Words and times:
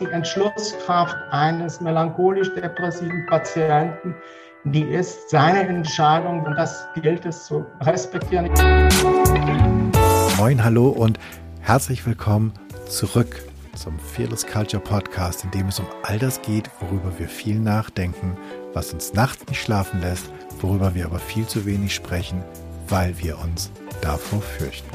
die 0.00 0.06
Entschlusskraft 0.06 1.16
eines 1.30 1.80
melancholisch-depressiven 1.80 3.26
Patienten, 3.26 4.14
die 4.64 4.82
ist 4.82 5.30
seine 5.30 5.60
Entscheidung 5.60 6.44
und 6.44 6.54
das 6.56 6.86
gilt 7.00 7.24
es 7.24 7.46
zu 7.46 7.64
respektieren. 7.80 8.50
Moin, 10.36 10.62
hallo 10.62 10.88
und 10.88 11.18
herzlich 11.60 12.04
willkommen 12.04 12.52
zurück 12.88 13.42
zum 13.74 13.98
Fearless 13.98 14.46
Culture 14.46 14.82
Podcast, 14.82 15.44
in 15.44 15.50
dem 15.52 15.68
es 15.68 15.78
um 15.78 15.86
all 16.02 16.18
das 16.18 16.42
geht, 16.42 16.68
worüber 16.80 17.18
wir 17.18 17.28
viel 17.28 17.58
nachdenken, 17.58 18.36
was 18.74 18.92
uns 18.92 19.14
nachts 19.14 19.46
nicht 19.46 19.62
schlafen 19.62 20.00
lässt, 20.00 20.30
worüber 20.60 20.94
wir 20.94 21.06
aber 21.06 21.18
viel 21.18 21.46
zu 21.46 21.64
wenig 21.64 21.94
sprechen, 21.94 22.42
weil 22.88 23.16
wir 23.18 23.38
uns 23.38 23.70
davor 24.02 24.42
fürchten. 24.42 24.90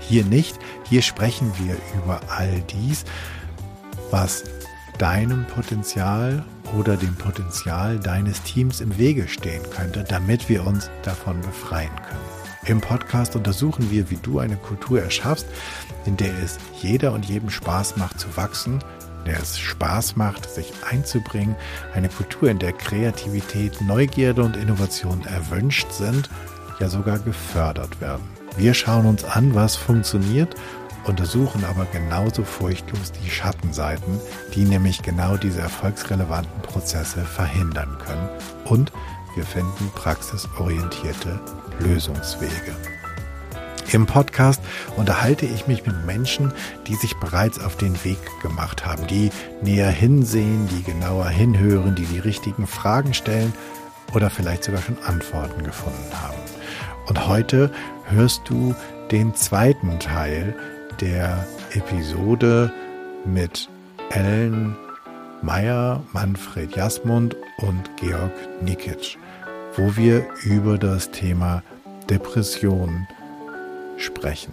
Hier 0.00 0.24
nicht, 0.24 0.58
hier 0.88 1.00
sprechen 1.00 1.52
wir 1.58 1.76
über 1.96 2.20
all 2.28 2.60
dies, 2.68 3.04
was 4.12 4.44
deinem 4.98 5.46
Potenzial 5.46 6.44
oder 6.78 6.96
dem 6.96 7.16
Potenzial 7.16 7.98
deines 7.98 8.42
Teams 8.42 8.80
im 8.80 8.96
Wege 8.98 9.26
stehen 9.26 9.62
könnte, 9.70 10.04
damit 10.04 10.48
wir 10.48 10.66
uns 10.66 10.90
davon 11.02 11.40
befreien 11.40 11.94
können. 11.96 12.20
Im 12.66 12.80
Podcast 12.80 13.34
untersuchen 13.34 13.90
wir, 13.90 14.10
wie 14.10 14.18
du 14.22 14.38
eine 14.38 14.56
Kultur 14.56 15.02
erschaffst, 15.02 15.46
in 16.04 16.16
der 16.16 16.32
es 16.44 16.58
jeder 16.80 17.12
und 17.12 17.24
jedem 17.24 17.50
Spaß 17.50 17.96
macht 17.96 18.20
zu 18.20 18.36
wachsen, 18.36 18.78
in 19.18 19.32
der 19.32 19.40
es 19.40 19.58
Spaß 19.58 20.14
macht, 20.14 20.48
sich 20.48 20.72
einzubringen, 20.88 21.56
eine 21.92 22.08
Kultur, 22.08 22.50
in 22.50 22.60
der 22.60 22.72
Kreativität, 22.72 23.80
Neugierde 23.80 24.44
und 24.44 24.56
Innovation 24.56 25.24
erwünscht 25.24 25.90
sind, 25.90 26.30
ja 26.78 26.88
sogar 26.88 27.18
gefördert 27.18 28.00
werden. 28.00 28.28
Wir 28.56 28.74
schauen 28.74 29.06
uns 29.06 29.24
an, 29.24 29.54
was 29.54 29.76
funktioniert 29.76 30.54
untersuchen 31.04 31.64
aber 31.64 31.86
genauso 31.86 32.44
furchtlos 32.44 33.12
die 33.12 33.30
Schattenseiten, 33.30 34.20
die 34.54 34.64
nämlich 34.64 35.02
genau 35.02 35.36
diese 35.36 35.60
erfolgsrelevanten 35.60 36.62
Prozesse 36.62 37.22
verhindern 37.22 37.98
können. 37.98 38.28
Und 38.64 38.92
wir 39.34 39.44
finden 39.44 39.90
praxisorientierte 39.94 41.40
Lösungswege. 41.80 42.76
Im 43.92 44.06
Podcast 44.06 44.62
unterhalte 44.96 45.44
ich 45.44 45.66
mich 45.66 45.84
mit 45.84 46.06
Menschen, 46.06 46.52
die 46.86 46.94
sich 46.94 47.14
bereits 47.16 47.58
auf 47.58 47.76
den 47.76 48.02
Weg 48.04 48.18
gemacht 48.40 48.86
haben, 48.86 49.06
die 49.06 49.30
näher 49.60 49.90
hinsehen, 49.90 50.68
die 50.68 50.82
genauer 50.82 51.28
hinhören, 51.28 51.94
die 51.94 52.06
die 52.06 52.18
richtigen 52.18 52.66
Fragen 52.66 53.12
stellen 53.12 53.52
oder 54.14 54.30
vielleicht 54.30 54.64
sogar 54.64 54.80
schon 54.80 54.96
Antworten 55.04 55.62
gefunden 55.62 56.12
haben. 56.22 56.38
Und 57.06 57.26
heute 57.26 57.70
hörst 58.06 58.42
du 58.48 58.74
den 59.10 59.34
zweiten 59.34 59.98
Teil 59.98 60.54
der 61.02 61.44
Episode 61.72 62.72
mit 63.24 63.68
Ellen 64.10 64.76
Meyer, 65.42 66.00
Manfred 66.12 66.76
Jasmund 66.76 67.34
und 67.58 67.96
Georg 67.96 68.32
Nikic, 68.62 69.18
wo 69.76 69.96
wir 69.96 70.24
über 70.44 70.78
das 70.78 71.10
Thema 71.10 71.64
Depression 72.08 73.08
sprechen. 73.96 74.52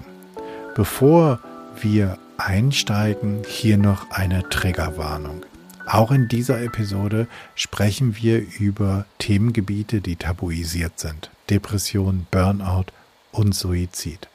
Bevor 0.75 1.39
wir 1.80 2.17
einsteigen, 2.38 3.44
hier 3.47 3.77
noch 3.77 4.09
eine 4.09 4.50
Triggerwarnung. 4.50 5.45
Auch 5.86 6.09
in 6.09 6.27
dieser 6.30 6.64
Episode 6.64 7.27
sprechen 7.53 8.16
wir 8.17 8.44
über 8.59 9.05
Themengebiete, 9.20 10.02
die 10.02 10.16
tabuisiert 10.16 11.00
sind. 11.00 11.30
Depression, 11.52 12.25
Burnout 12.31 12.86
und 13.31 13.53
Suizid, 13.53 14.27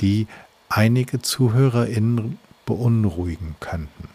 die 0.00 0.26
einige 0.68 1.22
ZuhörerInnen 1.22 2.38
beunruhigen 2.64 3.56
könnten. 3.60 4.08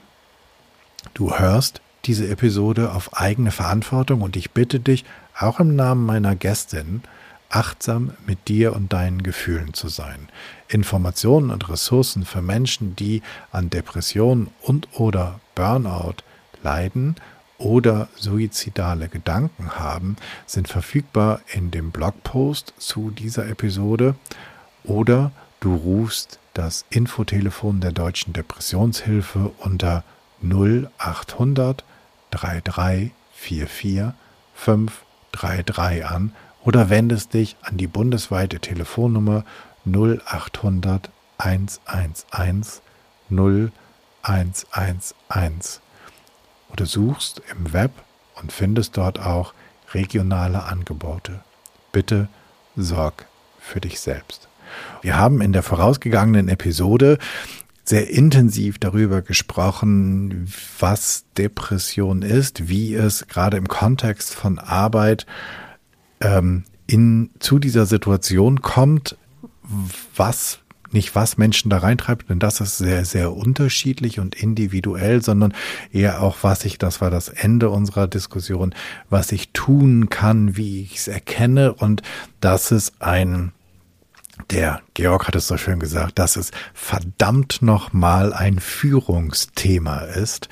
Du 1.14 1.38
hörst 1.38 1.82
diese 2.06 2.28
Episode 2.28 2.94
auf 2.94 3.18
eigene 3.18 3.52
Verantwortung 3.52 4.22
und 4.22 4.36
ich 4.36 4.52
bitte 4.52 4.80
dich, 4.80 5.06
auch 5.38 5.60
im 5.60 5.76
Namen 5.76 6.06
meiner 6.06 6.36
Gästin, 6.36 7.04
achtsam 7.50 8.14
mit 8.26 8.48
dir 8.48 8.76
und 8.76 8.94
deinen 8.94 9.24
Gefühlen 9.24 9.74
zu 9.74 9.88
sein. 9.88 10.30
Informationen 10.68 11.52
und 11.52 11.70
Ressourcen 11.70 12.26
für 12.26 12.42
Menschen, 12.42 12.96
die 12.96 13.22
an 13.52 13.70
Depressionen 13.70 14.50
und 14.62 14.88
oder 14.94 15.40
Burnout 15.56 16.24
leiden 16.64 17.16
oder 17.58 18.08
suizidale 18.16 19.08
Gedanken 19.08 19.72
haben, 19.78 20.16
sind 20.46 20.68
verfügbar 20.68 21.42
in 21.52 21.72
dem 21.72 21.92
Blogpost 21.92 22.74
zu 22.78 23.12
dieser 23.12 23.48
Episode 23.48 24.16
oder 24.84 25.32
du 25.62 25.76
rufst 25.76 26.40
das 26.54 26.84
Infotelefon 26.90 27.80
der 27.80 27.94
Deutschen 27.94 28.34
Depressionshilfe 28.34 29.54
unter 29.60 30.04
0800 30.44 31.86
3344 32.32 34.14
533 34.56 36.06
an 36.06 36.34
oder 36.64 36.90
wendest 36.90 37.34
dich 37.34 37.56
an 37.62 37.78
die 37.78 37.88
bundesweite 37.88 38.60
Telefonnummer 38.60 39.46
0800 39.86 41.10
111 41.38 42.82
0111 43.30 45.82
oder 46.72 46.86
suchst 46.86 47.42
im 47.52 47.74
Web 47.74 47.92
und 48.36 48.52
findest 48.52 48.98
dort 48.98 49.20
auch 49.20 49.54
regionale 49.94 50.64
Angebote. 50.64 51.42
Bitte 51.92 52.28
sorg 52.76 53.26
für 53.60 53.82
dich 53.82 54.00
selbst. 54.00 54.48
Wir 55.02 55.18
haben 55.18 55.42
in 55.42 55.54
der 55.54 55.64
vorausgegangenen 55.64 56.48
Episode 56.48 57.18
sehr 57.84 58.10
intensiv 58.10 58.78
darüber 58.78 59.22
gesprochen, 59.22 60.48
was 60.80 61.26
Depression 61.38 62.22
ist, 62.22 62.70
wie 62.70 62.94
es 62.94 63.28
gerade 63.28 63.58
im 63.58 63.68
Kontext 63.68 64.34
von 64.34 64.60
Arbeit 64.60 65.26
ähm, 66.22 66.64
in, 66.88 67.32
zu 67.40 67.60
dieser 67.60 67.86
Situation 67.86 68.62
kommt, 68.62 69.18
was 70.16 70.60
nicht 70.94 71.16
was 71.16 71.38
Menschen 71.38 71.70
da 71.70 71.78
reintreibt, 71.78 72.30
denn 72.30 72.40
das 72.40 72.60
ist 72.60 72.78
sehr, 72.78 73.06
sehr 73.06 73.34
unterschiedlich 73.34 74.20
und 74.20 74.36
individuell, 74.36 75.22
sondern 75.22 75.54
eher 75.92 76.22
auch, 76.22 76.38
was 76.42 76.66
ich, 76.66 76.78
das 76.78 77.02
war 77.02 77.10
das 77.10 77.30
Ende 77.30 77.70
unserer 77.70 78.08
Diskussion, 78.08 78.76
was 79.10 79.32
ich 79.32 79.52
tun 79.52 80.10
kann, 80.10 80.58
wie 80.58 80.82
ich 80.82 80.98
es 80.98 81.08
erkenne 81.08 81.74
und 81.74 82.02
dass 82.42 82.72
es 82.72 82.94
ein 83.00 83.54
der 84.52 84.82
Georg 84.94 85.28
hat 85.28 85.36
es 85.36 85.48
so 85.48 85.58
schön 85.58 85.80
gesagt, 85.80 86.20
dass 86.20 86.36
es 86.36 86.52
verdammt 86.74 87.62
nochmal 87.62 88.34
ein 88.34 88.60
Führungsthema 88.60 90.00
ist 90.00 90.50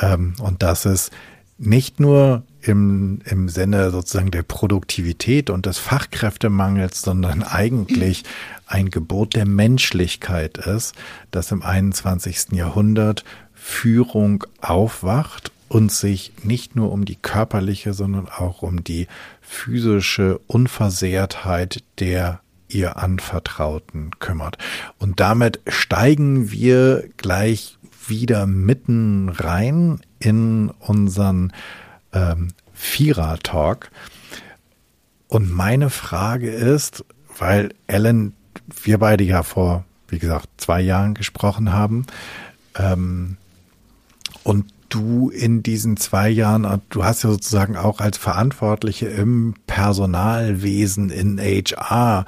ähm, 0.00 0.34
und 0.40 0.62
dass 0.62 0.84
es 0.84 1.10
nicht 1.56 1.98
nur 1.98 2.44
im, 2.60 3.20
im 3.24 3.48
Sinne 3.48 3.90
sozusagen 3.90 4.30
der 4.30 4.42
Produktivität 4.42 5.50
und 5.50 5.66
des 5.66 5.78
Fachkräftemangels, 5.78 7.02
sondern 7.02 7.42
eigentlich 7.42 8.24
ein 8.66 8.90
Gebot 8.90 9.34
der 9.34 9.46
Menschlichkeit 9.46 10.58
ist, 10.58 10.94
dass 11.30 11.50
im 11.50 11.62
21. 11.62 12.52
Jahrhundert 12.52 13.24
Führung 13.54 14.44
aufwacht 14.60 15.50
und 15.68 15.90
sich 15.90 16.32
nicht 16.42 16.76
nur 16.76 16.92
um 16.92 17.04
die 17.04 17.16
körperliche, 17.16 17.92
sondern 17.92 18.28
auch 18.28 18.62
um 18.62 18.84
die 18.84 19.06
physische 19.40 20.38
Unversehrtheit 20.46 21.82
der 21.98 22.40
ihr 22.68 22.96
Anvertrauten 22.96 24.10
kümmert. 24.18 24.58
Und 24.98 25.20
damit 25.20 25.60
steigen 25.66 26.50
wir 26.50 27.08
gleich 27.16 27.78
wieder 28.06 28.46
mitten 28.46 29.28
rein 29.28 30.00
in 30.18 30.70
unseren 30.70 31.52
ähm, 32.12 32.48
Vierer-Talk. 32.72 33.90
Und 35.28 35.50
meine 35.50 35.90
Frage 35.90 36.50
ist, 36.50 37.04
weil 37.38 37.74
Ellen, 37.86 38.34
wir 38.82 38.98
beide 38.98 39.24
ja 39.24 39.42
vor, 39.42 39.84
wie 40.08 40.18
gesagt, 40.18 40.48
zwei 40.56 40.80
Jahren 40.80 41.14
gesprochen 41.14 41.72
haben, 41.72 42.06
ähm, 42.76 43.36
und 44.42 44.72
du 44.88 45.30
in 45.30 45.62
diesen 45.62 45.96
zwei 45.96 46.28
Jahren, 46.28 46.82
du 46.88 47.04
hast 47.04 47.22
ja 47.24 47.30
sozusagen 47.30 47.76
auch 47.76 48.00
als 48.00 48.18
Verantwortliche 48.18 49.06
im 49.06 49.54
Personalwesen 49.66 51.10
in 51.10 51.38
HR 51.38 52.24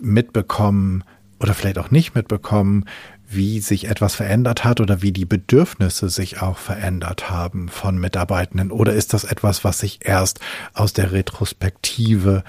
mitbekommen 0.00 1.04
oder 1.40 1.54
vielleicht 1.54 1.78
auch 1.78 1.90
nicht 1.90 2.14
mitbekommen, 2.14 2.84
wie 3.28 3.60
sich 3.60 3.88
etwas 3.88 4.14
verändert 4.14 4.64
hat 4.64 4.80
oder 4.80 5.02
wie 5.02 5.12
die 5.12 5.26
Bedürfnisse 5.26 6.08
sich 6.08 6.40
auch 6.40 6.56
verändert 6.56 7.28
haben 7.28 7.68
von 7.68 7.98
Mitarbeitenden? 7.98 8.70
Oder 8.70 8.94
ist 8.94 9.12
das 9.12 9.24
etwas, 9.24 9.64
was 9.64 9.80
sich 9.80 10.00
erst 10.02 10.40
aus 10.72 10.94
der 10.94 11.12
Retrospektive 11.12 12.42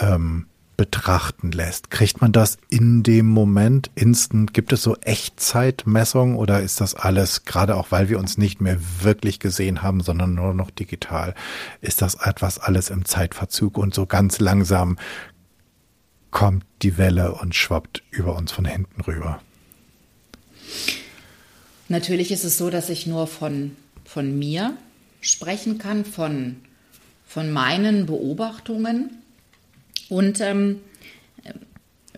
ähm, 0.00 0.46
betrachten 0.76 1.52
lässt. 1.52 1.90
Kriegt 1.90 2.20
man 2.20 2.32
das 2.32 2.58
in 2.68 3.02
dem 3.02 3.26
Moment 3.26 3.90
instant? 3.94 4.52
Gibt 4.54 4.72
es 4.72 4.82
so 4.82 4.96
Echtzeitmessungen 4.96 6.36
oder 6.36 6.62
ist 6.62 6.80
das 6.80 6.94
alles, 6.94 7.44
gerade 7.44 7.76
auch 7.76 7.90
weil 7.90 8.08
wir 8.08 8.18
uns 8.18 8.38
nicht 8.38 8.60
mehr 8.60 8.78
wirklich 9.00 9.40
gesehen 9.40 9.82
haben, 9.82 10.00
sondern 10.00 10.34
nur 10.34 10.54
noch 10.54 10.70
digital, 10.70 11.34
ist 11.80 12.02
das 12.02 12.14
etwas 12.14 12.58
alles 12.58 12.90
im 12.90 13.04
Zeitverzug 13.04 13.78
und 13.78 13.94
so 13.94 14.06
ganz 14.06 14.38
langsam 14.38 14.96
kommt 16.30 16.64
die 16.82 16.98
Welle 16.98 17.32
und 17.32 17.54
schwappt 17.54 18.02
über 18.10 18.36
uns 18.36 18.52
von 18.52 18.66
hinten 18.66 19.00
rüber? 19.00 19.40
Natürlich 21.88 22.32
ist 22.32 22.44
es 22.44 22.58
so, 22.58 22.68
dass 22.68 22.90
ich 22.90 23.06
nur 23.06 23.26
von, 23.26 23.76
von 24.04 24.38
mir 24.38 24.76
sprechen 25.20 25.78
kann, 25.78 26.04
von, 26.04 26.56
von 27.26 27.50
meinen 27.50 28.06
Beobachtungen. 28.06 29.22
Und 30.08 30.40
ähm, 30.40 30.80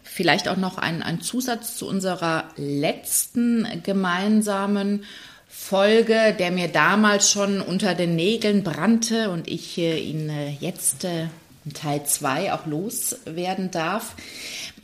vielleicht 0.03 0.49
auch 0.49 0.57
noch 0.57 0.79
ein, 0.79 1.03
ein 1.03 1.21
Zusatz 1.21 1.77
zu 1.77 1.87
unserer 1.87 2.45
letzten 2.57 3.67
gemeinsamen 3.83 5.05
Folge, 5.47 6.35
der 6.39 6.51
mir 6.51 6.69
damals 6.69 7.31
schon 7.31 7.61
unter 7.61 7.95
den 7.95 8.17
Nägeln 8.17 8.63
brannte 8.63 9.31
und 9.31 9.49
ich 9.49 9.79
äh, 9.79 9.99
ihn 9.99 10.29
äh, 10.29 10.51
jetzt 10.61 11.05
äh, 11.05 11.27
Teil 11.73 12.05
2 12.05 12.53
auch 12.53 12.67
loswerden 12.67 13.71
darf. 13.71 14.15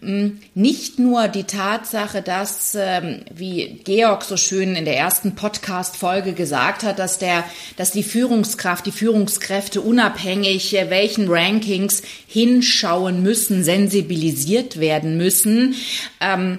Mm, 0.01 0.41
nicht 0.55 0.99
nur 0.99 1.29
die 1.29 1.45
Tatsache, 1.45 2.21
dass, 2.21 2.75
ähm, 2.75 3.23
wie 3.35 3.81
Georg 3.85 4.23
so 4.23 4.37
schön 4.37 4.77
in 4.77 4.85
der 4.85 4.97
ersten 4.97 5.35
Podcast-Folge 5.35 6.35
gesagt 6.35 6.83
hat, 6.83 6.99
dass 6.99 7.19
der, 7.19 7.45
dass 7.77 7.91
die 7.91 8.03
Führungskraft, 8.03 8.85
die 8.85 8.93
Führungskräfte 8.93 9.81
unabhängig 9.81 10.77
äh, 10.77 10.91
welchen 10.91 11.29
Rankings 11.29 12.03
hinschauen 12.27 13.23
müssen, 13.23 13.65
sensibilisiert 13.65 14.79
werden 14.79 15.17
müssen, 15.17 15.75
ähm, 16.21 16.59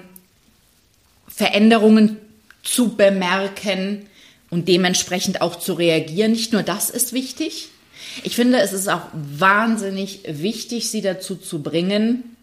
Veränderungen 1.28 2.16
zu 2.62 2.96
bemerken 2.96 4.06
und 4.50 4.66
dementsprechend 4.66 5.40
auch 5.40 5.56
zu 5.56 5.74
reagieren. 5.74 6.32
Nicht 6.32 6.52
nur 6.52 6.62
das 6.62 6.90
ist 6.90 7.12
wichtig. 7.12 7.68
Ich 8.22 8.36
finde, 8.36 8.58
es 8.58 8.72
ist 8.72 8.88
auch 8.88 9.02
wahnsinnig 9.12 10.22
wichtig, 10.26 10.90
sie 10.90 11.02
dazu 11.02 11.36
zu 11.36 11.62
bringen, 11.62 12.36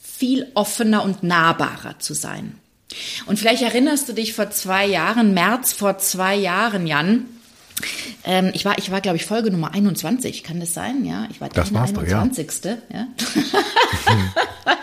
viel 0.00 0.50
offener 0.54 1.02
und 1.04 1.22
nahbarer 1.22 1.98
zu 1.98 2.14
sein. 2.14 2.58
Und 3.26 3.38
vielleicht 3.38 3.62
erinnerst 3.62 4.08
du 4.08 4.12
dich 4.12 4.34
vor 4.34 4.50
zwei 4.50 4.86
Jahren, 4.86 5.34
März 5.34 5.72
vor 5.72 5.98
zwei 5.98 6.36
Jahren, 6.36 6.86
Jan, 6.86 7.26
ähm, 8.24 8.50
ich 8.54 8.64
war, 8.64 8.78
ich 8.78 8.90
war, 8.90 9.00
glaube 9.00 9.16
ich, 9.16 9.24
Folge 9.24 9.50
Nummer 9.50 9.74
21, 9.74 10.44
kann 10.44 10.60
das 10.60 10.74
sein? 10.74 11.04
Ja, 11.04 11.26
ich 11.30 11.40
war 11.40 11.48
das 11.48 11.70
der 11.72 11.80
21. 11.80 12.60
Du, 12.60 12.68
ja. 12.68 12.78
ja? 12.92 13.08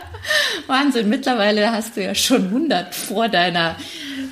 Wahnsinn, 0.68 1.10
mittlerweile 1.10 1.72
hast 1.72 1.96
du 1.96 2.04
ja 2.04 2.14
schon 2.14 2.46
100 2.46 2.94
vor 2.94 3.30
deiner 3.30 3.76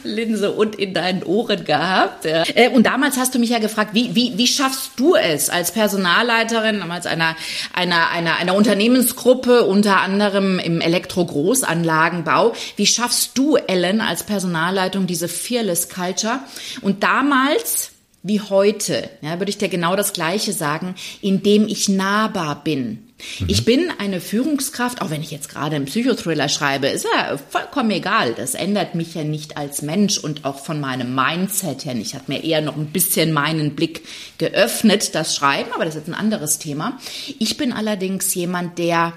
Linse 0.07 0.51
und 0.51 0.75
in 0.75 0.93
deinen 0.93 1.23
Ohren 1.23 1.65
gehabt. 1.65 2.25
Ja. 2.25 2.43
Äh, 2.55 2.69
und 2.69 2.85
damals 2.85 3.17
hast 3.17 3.35
du 3.35 3.39
mich 3.39 3.49
ja 3.49 3.59
gefragt, 3.59 3.93
wie, 3.93 4.15
wie, 4.15 4.37
wie 4.37 4.47
schaffst 4.47 4.91
du 4.95 5.15
es 5.15 5.49
als 5.49 5.71
Personalleiterin, 5.71 6.81
als 6.81 7.05
einer, 7.05 7.35
einer, 7.73 8.09
einer, 8.09 8.37
einer 8.37 8.55
Unternehmensgruppe, 8.55 9.63
unter 9.65 10.01
anderem 10.01 10.59
im 10.59 10.81
Elektro-Großanlagenbau, 10.81 12.53
wie 12.75 12.87
schaffst 12.87 13.37
du, 13.37 13.55
Ellen, 13.55 14.01
als 14.01 14.23
Personalleitung 14.23 15.07
diese 15.07 15.27
Fearless 15.27 15.89
Culture? 15.89 16.39
Und 16.81 17.03
damals 17.03 17.91
wie 18.23 18.41
heute, 18.41 19.09
ja, 19.21 19.39
würde 19.39 19.49
ich 19.49 19.57
dir 19.57 19.69
genau 19.69 19.95
das 19.95 20.13
Gleiche 20.13 20.51
sagen, 20.51 20.95
indem 21.21 21.67
ich 21.67 21.87
nahbar 21.87 22.61
bin. 22.63 23.06
Mhm. 23.39 23.45
Ich 23.49 23.65
bin 23.65 23.91
eine 23.97 24.21
Führungskraft, 24.21 25.01
auch 25.01 25.09
wenn 25.09 25.21
ich 25.21 25.31
jetzt 25.31 25.49
gerade 25.49 25.75
einen 25.75 25.85
Psychothriller 25.85 26.49
schreibe, 26.49 26.87
ist 26.87 27.05
ja 27.15 27.37
vollkommen 27.37 27.91
egal. 27.91 28.33
Das 28.33 28.53
ändert 28.53 28.95
mich 28.95 29.15
ja 29.15 29.23
nicht 29.23 29.57
als 29.57 29.81
Mensch 29.81 30.17
und 30.17 30.45
auch 30.45 30.59
von 30.59 30.79
meinem 30.79 31.15
Mindset 31.15 31.85
her 31.85 31.95
nicht. 31.95 32.13
Hat 32.13 32.29
mir 32.29 32.43
eher 32.43 32.61
noch 32.61 32.75
ein 32.75 32.87
bisschen 32.87 33.33
meinen 33.33 33.75
Blick 33.75 34.03
geöffnet, 34.37 35.15
das 35.15 35.35
Schreiben, 35.35 35.71
aber 35.73 35.85
das 35.85 35.95
ist 35.95 36.01
jetzt 36.01 36.09
ein 36.09 36.19
anderes 36.19 36.59
Thema. 36.59 36.99
Ich 37.39 37.57
bin 37.57 37.73
allerdings 37.73 38.33
jemand, 38.33 38.77
der 38.77 39.13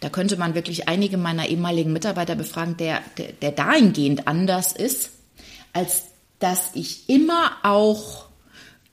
da 0.00 0.08
könnte 0.08 0.38
man 0.38 0.54
wirklich 0.54 0.88
einige 0.88 1.18
meiner 1.18 1.48
ehemaligen 1.48 1.92
Mitarbeiter 1.92 2.34
befragen, 2.34 2.78
der, 2.78 3.02
der, 3.18 3.32
der 3.32 3.52
dahingehend 3.52 4.26
anders 4.26 4.72
ist, 4.72 5.10
als 5.74 6.04
dass 6.38 6.70
ich 6.72 7.08
immer 7.08 7.52
auch 7.62 8.29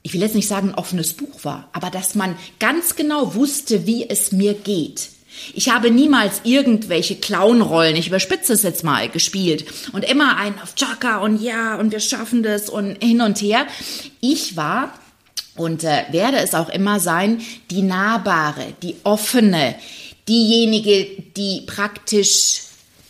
ich 0.08 0.14
will 0.14 0.22
jetzt 0.22 0.34
nicht 0.34 0.48
sagen, 0.48 0.70
ein 0.70 0.74
offenes 0.74 1.12
Buch 1.12 1.44
war, 1.44 1.68
aber 1.74 1.90
dass 1.90 2.14
man 2.14 2.34
ganz 2.58 2.96
genau 2.96 3.34
wusste, 3.34 3.86
wie 3.86 4.08
es 4.08 4.32
mir 4.32 4.54
geht. 4.54 5.10
Ich 5.52 5.68
habe 5.68 5.90
niemals 5.90 6.40
irgendwelche 6.44 7.16
Clownrollen, 7.16 7.94
ich 7.94 8.08
überspitze 8.08 8.54
es 8.54 8.62
jetzt 8.62 8.84
mal, 8.84 9.10
gespielt 9.10 9.66
und 9.92 10.04
immer 10.10 10.38
einen 10.38 10.58
auf 10.60 10.74
Chaka 10.76 11.18
und 11.18 11.42
ja 11.42 11.76
und 11.76 11.92
wir 11.92 12.00
schaffen 12.00 12.42
das 12.42 12.70
und 12.70 12.96
hin 13.04 13.20
und 13.20 13.42
her. 13.42 13.66
Ich 14.22 14.56
war 14.56 14.94
und 15.56 15.84
äh, 15.84 16.04
werde 16.10 16.38
es 16.38 16.54
auch 16.54 16.70
immer 16.70 17.00
sein, 17.00 17.42
die 17.70 17.82
nahbare, 17.82 18.72
die 18.82 18.96
offene, 19.04 19.74
diejenige, 20.26 21.06
die 21.36 21.64
praktisch 21.66 22.62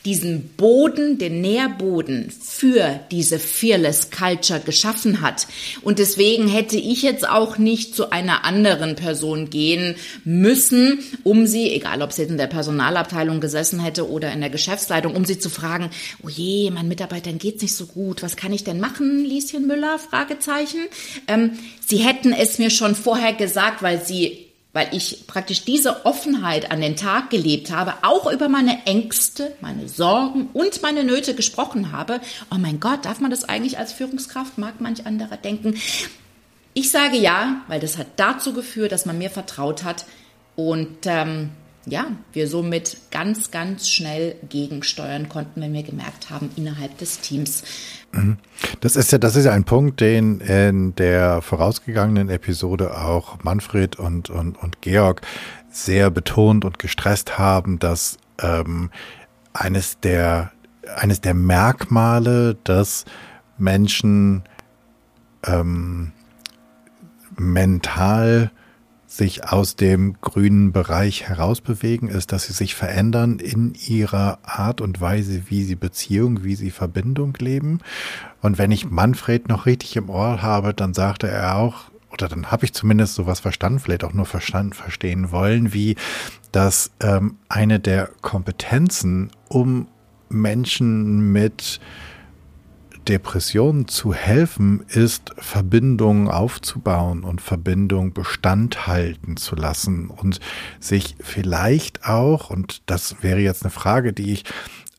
diesen 0.08 0.48
Boden, 0.56 1.18
den 1.18 1.42
Nährboden 1.42 2.30
für 2.30 2.98
diese 3.10 3.38
Fearless 3.38 4.10
Culture 4.10 4.60
geschaffen 4.60 5.20
hat. 5.20 5.46
Und 5.82 5.98
deswegen 5.98 6.48
hätte 6.48 6.78
ich 6.78 7.02
jetzt 7.02 7.28
auch 7.28 7.58
nicht 7.58 7.94
zu 7.94 8.10
einer 8.10 8.46
anderen 8.46 8.96
Person 8.96 9.50
gehen 9.50 9.96
müssen, 10.24 11.00
um 11.24 11.46
sie, 11.46 11.70
egal 11.74 12.00
ob 12.00 12.14
sie 12.14 12.22
in 12.22 12.38
der 12.38 12.46
Personalabteilung 12.46 13.42
gesessen 13.42 13.80
hätte 13.80 14.08
oder 14.08 14.32
in 14.32 14.40
der 14.40 14.48
Geschäftsleitung, 14.48 15.14
um 15.14 15.26
sie 15.26 15.38
zu 15.38 15.50
fragen, 15.50 15.90
oh 16.22 16.30
je, 16.30 16.70
mein 16.70 16.88
Mitarbeitern 16.88 17.36
geht's 17.36 17.60
nicht 17.60 17.74
so 17.74 17.84
gut, 17.84 18.22
was 18.22 18.36
kann 18.36 18.54
ich 18.54 18.64
denn 18.64 18.80
machen, 18.80 19.26
Lieschen 19.26 19.66
Müller? 19.66 19.98
Fragezeichen. 19.98 20.80
Ähm, 21.26 21.58
sie 21.86 21.98
hätten 21.98 22.32
es 22.32 22.58
mir 22.58 22.70
schon 22.70 22.94
vorher 22.94 23.34
gesagt, 23.34 23.82
weil 23.82 24.02
sie 24.02 24.47
weil 24.78 24.94
ich 24.94 25.26
praktisch 25.26 25.64
diese 25.64 26.06
Offenheit 26.06 26.70
an 26.70 26.80
den 26.80 26.94
Tag 26.94 27.30
gelebt 27.30 27.72
habe, 27.72 27.94
auch 28.02 28.30
über 28.30 28.48
meine 28.48 28.86
Ängste, 28.86 29.56
meine 29.60 29.88
Sorgen 29.88 30.50
und 30.52 30.82
meine 30.82 31.02
Nöte 31.02 31.34
gesprochen 31.34 31.90
habe. 31.90 32.20
Oh 32.52 32.58
mein 32.58 32.78
Gott, 32.78 33.04
darf 33.04 33.18
man 33.18 33.32
das 33.32 33.42
eigentlich 33.42 33.76
als 33.76 33.92
Führungskraft? 33.92 34.56
Mag 34.56 34.80
manch 34.80 35.04
anderer 35.04 35.36
denken. 35.36 35.74
Ich 36.74 36.92
sage 36.92 37.16
ja, 37.16 37.62
weil 37.66 37.80
das 37.80 37.98
hat 37.98 38.06
dazu 38.14 38.52
geführt, 38.52 38.92
dass 38.92 39.04
man 39.04 39.18
mir 39.18 39.30
vertraut 39.30 39.82
hat 39.82 40.04
und 40.54 40.98
ähm, 41.06 41.50
ja, 41.86 42.06
wir 42.32 42.48
somit 42.48 42.98
ganz, 43.10 43.50
ganz 43.50 43.88
schnell 43.88 44.36
gegensteuern 44.48 45.28
konnten, 45.28 45.60
wenn 45.60 45.72
wir 45.72 45.82
gemerkt 45.82 46.30
haben, 46.30 46.50
innerhalb 46.56 46.98
des 46.98 47.20
Teams 47.20 47.62
Mhm. 48.12 48.38
Das 48.80 48.96
ist 48.96 49.12
ja, 49.12 49.18
das 49.18 49.36
ist 49.36 49.44
ja 49.44 49.52
ein 49.52 49.64
Punkt, 49.64 50.00
den 50.00 50.40
in 50.40 50.94
der 50.94 51.42
vorausgegangenen 51.42 52.28
Episode 52.30 52.96
auch 52.96 53.42
Manfred 53.42 53.96
und, 53.96 54.30
und, 54.30 54.56
und 54.56 54.80
Georg 54.82 55.22
sehr 55.70 56.10
betont 56.10 56.64
und 56.64 56.78
gestresst 56.78 57.38
haben, 57.38 57.78
dass 57.78 58.18
ähm, 58.40 58.90
eines 59.52 60.00
der, 60.00 60.52
eines 60.96 61.20
der 61.20 61.34
Merkmale, 61.34 62.56
dass 62.64 63.04
Menschen 63.58 64.44
ähm, 65.44 66.12
mental 67.36 68.50
sich 69.18 69.48
aus 69.48 69.76
dem 69.76 70.14
grünen 70.20 70.72
Bereich 70.72 71.28
herausbewegen, 71.28 72.08
ist, 72.08 72.32
dass 72.32 72.46
sie 72.46 72.52
sich 72.52 72.74
verändern 72.74 73.40
in 73.40 73.74
ihrer 73.74 74.38
Art 74.44 74.80
und 74.80 75.00
Weise, 75.00 75.42
wie 75.48 75.64
sie 75.64 75.74
Beziehung, 75.74 76.44
wie 76.44 76.54
sie 76.54 76.70
Verbindung 76.70 77.34
leben. 77.38 77.80
Und 78.40 78.58
wenn 78.58 78.70
ich 78.70 78.88
Manfred 78.88 79.48
noch 79.48 79.66
richtig 79.66 79.96
im 79.96 80.08
Ohr 80.08 80.40
habe, 80.40 80.72
dann 80.72 80.94
sagte 80.94 81.28
er 81.28 81.56
auch, 81.56 81.90
oder 82.10 82.28
dann 82.28 82.50
habe 82.50 82.64
ich 82.64 82.72
zumindest 82.72 83.16
sowas 83.16 83.40
verstanden, 83.40 83.80
vielleicht 83.80 84.04
auch 84.04 84.14
nur 84.14 84.24
verstanden, 84.24 84.72
verstehen 84.72 85.30
wollen, 85.30 85.74
wie 85.74 85.96
dass 86.52 86.92
ähm, 87.00 87.36
eine 87.48 87.80
der 87.80 88.08
Kompetenzen, 88.22 89.30
um 89.48 89.88
Menschen 90.30 91.32
mit 91.32 91.80
Depressionen 93.06 93.88
zu 93.88 94.12
helfen, 94.12 94.84
ist 94.88 95.32
Verbindungen 95.38 96.28
aufzubauen 96.28 97.24
und 97.24 97.40
Verbindungen 97.40 98.12
Bestand 98.12 98.86
halten 98.86 99.36
zu 99.36 99.56
lassen 99.56 100.08
und 100.08 100.40
sich 100.80 101.16
vielleicht 101.20 102.04
auch, 102.04 102.50
und 102.50 102.82
das 102.86 103.22
wäre 103.22 103.40
jetzt 103.40 103.62
eine 103.62 103.70
Frage, 103.70 104.12
die 104.12 104.32
ich 104.32 104.44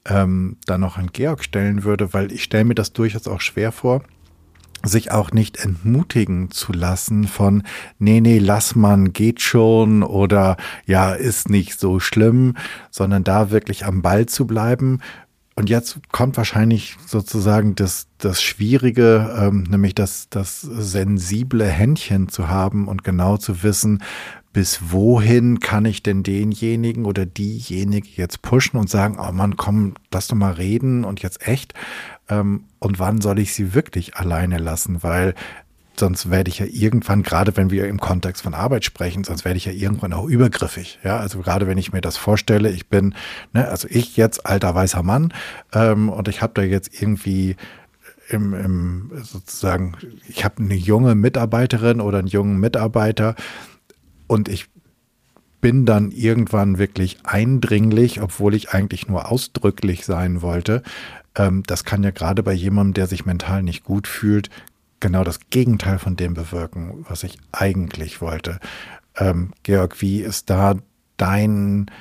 ähm, 0.05 0.57
dann 0.65 0.81
noch 0.81 0.97
an 0.97 1.09
Georg 1.11 1.43
stellen 1.43 1.83
würde, 1.83 2.13
weil 2.13 2.31
ich 2.31 2.43
stelle 2.43 2.65
mir 2.65 2.75
das 2.75 2.93
durchaus 2.93 3.27
auch 3.27 3.41
schwer 3.41 3.71
vor, 3.71 4.03
sich 4.83 5.11
auch 5.11 5.31
nicht 5.31 5.57
entmutigen 5.57 6.51
zu 6.51 6.71
lassen 6.71 7.25
von, 7.25 7.63
nee, 7.97 8.21
nee, 8.21 8.39
lass 8.39 8.75
man, 8.75 9.11
geht 9.11 9.41
schon 9.41 10.03
oder 10.03 10.57
ja, 10.85 11.13
ist 11.13 11.49
nicht 11.49 11.79
so 11.79 11.99
schlimm, 11.99 12.55
sondern 12.89 13.23
da 13.23 13.51
wirklich 13.51 13.85
am 13.85 14.01
Ball 14.01 14.25
zu 14.25 14.47
bleiben, 14.47 14.99
und 15.59 15.69
jetzt 15.69 15.99
kommt 16.13 16.37
wahrscheinlich 16.37 16.95
sozusagen 17.05 17.75
das, 17.75 18.07
das 18.17 18.41
Schwierige, 18.41 19.35
ähm, 19.37 19.63
nämlich 19.63 19.93
das, 19.93 20.29
das 20.29 20.61
sensible 20.61 21.65
Händchen 21.65 22.29
zu 22.29 22.47
haben 22.47 22.87
und 22.87 23.03
genau 23.03 23.35
zu 23.35 23.61
wissen, 23.61 24.01
bis 24.53 24.93
wohin 24.93 25.59
kann 25.59 25.83
ich 25.83 26.01
denn 26.01 26.23
denjenigen 26.23 27.03
oder 27.03 27.25
diejenige 27.25 28.07
jetzt 28.15 28.41
pushen 28.41 28.79
und 28.79 28.89
sagen, 28.89 29.17
oh 29.19 29.33
Mann, 29.33 29.57
komm, 29.57 29.95
lass 30.13 30.29
doch 30.29 30.37
mal 30.37 30.53
reden 30.53 31.03
und 31.03 31.21
jetzt 31.21 31.45
echt. 31.45 31.73
Ähm, 32.29 32.63
und 32.79 32.97
wann 32.99 33.19
soll 33.19 33.37
ich 33.37 33.53
sie 33.53 33.73
wirklich 33.73 34.15
alleine 34.15 34.59
lassen? 34.59 35.03
Weil 35.03 35.35
sonst 35.99 36.29
werde 36.29 36.49
ich 36.49 36.59
ja 36.59 36.65
irgendwann, 36.65 37.23
gerade 37.23 37.55
wenn 37.57 37.69
wir 37.69 37.87
im 37.87 37.99
Kontext 37.99 38.41
von 38.41 38.53
Arbeit 38.53 38.85
sprechen, 38.85 39.23
sonst 39.23 39.45
werde 39.45 39.57
ich 39.57 39.65
ja 39.65 39.71
irgendwann 39.71 40.13
auch 40.13 40.25
übergriffig. 40.25 40.99
Ja, 41.03 41.17
also 41.17 41.39
gerade 41.39 41.67
wenn 41.67 41.77
ich 41.77 41.93
mir 41.93 42.01
das 42.01 42.17
vorstelle, 42.17 42.71
ich 42.71 42.87
bin, 42.87 43.13
ne, 43.53 43.67
also 43.67 43.87
ich 43.89 44.17
jetzt 44.17 44.45
alter 44.45 44.73
weißer 44.73 45.03
Mann 45.03 45.33
ähm, 45.73 46.09
und 46.09 46.27
ich 46.27 46.41
habe 46.41 46.53
da 46.55 46.61
jetzt 46.63 47.01
irgendwie 47.01 47.55
im, 48.29 48.53
im 48.53 49.11
sozusagen, 49.23 49.95
ich 50.27 50.45
habe 50.45 50.63
eine 50.63 50.75
junge 50.75 51.15
Mitarbeiterin 51.15 52.01
oder 52.01 52.19
einen 52.19 52.27
jungen 52.27 52.59
Mitarbeiter 52.59 53.35
und 54.27 54.49
ich 54.49 54.67
bin 55.61 55.85
dann 55.85 56.11
irgendwann 56.11 56.77
wirklich 56.77 57.17
eindringlich, 57.23 58.21
obwohl 58.21 58.53
ich 58.55 58.69
eigentlich 58.69 59.07
nur 59.07 59.29
ausdrücklich 59.29 60.05
sein 60.05 60.41
wollte. 60.41 60.83
Ähm, 61.35 61.63
das 61.67 61.83
kann 61.83 62.03
ja 62.03 62.11
gerade 62.11 62.43
bei 62.43 62.53
jemandem, 62.53 62.93
der 62.93 63.07
sich 63.07 63.25
mental 63.25 63.63
nicht 63.63 63.83
gut 63.83 64.07
fühlt, 64.07 64.49
genau 64.99 65.23
das 65.23 65.39
Gegenteil 65.49 65.99
von 65.99 66.15
dem 66.15 66.33
bewirken, 66.33 67.05
was 67.07 67.23
ich 67.23 67.37
eigentlich 67.51 68.21
wollte. 68.21 68.59
Ähm, 69.17 69.51
Georg, 69.63 70.01
wie 70.01 70.21
ist 70.21 70.49
da 70.49 70.75
dein, 71.17 71.91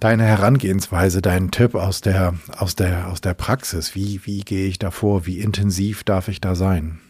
deine 0.00 0.24
Herangehensweise, 0.24 1.22
dein 1.22 1.50
Tipp 1.50 1.74
aus 1.74 2.00
der, 2.00 2.34
aus 2.56 2.74
der, 2.74 3.08
aus 3.08 3.20
der 3.20 3.34
Praxis? 3.34 3.94
Wie, 3.94 4.20
wie 4.24 4.40
gehe 4.40 4.66
ich 4.66 4.78
da 4.78 4.90
vor? 4.90 5.26
Wie 5.26 5.40
intensiv 5.40 6.04
darf 6.04 6.28
ich 6.28 6.40
da 6.40 6.54
sein? 6.54 7.00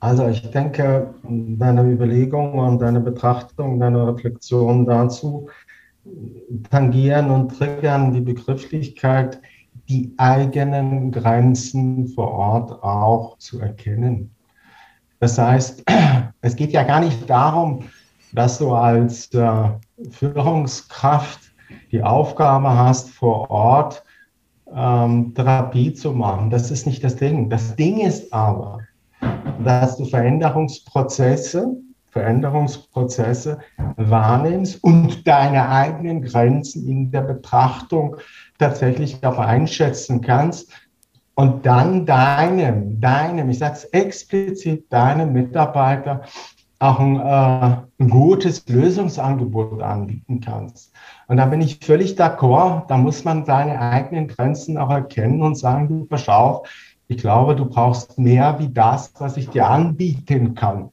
Also 0.00 0.26
ich 0.28 0.50
denke, 0.50 1.12
deine 1.22 1.82
Überlegung 1.82 2.58
und 2.58 2.80
deine 2.80 3.00
Betrachtung, 3.00 3.78
deine 3.78 4.08
Reflexion 4.08 4.86
dazu 4.86 5.48
tangieren 6.70 7.30
und 7.30 7.56
triggern 7.56 8.12
die 8.12 8.20
Begrifflichkeit, 8.20 9.40
die 9.88 10.12
eigenen 10.18 11.10
Grenzen 11.10 12.08
vor 12.08 12.30
Ort 12.32 12.82
auch 12.82 13.38
zu 13.38 13.60
erkennen. 13.60 14.30
Das 15.18 15.38
heißt, 15.38 15.84
es 16.40 16.56
geht 16.56 16.72
ja 16.72 16.82
gar 16.82 17.00
nicht 17.00 17.28
darum, 17.28 17.84
dass 18.32 18.58
du 18.58 18.72
als 18.72 19.32
äh, 19.34 19.70
Führungskraft 20.10 21.40
die 21.92 22.02
Aufgabe 22.02 22.70
hast, 22.70 23.10
vor 23.10 23.50
Ort 23.50 24.04
ähm, 24.74 25.34
Therapie 25.34 25.92
zu 25.92 26.12
machen. 26.12 26.50
Das 26.50 26.70
ist 26.70 26.86
nicht 26.86 27.02
das 27.02 27.16
Ding. 27.16 27.50
Das 27.50 27.74
Ding 27.76 28.00
ist 28.00 28.32
aber, 28.32 28.80
dass 29.64 29.96
du 29.96 30.04
Veränderungsprozesse, 30.04 31.76
Veränderungsprozesse 32.10 33.58
wahrnimmst 33.96 34.82
und 34.82 35.26
deine 35.26 35.68
eigenen 35.68 36.22
Grenzen 36.22 36.86
in 36.88 37.10
der 37.10 37.22
Betrachtung 37.22 38.16
tatsächlich 38.58 39.24
auch 39.24 39.38
einschätzen 39.38 40.20
kannst 40.20 40.72
und 41.34 41.64
dann 41.64 42.04
deinem, 42.04 43.00
deinem, 43.00 43.50
ich 43.50 43.58
sage 43.58 43.74
es 43.74 43.84
explizit, 43.84 44.92
deinem 44.92 45.32
Mitarbeiter 45.32 46.22
auch 46.80 46.98
ein, 46.98 47.16
äh, 47.16 47.76
ein, 47.98 48.10
gutes 48.10 48.66
Lösungsangebot 48.68 49.82
anbieten 49.82 50.40
kannst. 50.40 50.92
Und 51.28 51.36
da 51.36 51.46
bin 51.46 51.60
ich 51.60 51.78
völlig 51.82 52.18
d'accord, 52.18 52.86
da 52.88 52.96
muss 52.96 53.24
man 53.24 53.44
seine 53.44 53.78
eigenen 53.80 54.28
Grenzen 54.28 54.78
auch 54.78 54.90
erkennen 54.90 55.42
und 55.42 55.56
sagen, 55.56 55.88
du 55.88 56.04
pass 56.06 56.28
auf, 56.28 56.66
ich 57.06 57.18
glaube, 57.18 57.56
du 57.56 57.66
brauchst 57.66 58.18
mehr 58.18 58.58
wie 58.60 58.68
das, 58.68 59.12
was 59.18 59.36
ich 59.36 59.48
dir 59.50 59.68
anbieten 59.68 60.54
kann. 60.54 60.90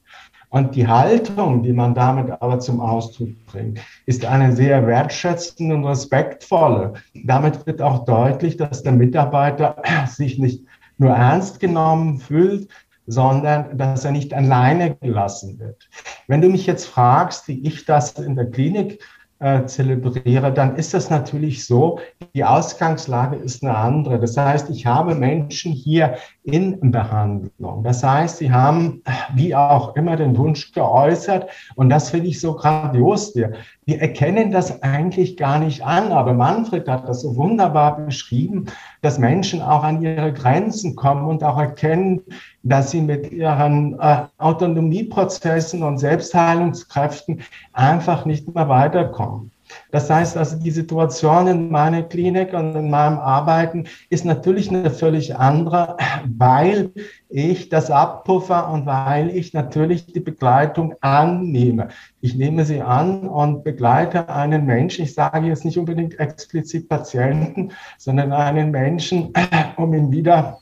Und 0.50 0.74
die 0.74 0.88
Haltung, 0.88 1.62
die 1.62 1.72
man 1.72 1.94
damit 1.94 2.30
aber 2.40 2.58
zum 2.58 2.80
Ausdruck 2.80 3.30
bringt, 3.46 3.80
ist 4.06 4.24
eine 4.24 4.54
sehr 4.54 4.86
wertschätzende 4.86 5.74
und 5.74 5.84
respektvolle. 5.84 6.94
Damit 7.24 7.66
wird 7.66 7.82
auch 7.82 8.04
deutlich, 8.04 8.56
dass 8.56 8.82
der 8.82 8.92
Mitarbeiter 8.92 9.82
sich 10.08 10.38
nicht 10.38 10.64
nur 10.96 11.10
ernst 11.10 11.60
genommen 11.60 12.18
fühlt, 12.18 12.68
sondern 13.06 13.76
dass 13.76 14.04
er 14.04 14.12
nicht 14.12 14.34
alleine 14.34 14.94
gelassen 14.96 15.58
wird. 15.58 15.88
Wenn 16.26 16.42
du 16.42 16.48
mich 16.48 16.66
jetzt 16.66 16.86
fragst, 16.86 17.48
wie 17.48 17.66
ich 17.66 17.84
das 17.84 18.12
in 18.12 18.36
der 18.36 18.50
Klinik 18.50 19.02
äh, 19.40 19.64
zelebriere, 19.64 20.52
dann 20.52 20.76
ist 20.76 20.94
das 20.94 21.10
natürlich 21.10 21.64
so, 21.64 22.00
die 22.34 22.44
Ausgangslage 22.44 23.36
ist 23.36 23.62
eine 23.62 23.76
andere. 23.76 24.18
Das 24.18 24.36
heißt, 24.36 24.68
ich 24.68 24.84
habe 24.84 25.14
Menschen 25.14 25.72
hier 25.72 26.16
in 26.48 26.90
Behandlung. 26.90 27.84
Das 27.84 28.02
heißt, 28.02 28.38
sie 28.38 28.50
haben 28.50 29.02
wie 29.34 29.54
auch 29.54 29.94
immer 29.96 30.16
den 30.16 30.36
Wunsch 30.38 30.72
geäußert 30.72 31.50
und 31.74 31.90
das 31.90 32.08
finde 32.08 32.28
ich 32.28 32.40
so 32.40 32.54
grandios. 32.54 33.36
Wir, 33.36 33.52
wir 33.84 34.00
erkennen 34.00 34.50
das 34.50 34.82
eigentlich 34.82 35.36
gar 35.36 35.58
nicht 35.58 35.84
an, 35.84 36.10
aber 36.10 36.32
Manfred 36.32 36.88
hat 36.88 37.06
das 37.06 37.20
so 37.20 37.36
wunderbar 37.36 37.98
beschrieben, 37.98 38.64
dass 39.02 39.18
Menschen 39.18 39.60
auch 39.60 39.84
an 39.84 40.00
ihre 40.00 40.32
Grenzen 40.32 40.96
kommen 40.96 41.26
und 41.26 41.44
auch 41.44 41.58
erkennen, 41.58 42.22
dass 42.62 42.92
sie 42.92 43.02
mit 43.02 43.30
ihren 43.30 44.00
äh, 44.00 44.22
Autonomieprozessen 44.38 45.82
und 45.82 45.98
Selbstheilungskräften 45.98 47.42
einfach 47.74 48.24
nicht 48.24 48.54
mehr 48.54 48.70
weiterkommen. 48.70 49.50
Das 49.90 50.10
heißt 50.10 50.36
also, 50.36 50.58
die 50.58 50.70
Situation 50.70 51.46
in 51.46 51.70
meiner 51.70 52.02
Klinik 52.02 52.52
und 52.52 52.74
in 52.74 52.90
meinem 52.90 53.18
Arbeiten 53.18 53.84
ist 54.10 54.24
natürlich 54.24 54.68
eine 54.70 54.90
völlig 54.90 55.36
andere, 55.36 55.96
weil 56.26 56.92
ich 57.28 57.68
das 57.68 57.90
abpuffer 57.90 58.70
und 58.70 58.86
weil 58.86 59.30
ich 59.30 59.54
natürlich 59.54 60.06
die 60.06 60.20
Begleitung 60.20 60.94
annehme. 61.00 61.88
Ich 62.20 62.34
nehme 62.34 62.64
sie 62.64 62.82
an 62.82 63.28
und 63.28 63.64
begleite 63.64 64.28
einen 64.28 64.66
Menschen, 64.66 65.04
ich 65.04 65.14
sage 65.14 65.46
jetzt 65.46 65.64
nicht 65.64 65.78
unbedingt 65.78 66.18
explizit 66.18 66.88
Patienten, 66.88 67.72
sondern 67.96 68.32
einen 68.32 68.70
Menschen, 68.70 69.32
um 69.76 69.94
ihn 69.94 70.12
wieder 70.12 70.58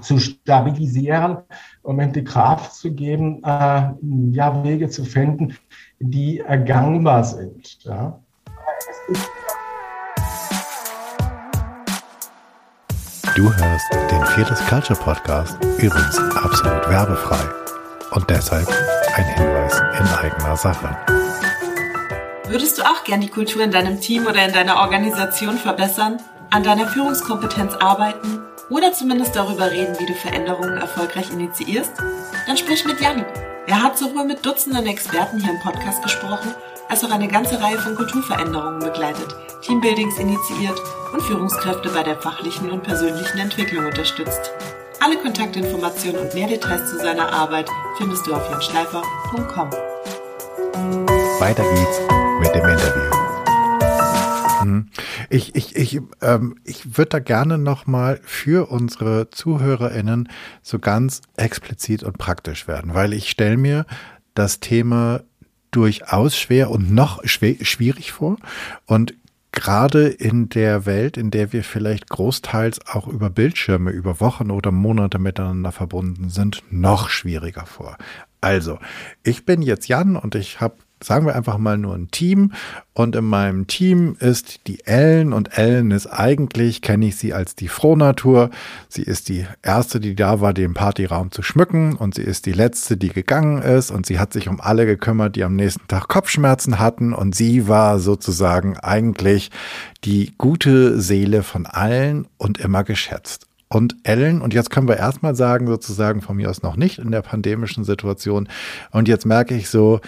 zu 0.00 0.18
stabilisieren, 0.18 1.38
um 1.82 2.00
ihm 2.00 2.12
die 2.12 2.24
Kraft 2.24 2.74
zu 2.74 2.94
geben, 2.94 3.42
äh, 3.44 3.90
ja, 4.30 4.64
Wege 4.64 4.88
zu 4.88 5.04
finden, 5.04 5.56
die 6.00 6.40
ergangbar 6.40 7.24
sind. 7.24 7.84
Ja. 7.84 8.18
Du 13.34 13.52
hörst 13.52 13.92
den 14.12 14.24
Fearless 14.24 14.64
Culture 14.68 14.98
Podcast, 14.98 15.58
übrigens 15.78 16.16
absolut 16.36 16.88
werbefrei 16.88 17.40
und 18.12 18.30
deshalb 18.30 18.68
ein 19.16 19.24
Hinweis 19.24 19.82
in 19.98 20.06
eigener 20.06 20.56
Sache. 20.56 20.96
Würdest 22.46 22.78
du 22.78 22.82
auch 22.82 23.02
gern 23.02 23.20
die 23.20 23.28
Kultur 23.28 23.64
in 23.64 23.72
deinem 23.72 24.00
Team 24.00 24.26
oder 24.26 24.46
in 24.46 24.52
deiner 24.52 24.76
Organisation 24.76 25.58
verbessern, 25.58 26.18
an 26.50 26.62
deiner 26.62 26.86
Führungskompetenz 26.86 27.74
arbeiten 27.74 28.38
oder 28.70 28.92
zumindest 28.92 29.34
darüber 29.34 29.72
reden, 29.72 29.98
wie 29.98 30.06
du 30.06 30.14
Veränderungen 30.14 30.76
erfolgreich 30.76 31.32
initiierst? 31.32 31.90
Dann 32.46 32.56
sprich 32.56 32.84
mit 32.84 33.00
Jan. 33.00 33.24
Er 33.66 33.82
hat 33.82 33.98
sowohl 33.98 34.26
mit 34.26 34.46
Dutzenden 34.46 34.86
Experten 34.86 35.40
hier 35.40 35.54
im 35.54 35.60
Podcast 35.60 36.02
gesprochen, 36.04 36.54
als 36.92 37.02
auch 37.04 37.10
eine 37.10 37.26
ganze 37.26 37.58
Reihe 37.58 37.78
von 37.78 37.94
Kulturveränderungen 37.94 38.80
begleitet, 38.80 39.34
Teambuildings 39.62 40.18
initiiert 40.18 40.78
und 41.14 41.22
Führungskräfte 41.22 41.88
bei 41.88 42.02
der 42.02 42.20
fachlichen 42.20 42.70
und 42.70 42.82
persönlichen 42.82 43.38
Entwicklung 43.38 43.86
unterstützt. 43.86 44.52
Alle 45.00 45.16
Kontaktinformationen 45.16 46.20
und 46.20 46.34
mehr 46.34 46.48
Details 46.48 46.90
zu 46.90 46.98
seiner 46.98 47.32
Arbeit 47.32 47.70
findest 47.96 48.26
du 48.26 48.34
auf 48.34 48.46
janschleifer.com. 48.50 49.70
Weiter 51.40 51.62
geht's 51.62 51.98
mit 52.40 52.54
dem 52.54 52.68
Interview. 52.68 53.10
Mhm. 54.62 54.90
Ich, 55.30 55.54
ich, 55.54 55.74
ich, 55.74 55.98
ähm, 56.20 56.56
ich 56.62 56.98
würde 56.98 57.08
da 57.08 57.18
gerne 57.20 57.56
nochmal 57.56 58.20
für 58.22 58.70
unsere 58.70 59.30
ZuhörerInnen 59.30 60.28
so 60.60 60.78
ganz 60.78 61.22
explizit 61.38 62.02
und 62.02 62.18
praktisch 62.18 62.68
werden, 62.68 62.92
weil 62.92 63.14
ich 63.14 63.30
stelle 63.30 63.56
mir 63.56 63.86
das 64.34 64.60
Thema 64.60 65.22
durchaus 65.72 66.36
schwer 66.36 66.70
und 66.70 66.92
noch 66.92 67.24
schwer, 67.24 67.56
schwierig 67.62 68.12
vor. 68.12 68.36
Und 68.86 69.14
gerade 69.50 70.08
in 70.08 70.48
der 70.48 70.86
Welt, 70.86 71.16
in 71.16 71.30
der 71.30 71.52
wir 71.52 71.64
vielleicht 71.64 72.08
großteils 72.08 72.86
auch 72.86 73.08
über 73.08 73.30
Bildschirme 73.30 73.90
über 73.90 74.20
Wochen 74.20 74.50
oder 74.50 74.70
Monate 74.70 75.18
miteinander 75.18 75.72
verbunden 75.72 76.30
sind, 76.30 76.62
noch 76.70 77.08
schwieriger 77.08 77.66
vor. 77.66 77.98
Also, 78.40 78.78
ich 79.22 79.44
bin 79.44 79.62
jetzt 79.62 79.88
Jan 79.88 80.16
und 80.16 80.34
ich 80.34 80.60
habe 80.60 80.76
sagen 81.04 81.26
wir 81.26 81.36
einfach 81.36 81.58
mal 81.58 81.78
nur 81.78 81.94
ein 81.94 82.10
Team. 82.10 82.52
Und 82.94 83.16
in 83.16 83.24
meinem 83.24 83.66
Team 83.66 84.16
ist 84.20 84.66
die 84.66 84.84
Ellen 84.84 85.32
und 85.32 85.56
Ellen 85.56 85.90
ist 85.90 86.06
eigentlich, 86.06 86.82
kenne 86.82 87.06
ich 87.06 87.16
sie 87.16 87.32
als 87.32 87.54
die 87.54 87.68
Frohnatur. 87.68 88.50
Sie 88.88 89.02
ist 89.02 89.28
die 89.28 89.46
erste, 89.62 89.98
die 89.98 90.14
da 90.14 90.40
war, 90.40 90.52
den 90.52 90.74
Partyraum 90.74 91.30
zu 91.30 91.42
schmücken 91.42 91.96
und 91.96 92.14
sie 92.14 92.22
ist 92.22 92.46
die 92.46 92.52
letzte, 92.52 92.96
die 92.96 93.08
gegangen 93.08 93.62
ist 93.62 93.90
und 93.90 94.04
sie 94.04 94.18
hat 94.18 94.32
sich 94.32 94.48
um 94.48 94.60
alle 94.60 94.84
gekümmert, 94.84 95.36
die 95.36 95.44
am 95.44 95.56
nächsten 95.56 95.88
Tag 95.88 96.08
Kopfschmerzen 96.08 96.78
hatten 96.78 97.14
und 97.14 97.34
sie 97.34 97.66
war 97.66 97.98
sozusagen 97.98 98.76
eigentlich 98.78 99.50
die 100.04 100.34
gute 100.36 101.00
Seele 101.00 101.42
von 101.42 101.66
allen 101.66 102.26
und 102.36 102.58
immer 102.58 102.84
geschätzt. 102.84 103.46
Und 103.72 103.96
Ellen, 104.02 104.42
und 104.42 104.52
jetzt 104.52 104.68
können 104.68 104.86
wir 104.86 104.98
erstmal 104.98 105.34
sagen, 105.34 105.66
sozusagen 105.66 106.20
von 106.20 106.36
mir 106.36 106.50
aus 106.50 106.62
noch 106.62 106.76
nicht 106.76 106.98
in 106.98 107.10
der 107.10 107.22
pandemischen 107.22 107.84
Situation. 107.84 108.46
Und 108.90 109.08
jetzt 109.08 109.24
merke 109.24 109.54
ich 109.54 109.70
so, 109.70 110.00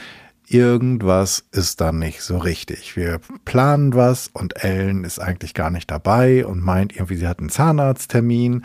irgendwas 0.46 1.44
ist 1.52 1.80
da 1.80 1.92
nicht 1.92 2.22
so 2.22 2.38
richtig. 2.38 2.96
Wir 2.96 3.20
planen 3.44 3.94
was 3.94 4.28
und 4.28 4.62
Ellen 4.62 5.04
ist 5.04 5.18
eigentlich 5.18 5.54
gar 5.54 5.70
nicht 5.70 5.90
dabei 5.90 6.44
und 6.46 6.62
meint 6.62 6.94
irgendwie, 6.94 7.16
sie 7.16 7.26
hat 7.26 7.40
einen 7.40 7.48
Zahnarzttermin 7.48 8.64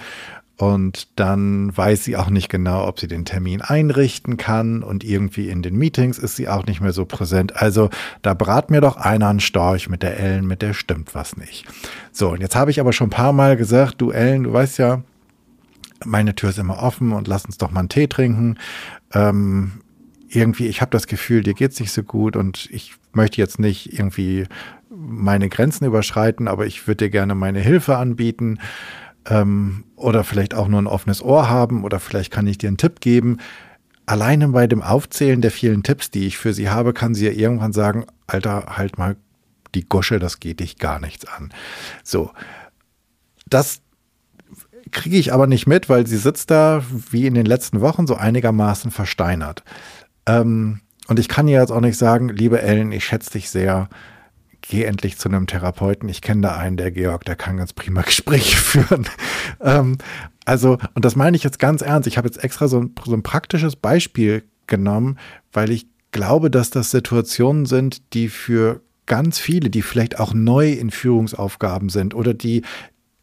und 0.59 1.07
dann 1.17 1.75
weiß 1.75 2.03
sie 2.03 2.17
auch 2.17 2.29
nicht 2.29 2.49
genau, 2.49 2.85
ob 2.85 2.99
sie 2.99 3.07
den 3.07 3.23
Termin 3.23 3.61
einrichten 3.61 4.35
kann 4.35 4.83
und 4.83 5.05
irgendwie 5.05 5.47
in 5.47 5.61
den 5.61 5.77
Meetings 5.77 6.17
ist 6.17 6.35
sie 6.35 6.49
auch 6.49 6.65
nicht 6.65 6.81
mehr 6.81 6.91
so 6.91 7.05
präsent. 7.05 7.55
Also 7.55 7.89
da 8.21 8.33
brat 8.33 8.69
mir 8.69 8.81
doch 8.81 8.97
einer 8.97 9.29
einen 9.29 9.39
Storch 9.39 9.87
mit 9.87 10.03
der 10.03 10.19
Ellen, 10.19 10.45
mit 10.45 10.61
der 10.61 10.73
stimmt 10.73 11.15
was 11.15 11.37
nicht. 11.37 11.65
So, 12.11 12.31
und 12.31 12.41
jetzt 12.41 12.57
habe 12.57 12.71
ich 12.71 12.81
aber 12.81 12.91
schon 12.91 13.07
ein 13.07 13.11
paar 13.11 13.31
Mal 13.31 13.55
gesagt, 13.55 14.01
du 14.01 14.11
Ellen, 14.11 14.43
du 14.43 14.51
weißt 14.51 14.79
ja, 14.79 15.01
meine 16.03 16.35
Tür 16.35 16.49
ist 16.49 16.59
immer 16.59 16.83
offen 16.83 17.13
und 17.13 17.29
lass 17.29 17.45
uns 17.45 17.57
doch 17.57 17.71
mal 17.71 17.79
einen 17.79 17.89
Tee 17.89 18.07
trinken. 18.07 18.57
Ähm, 19.13 19.71
irgendwie, 20.29 20.67
ich 20.67 20.81
habe 20.81 20.91
das 20.91 21.07
Gefühl, 21.07 21.43
dir 21.43 21.53
geht's 21.53 21.79
nicht 21.79 21.91
so 21.91 22.03
gut 22.03 22.35
und 22.35 22.69
ich 22.71 22.93
möchte 23.13 23.41
jetzt 23.41 23.59
nicht 23.59 23.93
irgendwie 23.97 24.45
meine 24.89 25.49
Grenzen 25.49 25.85
überschreiten, 25.85 26.47
aber 26.47 26.65
ich 26.65 26.87
würde 26.87 27.05
dir 27.05 27.09
gerne 27.09 27.35
meine 27.35 27.59
Hilfe 27.59 27.97
anbieten 27.97 28.59
ähm, 29.27 29.85
oder 29.95 30.23
vielleicht 30.23 30.53
auch 30.53 30.67
nur 30.67 30.81
ein 30.81 30.87
offenes 30.87 31.21
Ohr 31.21 31.49
haben 31.49 31.83
oder 31.83 31.99
vielleicht 31.99 32.31
kann 32.31 32.47
ich 32.47 32.57
dir 32.57 32.67
einen 32.67 32.77
Tipp 32.77 33.01
geben. 33.01 33.37
Alleine 34.05 34.49
bei 34.49 34.67
dem 34.67 34.81
Aufzählen 34.81 35.41
der 35.41 35.51
vielen 35.51 35.83
Tipps, 35.83 36.11
die 36.11 36.25
ich 36.25 36.37
für 36.37 36.53
sie 36.53 36.69
habe, 36.69 36.93
kann 36.93 37.13
sie 37.13 37.25
ja 37.25 37.31
irgendwann 37.31 37.73
sagen, 37.73 38.05
Alter, 38.27 38.77
halt 38.77 38.97
mal 38.97 39.15
die 39.75 39.87
Gusche, 39.87 40.19
das 40.19 40.39
geht 40.39 40.59
dich 40.59 40.77
gar 40.77 40.99
nichts 40.99 41.25
an. 41.27 41.53
So, 42.03 42.31
das 43.47 43.81
kriege 44.91 45.17
ich 45.17 45.33
aber 45.33 45.47
nicht 45.47 45.67
mit, 45.67 45.89
weil 45.89 46.07
sie 46.07 46.17
sitzt 46.17 46.49
da 46.49 46.83
wie 47.11 47.27
in 47.27 47.35
den 47.35 47.45
letzten 47.45 47.81
Wochen 47.81 48.07
so 48.07 48.15
einigermaßen 48.15 48.91
versteinert. 48.91 49.63
Ähm, 50.29 50.79
und 51.07 51.19
ich 51.19 51.27
kann 51.27 51.47
ihr 51.47 51.59
jetzt 51.59 51.71
auch 51.71 51.81
nicht 51.81 51.97
sagen, 51.97 52.29
liebe 52.29 52.61
Ellen, 52.61 52.91
ich 52.91 53.05
schätze 53.05 53.31
dich 53.31 53.49
sehr 53.49 53.89
geh 54.61 54.83
endlich 54.83 55.17
zu 55.17 55.29
einem 55.29 55.47
Therapeuten. 55.47 56.09
Ich 56.09 56.21
kenne 56.21 56.41
da 56.41 56.57
einen, 56.57 56.77
der 56.77 56.91
Georg, 56.91 57.25
der 57.25 57.35
kann 57.35 57.57
ganz 57.57 57.73
prima 57.73 58.01
Gespräche 58.05 58.57
führen. 58.57 59.07
ähm, 59.61 59.97
also, 60.45 60.77
und 60.93 61.05
das 61.05 61.15
meine 61.15 61.37
ich 61.37 61.43
jetzt 61.43 61.59
ganz 61.59 61.81
ernst. 61.81 62.07
Ich 62.07 62.17
habe 62.17 62.27
jetzt 62.27 62.43
extra 62.43 62.67
so 62.67 62.79
ein, 62.79 62.95
so 63.05 63.13
ein 63.13 63.23
praktisches 63.23 63.75
Beispiel 63.75 64.43
genommen, 64.67 65.17
weil 65.51 65.71
ich 65.71 65.87
glaube, 66.11 66.51
dass 66.51 66.69
das 66.69 66.91
Situationen 66.91 67.65
sind, 67.65 68.13
die 68.13 68.29
für 68.29 68.81
ganz 69.05 69.39
viele, 69.39 69.69
die 69.69 69.81
vielleicht 69.81 70.19
auch 70.19 70.33
neu 70.33 70.71
in 70.71 70.91
Führungsaufgaben 70.91 71.89
sind 71.89 72.13
oder 72.13 72.33
die 72.33 72.63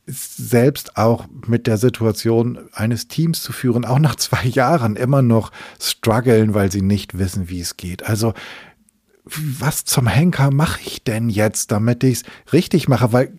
selbst 0.06 0.96
auch 0.96 1.26
mit 1.46 1.66
der 1.66 1.78
Situation 1.78 2.58
eines 2.72 3.08
Teams 3.08 3.42
zu 3.42 3.52
führen, 3.52 3.84
auch 3.84 3.98
nach 3.98 4.16
zwei 4.16 4.44
Jahren 4.46 4.96
immer 4.96 5.22
noch 5.22 5.52
strugglen, 5.80 6.54
weil 6.54 6.70
sie 6.70 6.82
nicht 6.82 7.18
wissen, 7.18 7.48
wie 7.48 7.60
es 7.60 7.76
geht. 7.76 8.04
Also 8.04 8.34
was 9.24 9.84
zum 9.84 10.06
Henker 10.06 10.52
mache 10.52 10.80
ich 10.84 11.02
denn 11.02 11.28
jetzt, 11.28 11.72
damit 11.72 12.04
ich 12.04 12.18
es 12.18 12.52
richtig 12.52 12.86
mache? 12.88 13.12
Weil 13.12 13.32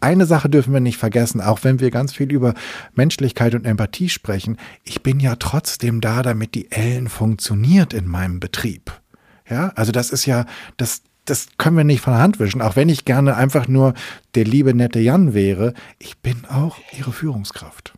eine 0.00 0.26
Sache 0.26 0.48
dürfen 0.48 0.72
wir 0.72 0.80
nicht 0.80 0.98
vergessen, 0.98 1.40
auch 1.40 1.64
wenn 1.64 1.80
wir 1.80 1.90
ganz 1.90 2.12
viel 2.12 2.32
über 2.32 2.54
Menschlichkeit 2.94 3.54
und 3.54 3.64
Empathie 3.64 4.08
sprechen, 4.08 4.56
ich 4.84 5.02
bin 5.02 5.20
ja 5.20 5.36
trotzdem 5.36 6.00
da, 6.00 6.22
damit 6.22 6.54
die 6.54 6.70
Ellen 6.70 7.08
funktioniert 7.08 7.94
in 7.94 8.06
meinem 8.06 8.40
Betrieb. 8.40 9.00
Ja, 9.48 9.72
also 9.76 9.92
das 9.92 10.10
ist 10.10 10.26
ja, 10.26 10.44
das, 10.76 11.02
das 11.28 11.48
können 11.58 11.76
wir 11.76 11.84
nicht 11.84 12.00
von 12.00 12.14
der 12.14 12.22
Hand 12.22 12.40
wischen, 12.40 12.62
auch 12.62 12.76
wenn 12.76 12.88
ich 12.88 13.04
gerne 13.04 13.36
einfach 13.36 13.68
nur 13.68 13.94
der 14.34 14.44
liebe 14.44 14.74
nette 14.74 14.98
Jan 14.98 15.34
wäre. 15.34 15.74
Ich 15.98 16.18
bin 16.18 16.44
auch 16.50 16.76
ihre 16.96 17.12
Führungskraft. 17.12 17.92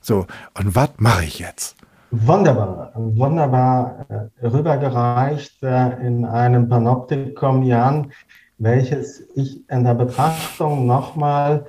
So, 0.00 0.26
und 0.58 0.74
was 0.74 0.90
mache 0.98 1.24
ich 1.24 1.38
jetzt? 1.38 1.76
Wunderbar, 2.10 2.92
wunderbar 2.94 4.06
äh, 4.08 4.46
rübergereicht 4.46 5.62
äh, 5.62 6.06
in 6.06 6.24
einem 6.24 6.68
Panoptikum, 6.68 7.62
Jan, 7.62 8.12
welches 8.58 9.22
ich 9.34 9.68
in 9.68 9.84
der 9.84 9.94
Betrachtung 9.94 10.86
nochmal 10.86 11.66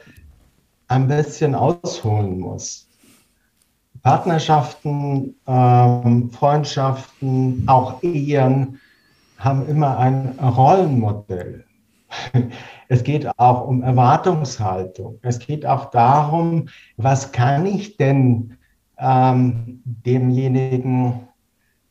ein 0.88 1.08
bisschen 1.08 1.56
ausholen 1.56 2.40
muss. 2.40 2.88
Partnerschaften, 4.04 5.36
ähm, 5.48 6.30
Freundschaften, 6.32 7.64
auch 7.68 8.02
Ehen 8.04 8.80
haben 9.38 9.68
immer 9.68 9.98
ein 9.98 10.38
Rollenmodell. 10.40 11.66
Es 12.90 13.04
geht 13.04 13.28
auch 13.38 13.68
um 13.68 13.84
Erwartungshaltung. 13.84 15.20
Es 15.22 15.40
geht 15.40 15.66
auch 15.66 15.90
darum, 15.90 16.70
was 16.96 17.34
kann 17.34 17.66
ich 17.66 17.98
denn 17.98 18.56
ähm, 18.98 19.82
demjenigen, 19.84 21.28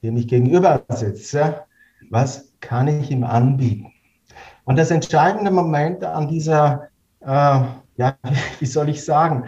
dem 0.02 0.16
ich 0.16 0.26
gegenüber 0.26 0.84
sitze, 0.88 1.64
was 2.08 2.54
kann 2.60 2.88
ich 2.88 3.10
ihm 3.10 3.24
anbieten? 3.24 3.92
Und 4.64 4.78
das 4.78 4.90
entscheidende 4.90 5.50
Moment 5.50 6.02
an 6.02 6.28
dieser, 6.28 6.88
äh, 7.20 7.26
ja, 7.26 8.16
wie 8.58 8.66
soll 8.66 8.88
ich 8.88 9.04
sagen, 9.04 9.44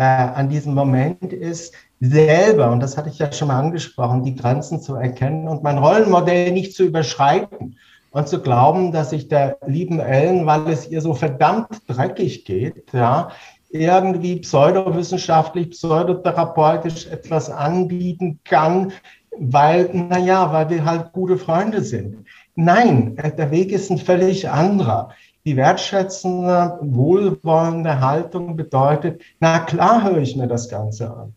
äh, 0.00 0.02
an 0.02 0.48
diesem 0.48 0.72
Moment 0.72 1.34
ist 1.34 1.74
selber, 2.00 2.72
und 2.72 2.80
das 2.80 2.96
hatte 2.96 3.10
ich 3.10 3.18
ja 3.18 3.30
schon 3.30 3.48
mal 3.48 3.58
angesprochen, 3.58 4.24
die 4.24 4.34
Grenzen 4.34 4.80
zu 4.80 4.94
erkennen 4.94 5.46
und 5.46 5.62
mein 5.62 5.76
Rollenmodell 5.76 6.52
nicht 6.52 6.74
zu 6.74 6.84
überschreiten 6.84 7.76
und 8.10 8.26
zu 8.26 8.40
glauben, 8.40 8.92
dass 8.92 9.12
ich 9.12 9.28
der 9.28 9.58
lieben 9.66 10.00
Ellen, 10.00 10.46
weil 10.46 10.68
es 10.68 10.88
ihr 10.88 11.02
so 11.02 11.12
verdammt 11.12 11.82
dreckig 11.86 12.46
geht, 12.46 12.94
ja, 12.94 13.28
irgendwie 13.68 14.36
pseudowissenschaftlich, 14.36 15.68
pseudotherapeutisch 15.72 17.06
etwas 17.06 17.50
anbieten 17.50 18.40
kann, 18.44 18.92
weil, 19.38 19.90
naja, 19.92 20.50
weil 20.50 20.70
wir 20.70 20.86
halt 20.86 21.12
gute 21.12 21.36
Freunde 21.36 21.82
sind. 21.82 22.24
Nein, 22.54 23.16
der 23.16 23.50
Weg 23.50 23.70
ist 23.70 23.90
ein 23.90 23.98
völlig 23.98 24.48
anderer. 24.48 25.10
Die 25.44 25.56
wertschätzende, 25.56 26.78
wohlwollende 26.82 28.00
Haltung 28.00 28.56
bedeutet, 28.56 29.22
na 29.40 29.60
klar 29.60 30.04
höre 30.04 30.18
ich 30.18 30.36
mir 30.36 30.46
das 30.46 30.68
Ganze 30.68 31.10
an. 31.10 31.34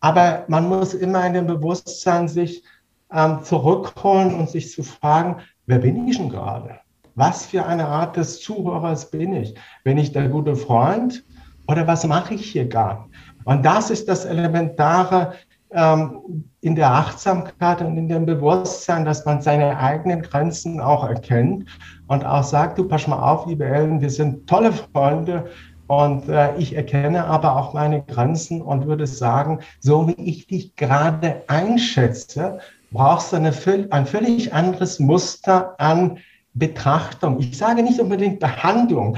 Aber 0.00 0.44
man 0.48 0.68
muss 0.68 0.92
immer 0.92 1.24
in 1.26 1.34
dem 1.34 1.46
Bewusstsein 1.46 2.26
sich 2.26 2.64
ähm, 3.12 3.42
zurückholen 3.42 4.34
und 4.34 4.50
sich 4.50 4.72
zu 4.72 4.82
fragen, 4.82 5.36
wer 5.66 5.78
bin 5.78 6.08
ich 6.08 6.18
denn 6.18 6.30
gerade? 6.30 6.80
Was 7.14 7.46
für 7.46 7.64
eine 7.64 7.86
Art 7.86 8.16
des 8.16 8.40
Zuhörers 8.40 9.10
bin 9.10 9.32
ich? 9.34 9.54
Bin 9.84 9.98
ich 9.98 10.12
der 10.12 10.28
gute 10.28 10.56
Freund? 10.56 11.24
Oder 11.68 11.86
was 11.86 12.04
mache 12.06 12.34
ich 12.34 12.50
hier 12.50 12.68
gar? 12.68 13.08
Und 13.44 13.64
das 13.64 13.90
ist 13.90 14.08
das 14.08 14.24
Elementare 14.24 15.34
ähm, 15.70 16.44
in 16.60 16.74
der 16.74 16.90
Achtsamkeit 16.90 17.80
und 17.82 17.96
in 17.96 18.08
dem 18.08 18.26
Bewusstsein, 18.26 19.04
dass 19.04 19.24
man 19.24 19.40
seine 19.42 19.78
eigenen 19.78 20.22
Grenzen 20.22 20.80
auch 20.80 21.08
erkennt 21.08 21.66
und 22.06 22.24
auch 22.24 22.44
sagt, 22.44 22.78
du 22.78 22.84
pass 22.84 23.06
mal 23.06 23.20
auf, 23.20 23.46
liebe 23.46 23.64
Ellen, 23.64 24.00
wir 24.00 24.10
sind 24.10 24.46
tolle 24.48 24.72
Freunde 24.72 25.46
und 25.86 26.28
äh, 26.28 26.56
ich 26.56 26.74
erkenne 26.74 27.24
aber 27.24 27.56
auch 27.56 27.74
meine 27.74 28.02
Grenzen 28.02 28.62
und 28.62 28.86
würde 28.86 29.06
sagen, 29.06 29.60
so 29.80 30.08
wie 30.08 30.22
ich 30.22 30.46
dich 30.46 30.76
gerade 30.76 31.42
einschätze, 31.46 32.58
brauchst 32.90 33.32
du 33.32 33.36
eine, 33.36 33.52
ein 33.90 34.06
völlig 34.06 34.52
anderes 34.52 34.98
Muster 35.00 35.74
an 35.78 36.18
Betrachtung. 36.54 37.40
Ich 37.40 37.58
sage 37.58 37.82
nicht 37.82 38.00
unbedingt 38.00 38.40
Behandlung, 38.40 39.16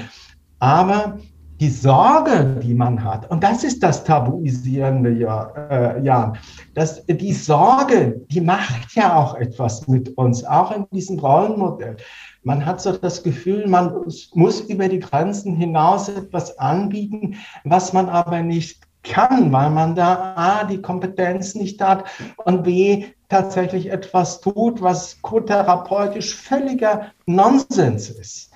aber 0.58 1.18
die 1.60 1.70
Sorge, 1.70 2.58
die 2.62 2.74
man 2.74 3.02
hat, 3.02 3.30
und 3.30 3.42
das 3.42 3.64
ist 3.64 3.82
das 3.82 4.04
tabuisierende 4.04 5.10
äh, 5.10 6.02
Jan, 6.02 6.36
dass 6.74 7.04
die 7.06 7.32
Sorge, 7.32 8.20
die 8.30 8.40
macht 8.40 8.94
ja 8.94 9.16
auch 9.16 9.34
etwas 9.36 9.88
mit 9.88 10.16
uns, 10.18 10.44
auch 10.44 10.70
in 10.70 10.86
diesem 10.90 11.18
Rollenmodell. 11.18 11.96
Man 12.42 12.64
hat 12.64 12.80
so 12.80 12.92
das 12.92 13.22
Gefühl, 13.22 13.66
man 13.68 14.04
muss 14.34 14.60
über 14.60 14.88
die 14.88 15.00
Grenzen 15.00 15.56
hinaus 15.56 16.08
etwas 16.08 16.58
anbieten, 16.58 17.36
was 17.64 17.92
man 17.92 18.08
aber 18.08 18.42
nicht 18.42 18.82
kann, 19.02 19.52
weil 19.52 19.70
man 19.70 19.94
da 19.94 20.34
A, 20.36 20.64
die 20.64 20.82
Kompetenz 20.82 21.54
nicht 21.54 21.80
hat 21.80 22.04
und 22.44 22.64
B, 22.64 23.06
tatsächlich 23.28 23.90
etwas 23.90 24.40
tut, 24.40 24.82
was 24.82 25.20
kotherapeutisch 25.22 26.34
völliger 26.34 27.12
Nonsens 27.26 28.10
ist. 28.10 28.52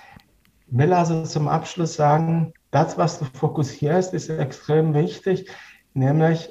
Ich 0.71 0.79
will 0.79 0.93
also 0.93 1.25
zum 1.25 1.49
Abschluss 1.49 1.95
sagen, 1.95 2.53
das, 2.71 2.99
was 2.99 3.19
du 3.19 3.25
fokussierst, 3.25 4.15
ist 4.15 4.29
extrem 4.29 4.95
wichtig, 4.95 5.49
nämlich, 5.95 6.51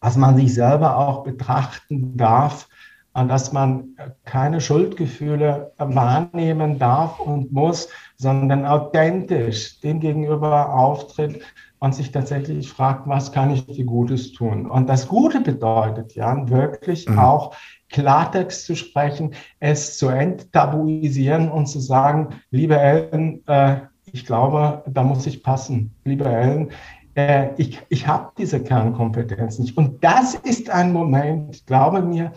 dass 0.00 0.16
man 0.16 0.36
sich 0.36 0.54
selber 0.54 0.96
auch 0.96 1.24
betrachten 1.24 2.16
darf 2.16 2.68
und 3.12 3.28
dass 3.28 3.52
man 3.52 3.96
keine 4.24 4.60
Schuldgefühle 4.60 5.72
wahrnehmen 5.78 6.78
darf 6.78 7.18
und 7.18 7.52
muss, 7.52 7.88
sondern 8.16 8.64
authentisch 8.64 9.80
dem 9.80 10.00
gegenüber 10.00 10.74
auftritt 10.74 11.42
und 11.80 11.94
sich 11.94 12.12
tatsächlich 12.12 12.68
fragt, 12.68 13.08
was 13.08 13.32
kann 13.32 13.50
ich 13.50 13.66
dir 13.66 13.84
Gutes 13.84 14.32
tun? 14.32 14.70
Und 14.70 14.88
das 14.88 15.08
Gute 15.08 15.40
bedeutet 15.40 16.14
ja 16.14 16.48
wirklich 16.48 17.08
mhm. 17.08 17.18
auch 17.18 17.56
Klartext 17.88 18.66
zu 18.66 18.76
sprechen, 18.76 19.34
es 19.58 19.98
zu 19.98 20.08
enttabuisieren 20.08 21.50
und 21.50 21.66
zu 21.66 21.80
sagen, 21.80 22.40
liebe 22.50 22.78
Eltern, 22.78 23.40
äh, 23.46 23.80
ich 24.12 24.26
glaube, 24.26 24.82
da 24.86 25.02
muss 25.02 25.26
ich 25.26 25.42
passen, 25.42 25.94
liebe 26.04 26.24
Ellen. 26.24 26.70
Äh, 27.14 27.48
ich 27.56 27.80
ich 27.88 28.06
habe 28.06 28.30
diese 28.38 28.62
Kernkompetenz 28.62 29.58
nicht. 29.58 29.76
Und 29.76 30.02
das 30.04 30.34
ist 30.34 30.70
ein 30.70 30.92
Moment, 30.92 31.66
glaube 31.66 32.02
mir, 32.02 32.32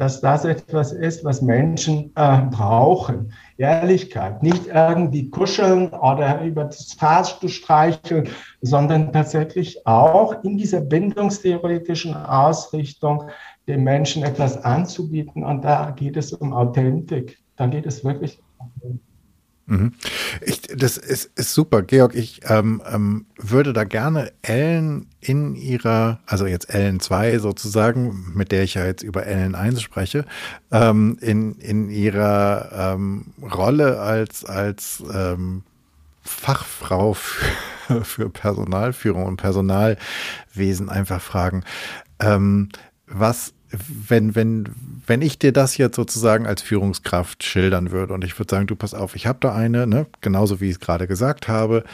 dass 0.00 0.22
das 0.22 0.46
etwas 0.46 0.92
ist, 0.92 1.24
was 1.26 1.42
Menschen 1.42 2.10
äh, 2.14 2.40
brauchen. 2.50 3.34
Ehrlichkeit, 3.58 4.42
nicht 4.42 4.68
irgendwie 4.68 5.28
kuscheln 5.28 5.90
oder 5.90 6.42
über 6.42 6.64
das 6.64 6.94
Fahrstuhl 6.94 7.50
streicheln, 7.50 8.30
sondern 8.62 9.12
tatsächlich 9.12 9.86
auch 9.86 10.42
in 10.42 10.56
dieser 10.56 10.80
bindungstheoretischen 10.80 12.14
Ausrichtung 12.14 13.24
den 13.68 13.84
Menschen 13.84 14.22
etwas 14.22 14.64
anzubieten. 14.64 15.44
Und 15.44 15.64
da 15.64 15.90
geht 15.90 16.16
es 16.16 16.32
um 16.32 16.54
Authentik. 16.54 17.38
Da 17.56 17.66
geht 17.66 17.84
es 17.84 18.02
wirklich 18.02 18.40
Mhm. 19.70 19.92
Ich, 20.40 20.62
das 20.62 20.96
ist, 20.96 21.30
ist 21.36 21.54
super, 21.54 21.82
Georg. 21.82 22.16
Ich 22.16 22.40
ähm, 22.44 22.82
ähm, 22.92 23.26
würde 23.36 23.72
da 23.72 23.84
gerne 23.84 24.32
Ellen 24.42 25.06
in 25.20 25.54
ihrer, 25.54 26.18
also 26.26 26.46
jetzt 26.46 26.74
Ellen 26.74 26.98
2 26.98 27.38
sozusagen, 27.38 28.32
mit 28.34 28.50
der 28.50 28.64
ich 28.64 28.74
ja 28.74 28.84
jetzt 28.84 29.04
über 29.04 29.26
Ellen 29.26 29.54
1 29.54 29.80
spreche, 29.80 30.24
ähm, 30.72 31.18
in, 31.20 31.54
in 31.60 31.88
ihrer 31.88 32.94
ähm, 32.94 33.26
Rolle 33.40 34.00
als, 34.00 34.44
als 34.44 35.04
ähm, 35.14 35.62
Fachfrau 36.22 37.14
für, 37.14 38.02
für 38.04 38.28
Personalführung 38.28 39.24
und 39.24 39.36
Personalwesen 39.36 40.88
einfach 40.88 41.20
fragen. 41.20 41.62
Ähm, 42.18 42.70
was 43.06 43.52
wenn, 43.70 44.34
wenn, 44.34 44.68
wenn 45.06 45.22
ich 45.22 45.38
dir 45.38 45.52
das 45.52 45.76
jetzt 45.76 45.96
sozusagen 45.96 46.46
als 46.46 46.62
Führungskraft 46.62 47.44
schildern 47.44 47.90
würde 47.90 48.12
und 48.14 48.24
ich 48.24 48.38
würde 48.38 48.54
sagen, 48.54 48.66
du 48.66 48.76
pass 48.76 48.94
auf, 48.94 49.14
ich 49.14 49.26
habe 49.26 49.38
da 49.40 49.54
eine, 49.54 49.86
ne, 49.86 50.06
genauso 50.20 50.60
wie 50.60 50.66
ich 50.66 50.72
es 50.72 50.80
gerade 50.80 51.06
gesagt 51.06 51.48
habe, 51.48 51.84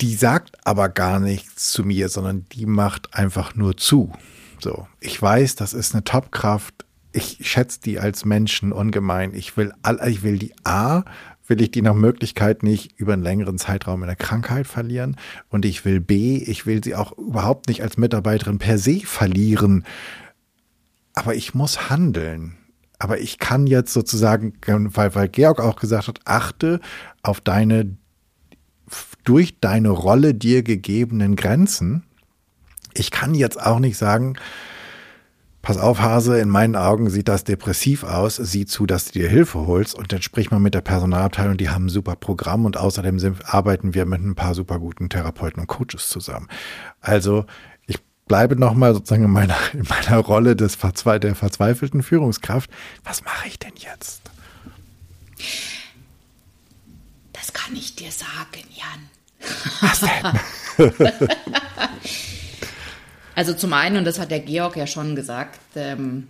die 0.00 0.14
sagt 0.14 0.56
aber 0.64 0.88
gar 0.88 1.18
nichts 1.18 1.72
zu 1.72 1.82
mir, 1.82 2.08
sondern 2.08 2.46
die 2.52 2.66
macht 2.66 3.14
einfach 3.14 3.56
nur 3.56 3.76
zu. 3.76 4.12
So, 4.60 4.86
ich 5.00 5.20
weiß, 5.20 5.56
das 5.56 5.72
ist 5.72 5.94
eine 5.94 6.04
Topkraft. 6.04 6.84
Ich 7.12 7.38
schätze 7.40 7.80
die 7.80 7.98
als 7.98 8.24
Menschen 8.24 8.72
ungemein. 8.72 9.34
Ich 9.34 9.56
will, 9.56 9.72
ich 10.06 10.22
will 10.22 10.38
die 10.38 10.54
A 10.64 11.04
will 11.48 11.60
ich 11.62 11.70
die 11.70 11.82
nach 11.82 11.94
Möglichkeit 11.94 12.62
nicht 12.62 12.92
über 12.98 13.14
einen 13.14 13.22
längeren 13.22 13.58
Zeitraum 13.58 14.02
in 14.02 14.06
der 14.06 14.16
Krankheit 14.16 14.66
verlieren. 14.66 15.16
Und 15.48 15.64
ich 15.64 15.84
will 15.84 16.00
B, 16.00 16.36
ich 16.36 16.66
will 16.66 16.84
sie 16.84 16.94
auch 16.94 17.16
überhaupt 17.16 17.68
nicht 17.68 17.82
als 17.82 17.96
Mitarbeiterin 17.96 18.58
per 18.58 18.78
se 18.78 19.00
verlieren. 19.00 19.84
Aber 21.14 21.34
ich 21.34 21.54
muss 21.54 21.90
handeln. 21.90 22.56
Aber 22.98 23.18
ich 23.18 23.38
kann 23.38 23.66
jetzt 23.66 23.92
sozusagen, 23.92 24.54
weil, 24.66 25.14
weil 25.14 25.28
Georg 25.28 25.60
auch 25.60 25.76
gesagt 25.76 26.08
hat, 26.08 26.20
achte 26.24 26.80
auf 27.22 27.40
deine, 27.40 27.96
durch 29.24 29.58
deine 29.60 29.90
Rolle 29.90 30.34
dir 30.34 30.62
gegebenen 30.62 31.36
Grenzen. 31.36 32.04
Ich 32.94 33.10
kann 33.10 33.34
jetzt 33.34 33.60
auch 33.60 33.78
nicht 33.78 33.96
sagen, 33.96 34.36
pass 35.62 35.76
auf, 35.76 36.00
Hase, 36.00 36.38
in 36.38 36.48
meinen 36.48 36.76
Augen 36.76 37.10
sieht 37.10 37.28
das 37.28 37.44
depressiv 37.44 38.04
aus, 38.04 38.36
sieh 38.36 38.66
zu, 38.66 38.86
dass 38.86 39.06
du 39.06 39.12
dir 39.12 39.28
Hilfe 39.28 39.66
holst 39.66 39.94
und 39.94 40.12
dann 40.12 40.22
sprich 40.22 40.50
mal 40.50 40.60
mit 40.60 40.74
der 40.74 40.80
Personalabteilung, 40.80 41.56
die 41.56 41.68
haben 41.68 41.86
ein 41.86 41.90
super 41.90 42.16
Programm 42.16 42.64
und 42.64 42.76
außerdem 42.76 43.18
sind, 43.18 43.52
arbeiten 43.52 43.94
wir 43.94 44.06
mit 44.06 44.22
ein 44.22 44.34
paar 44.34 44.54
super 44.54 44.78
guten 44.78 45.08
Therapeuten 45.08 45.60
und 45.60 45.66
Coaches 45.66 46.08
zusammen. 46.08 46.48
Also 47.00 47.44
ich 47.86 47.98
bleibe 48.26 48.56
nochmal 48.56 48.94
sozusagen 48.94 49.24
in 49.24 49.30
meiner, 49.30 49.56
in 49.72 49.86
meiner 49.88 50.18
Rolle 50.18 50.56
des 50.56 50.74
Verzwe 50.74 51.18
der 51.20 51.34
verzweifelten 51.34 52.02
Führungskraft. 52.02 52.70
Was 53.04 53.24
mache 53.24 53.48
ich 53.48 53.58
denn 53.58 53.74
jetzt? 53.76 54.22
Das 57.32 57.52
kann 57.52 57.74
ich 57.74 57.94
dir 57.96 58.10
sagen, 58.10 58.64
Jan. 58.74 59.10
Was 59.80 60.00
denn? 60.00 61.28
Also 63.38 63.54
zum 63.54 63.72
einen, 63.72 63.98
und 63.98 64.04
das 64.04 64.18
hat 64.18 64.32
der 64.32 64.40
Georg 64.40 64.76
ja 64.76 64.88
schon 64.88 65.14
gesagt, 65.14 65.60
ähm, 65.76 66.26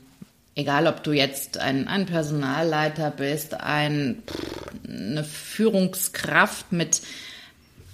egal 0.55 0.87
ob 0.87 1.03
du 1.03 1.12
jetzt 1.12 1.57
ein, 1.57 1.88
ein 1.88 2.05
Personalleiter 2.05 3.11
bist, 3.11 3.55
ein, 3.55 4.23
eine 4.87 5.25
Führungskraft 5.25 6.71
mit 6.71 7.01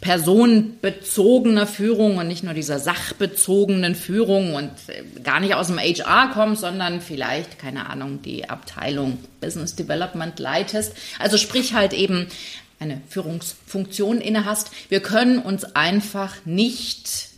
personenbezogener 0.00 1.68
Führung 1.68 2.16
und 2.16 2.26
nicht 2.26 2.42
nur 2.42 2.54
dieser 2.54 2.80
sachbezogenen 2.80 3.94
Führung 3.94 4.56
und 4.56 4.72
äh, 4.88 5.04
gar 5.20 5.38
nicht 5.38 5.54
aus 5.54 5.68
dem 5.68 5.78
HR 5.78 6.32
kommst, 6.34 6.62
sondern 6.62 7.00
vielleicht, 7.00 7.60
keine 7.60 7.88
Ahnung, 7.88 8.20
die 8.20 8.50
Abteilung 8.50 9.18
Business 9.40 9.76
Development 9.76 10.36
leitest. 10.40 10.92
Also 11.20 11.38
sprich 11.38 11.72
halt 11.72 11.92
eben 11.92 12.26
eine 12.80 13.00
Führungsfunktion 13.08 14.20
inne 14.20 14.44
hast. 14.44 14.72
Wir 14.88 14.98
können 14.98 15.38
uns 15.38 15.62
einfach 15.76 16.34
nicht 16.44 17.32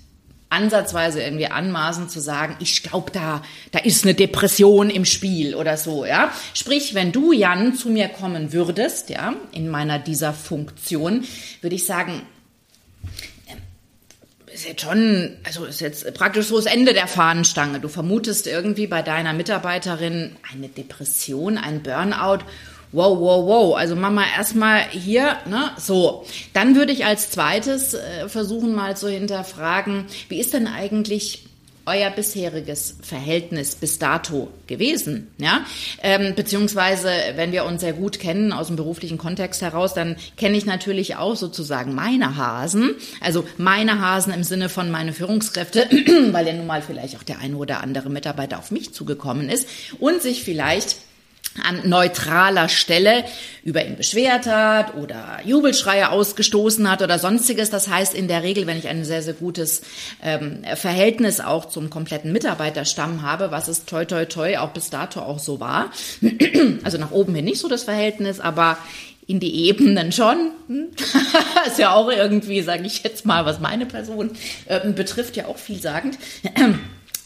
ansatzweise 0.57 1.23
irgendwie 1.23 1.47
anmaßen 1.47 2.09
zu 2.09 2.21
sagen, 2.21 2.57
ich 2.61 2.83
glaube, 2.83 3.11
da, 3.11 3.42
da 3.73 3.79
ist 3.81 4.05
eine 4.05 4.14
Depression 4.14 4.90
im 4.90 5.05
Spiel 5.05 5.55
oder 5.55 5.77
so, 5.77 6.05
ja. 6.05 6.33
Sprich, 6.55 6.95
wenn 6.95 7.12
du, 7.12 7.33
Jan, 7.33 7.75
zu 7.75 7.90
mir 7.90 8.09
kommen 8.09 8.53
würdest, 8.53 9.11
ja, 9.11 9.35
in 9.53 9.69
meiner 9.69 9.99
dieser 9.99 10.33
Funktion, 10.33 11.25
würde 11.61 11.77
ich 11.77 11.85
sagen, 11.85 12.23
ähm, 13.49 13.59
ist 14.53 14.66
jetzt 14.66 14.81
schon, 14.81 15.37
also 15.45 15.66
ist 15.66 15.81
jetzt 15.81 16.12
praktisch 16.14 16.47
so 16.47 16.57
das 16.57 16.66
Ende 16.66 16.95
der 16.95 17.07
Fahnenstange. 17.07 17.81
Du 17.81 17.88
vermutest 17.88 18.47
irgendwie 18.47 18.87
bei 18.87 19.03
deiner 19.03 19.35
Mitarbeiterin 19.35 20.37
eine 20.51 20.69
Depression, 20.69 21.59
ein 21.59 21.83
Burnout 21.83 22.45
wow, 22.92 23.18
wow, 23.18 23.46
wow. 23.46 23.77
Also 23.77 23.96
Mama 23.96 24.25
erstmal 24.37 24.83
hier, 24.88 25.38
ne, 25.46 25.70
so. 25.79 26.25
Dann 26.53 26.75
würde 26.77 26.92
ich 26.92 27.05
als 27.05 27.31
zweites 27.31 27.94
äh, 27.94 28.29
versuchen 28.29 28.75
mal 28.75 28.96
zu 28.96 29.09
hinterfragen, 29.09 30.07
wie 30.29 30.40
ist 30.40 30.55
denn 30.55 30.66
eigentlich 30.66 31.46
euer 31.87 32.11
bisheriges 32.11 32.96
Verhältnis 33.01 33.77
bis 33.77 33.99
dato 34.01 34.49
gewesen, 34.66 35.29
ja? 35.38 35.64
Ähm, 36.03 36.35
beziehungsweise, 36.35 37.09
wenn 37.37 37.53
wir 37.53 37.64
uns 37.64 37.81
sehr 37.81 37.92
gut 37.92 38.18
kennen 38.18 38.53
aus 38.53 38.66
dem 38.66 38.77
beruflichen 38.77 39.18
Kontext 39.18 39.62
heraus, 39.62 39.94
dann 39.94 40.16
kenne 40.37 40.57
ich 40.57 40.66
natürlich 40.66 41.14
auch 41.14 41.37
sozusagen 41.37 41.94
meine 41.94 42.37
Hasen, 42.37 42.96
also 43.20 43.44
meine 43.57 44.01
Hasen 44.01 44.33
im 44.33 44.42
Sinne 44.42 44.68
von 44.68 44.90
meine 44.90 45.12
Führungskräfte, 45.12 45.88
weil 46.33 46.46
ja 46.49 46.53
nun 46.53 46.66
mal 46.66 46.83
vielleicht 46.83 47.16
auch 47.16 47.22
der 47.22 47.38
eine 47.38 47.57
oder 47.57 47.81
andere 47.81 48.11
Mitarbeiter 48.11 48.59
auf 48.59 48.72
mich 48.72 48.92
zugekommen 48.92 49.49
ist 49.49 49.68
und 50.01 50.20
sich 50.20 50.42
vielleicht 50.42 50.96
an 51.62 51.88
neutraler 51.88 52.69
Stelle 52.69 53.25
über 53.64 53.85
ihn 53.85 53.97
beschwert 53.97 54.47
hat 54.47 54.95
oder 54.95 55.40
Jubelschreie 55.45 56.11
ausgestoßen 56.11 56.90
hat 56.90 57.03
oder 57.03 57.19
sonstiges. 57.19 57.71
Das 57.71 57.88
heißt 57.88 58.14
in 58.14 58.29
der 58.29 58.42
Regel, 58.42 58.66
wenn 58.66 58.79
ich 58.79 58.88
ein 58.88 59.05
sehr, 59.05 59.23
sehr 59.23 59.35
gutes 59.35 59.83
ähm, 60.23 60.62
Verhältnis 60.75 61.40
auch 61.40 61.66
zum 61.66 61.90
kompletten 61.90 62.33
Mitarbeiterstamm 62.33 63.23
habe, 63.23 63.51
was 63.51 63.69
es 63.69 63.85
toi 63.85 64.05
toi 64.05 64.25
toi 64.25 64.59
auch 64.59 64.71
bis 64.71 64.90
dato 64.90 65.21
auch 65.21 65.38
so 65.38 65.61
war, 65.61 65.90
also 66.85 66.99
nach 66.99 67.11
oben 67.11 67.35
hin 67.35 67.45
nicht 67.45 67.59
so 67.59 67.69
das 67.69 67.85
Verhältnis, 67.85 68.40
aber 68.40 68.79
in 69.27 69.40
die 69.40 69.66
Ebenen 69.66 70.12
schon. 70.12 70.53
ist 71.66 71.79
ja 71.79 71.92
auch 71.92 72.11
irgendwie, 72.11 72.62
sage 72.62 72.85
ich 72.87 73.03
jetzt 73.03 73.27
mal, 73.27 73.45
was 73.45 73.61
meine 73.61 73.87
Person 73.87 74.31
äh, 74.66 74.88
betrifft, 74.90 75.37
ja 75.37 75.47
auch 75.47 75.59
vielsagend 75.59 76.19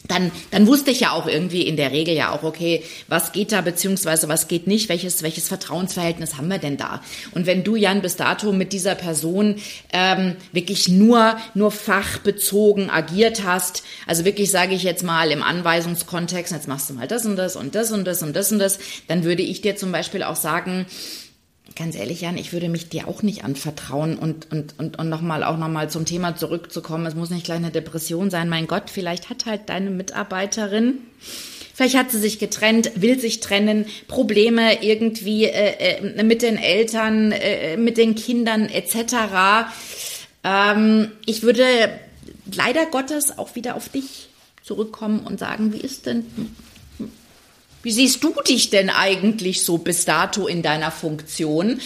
dann, 0.07 0.31
dann 0.51 0.67
wusste 0.67 0.91
ich 0.91 1.01
ja 1.01 1.11
auch 1.11 1.27
irgendwie 1.27 1.61
in 1.61 1.77
der 1.77 1.91
Regel 1.91 2.15
ja 2.15 2.31
auch, 2.31 2.43
okay, 2.43 2.83
was 3.07 3.31
geht 3.31 3.51
da, 3.51 3.61
beziehungsweise 3.61 4.27
was 4.27 4.47
geht 4.47 4.67
nicht, 4.67 4.89
welches, 4.89 5.23
welches 5.23 5.47
Vertrauensverhältnis 5.47 6.37
haben 6.37 6.47
wir 6.47 6.57
denn 6.57 6.77
da? 6.77 7.01
Und 7.33 7.45
wenn 7.45 7.63
du, 7.63 7.75
Jan, 7.75 8.01
bis 8.01 8.15
dato 8.15 8.51
mit 8.51 8.73
dieser 8.73 8.95
Person 8.95 9.55
ähm, 9.93 10.35
wirklich 10.51 10.89
nur, 10.89 11.37
nur 11.53 11.71
fachbezogen 11.71 12.89
agiert 12.89 13.43
hast, 13.45 13.83
also 14.07 14.25
wirklich, 14.25 14.51
sage 14.51 14.75
ich 14.75 14.83
jetzt 14.83 15.03
mal, 15.03 15.31
im 15.31 15.43
Anweisungskontext, 15.43 16.51
jetzt 16.51 16.67
machst 16.67 16.89
du 16.89 16.93
mal 16.93 17.07
das 17.07 17.25
und 17.25 17.35
das 17.35 17.55
und 17.55 17.75
das 17.75 17.91
und 17.91 18.05
das 18.05 18.23
und 18.23 18.35
das 18.35 18.51
und 18.51 18.59
das, 18.59 18.79
dann 19.07 19.23
würde 19.23 19.43
ich 19.43 19.61
dir 19.61 19.75
zum 19.75 19.91
Beispiel 19.91 20.23
auch 20.23 20.35
sagen, 20.35 20.85
ganz 21.75 21.95
ehrlich, 21.95 22.21
Jan, 22.21 22.37
ich 22.37 22.53
würde 22.53 22.69
mich 22.69 22.89
dir 22.89 23.07
auch 23.07 23.23
nicht 23.23 23.43
anvertrauen 23.43 24.17
und, 24.17 24.51
und, 24.51 24.75
und, 24.77 24.99
und 24.99 25.09
nochmal 25.09 25.43
auch 25.43 25.57
nochmal 25.57 25.89
zum 25.89 26.05
Thema 26.05 26.35
zurückzukommen. 26.35 27.05
Es 27.05 27.15
muss 27.15 27.29
nicht 27.29 27.45
gleich 27.45 27.57
eine 27.57 27.71
Depression 27.71 28.29
sein. 28.29 28.49
Mein 28.49 28.67
Gott, 28.67 28.89
vielleicht 28.89 29.29
hat 29.29 29.45
halt 29.45 29.69
deine 29.69 29.89
Mitarbeiterin, 29.89 30.99
vielleicht 31.73 31.95
hat 31.95 32.11
sie 32.11 32.19
sich 32.19 32.39
getrennt, 32.39 32.91
will 32.95 33.19
sich 33.19 33.39
trennen, 33.39 33.85
Probleme 34.07 34.83
irgendwie 34.83 35.45
äh, 35.45 35.99
äh, 35.99 36.23
mit 36.23 36.41
den 36.41 36.57
Eltern, 36.57 37.31
äh, 37.31 37.77
mit 37.77 37.97
den 37.97 38.15
Kindern 38.15 38.67
etc. 38.67 39.71
Ähm, 40.43 41.11
ich 41.25 41.43
würde 41.43 41.65
leider 42.53 42.85
Gottes 42.85 43.37
auch 43.37 43.55
wieder 43.55 43.75
auf 43.75 43.89
dich 43.89 44.29
zurückkommen 44.63 45.21
und 45.21 45.39
sagen, 45.39 45.73
wie 45.73 45.81
ist 45.81 46.05
denn 46.05 46.25
wie 47.83 47.91
siehst 47.91 48.23
du 48.23 48.33
dich 48.47 48.69
denn 48.69 48.89
eigentlich 48.89 49.63
so 49.63 49.77
bis 49.77 50.05
dato 50.05 50.47
in 50.47 50.61
deiner 50.61 50.91
Funktion 50.91 51.79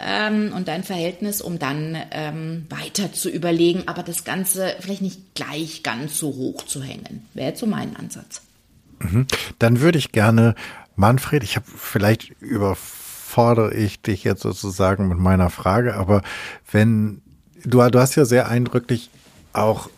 ähm, 0.00 0.52
und 0.54 0.68
dein 0.68 0.84
Verhältnis, 0.84 1.40
um 1.40 1.58
dann 1.58 1.96
ähm, 2.10 2.66
weiter 2.68 3.12
zu 3.12 3.28
überlegen, 3.28 3.84
aber 3.86 4.02
das 4.02 4.24
Ganze 4.24 4.74
vielleicht 4.80 5.02
nicht 5.02 5.34
gleich 5.34 5.82
ganz 5.82 6.18
so 6.18 6.28
hoch 6.28 6.64
zu 6.64 6.82
hängen? 6.82 7.26
Wäre 7.34 7.50
jetzt 7.50 7.60
so 7.60 7.66
mein 7.66 7.96
Ansatz. 7.96 8.42
Mhm. 9.00 9.26
Dann 9.58 9.80
würde 9.80 9.98
ich 9.98 10.12
gerne, 10.12 10.54
Manfred, 10.96 11.42
ich 11.42 11.56
habe 11.56 11.66
vielleicht 11.76 12.30
überfordere 12.40 13.74
ich 13.74 14.00
dich 14.00 14.24
jetzt 14.24 14.42
sozusagen 14.42 15.08
mit 15.08 15.18
meiner 15.18 15.50
Frage, 15.50 15.94
aber 15.94 16.22
wenn 16.70 17.20
du, 17.64 17.88
du 17.88 17.98
hast 17.98 18.14
ja 18.14 18.24
sehr 18.24 18.48
eindrücklich 18.48 19.10
auch 19.52 19.88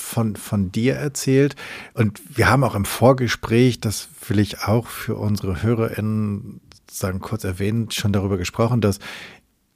von, 0.00 0.36
von 0.36 0.72
dir 0.72 0.96
erzählt. 0.96 1.56
Und 1.94 2.20
wir 2.36 2.48
haben 2.48 2.64
auch 2.64 2.74
im 2.74 2.84
Vorgespräch, 2.84 3.80
das 3.80 4.08
will 4.30 4.38
ich 4.38 4.62
auch 4.62 4.86
für 4.86 5.16
unsere 5.16 5.62
HörerInnen 5.62 6.60
sagen, 6.90 7.20
kurz 7.20 7.44
erwähnen, 7.44 7.90
schon 7.90 8.12
darüber 8.12 8.38
gesprochen, 8.38 8.80
dass 8.80 8.98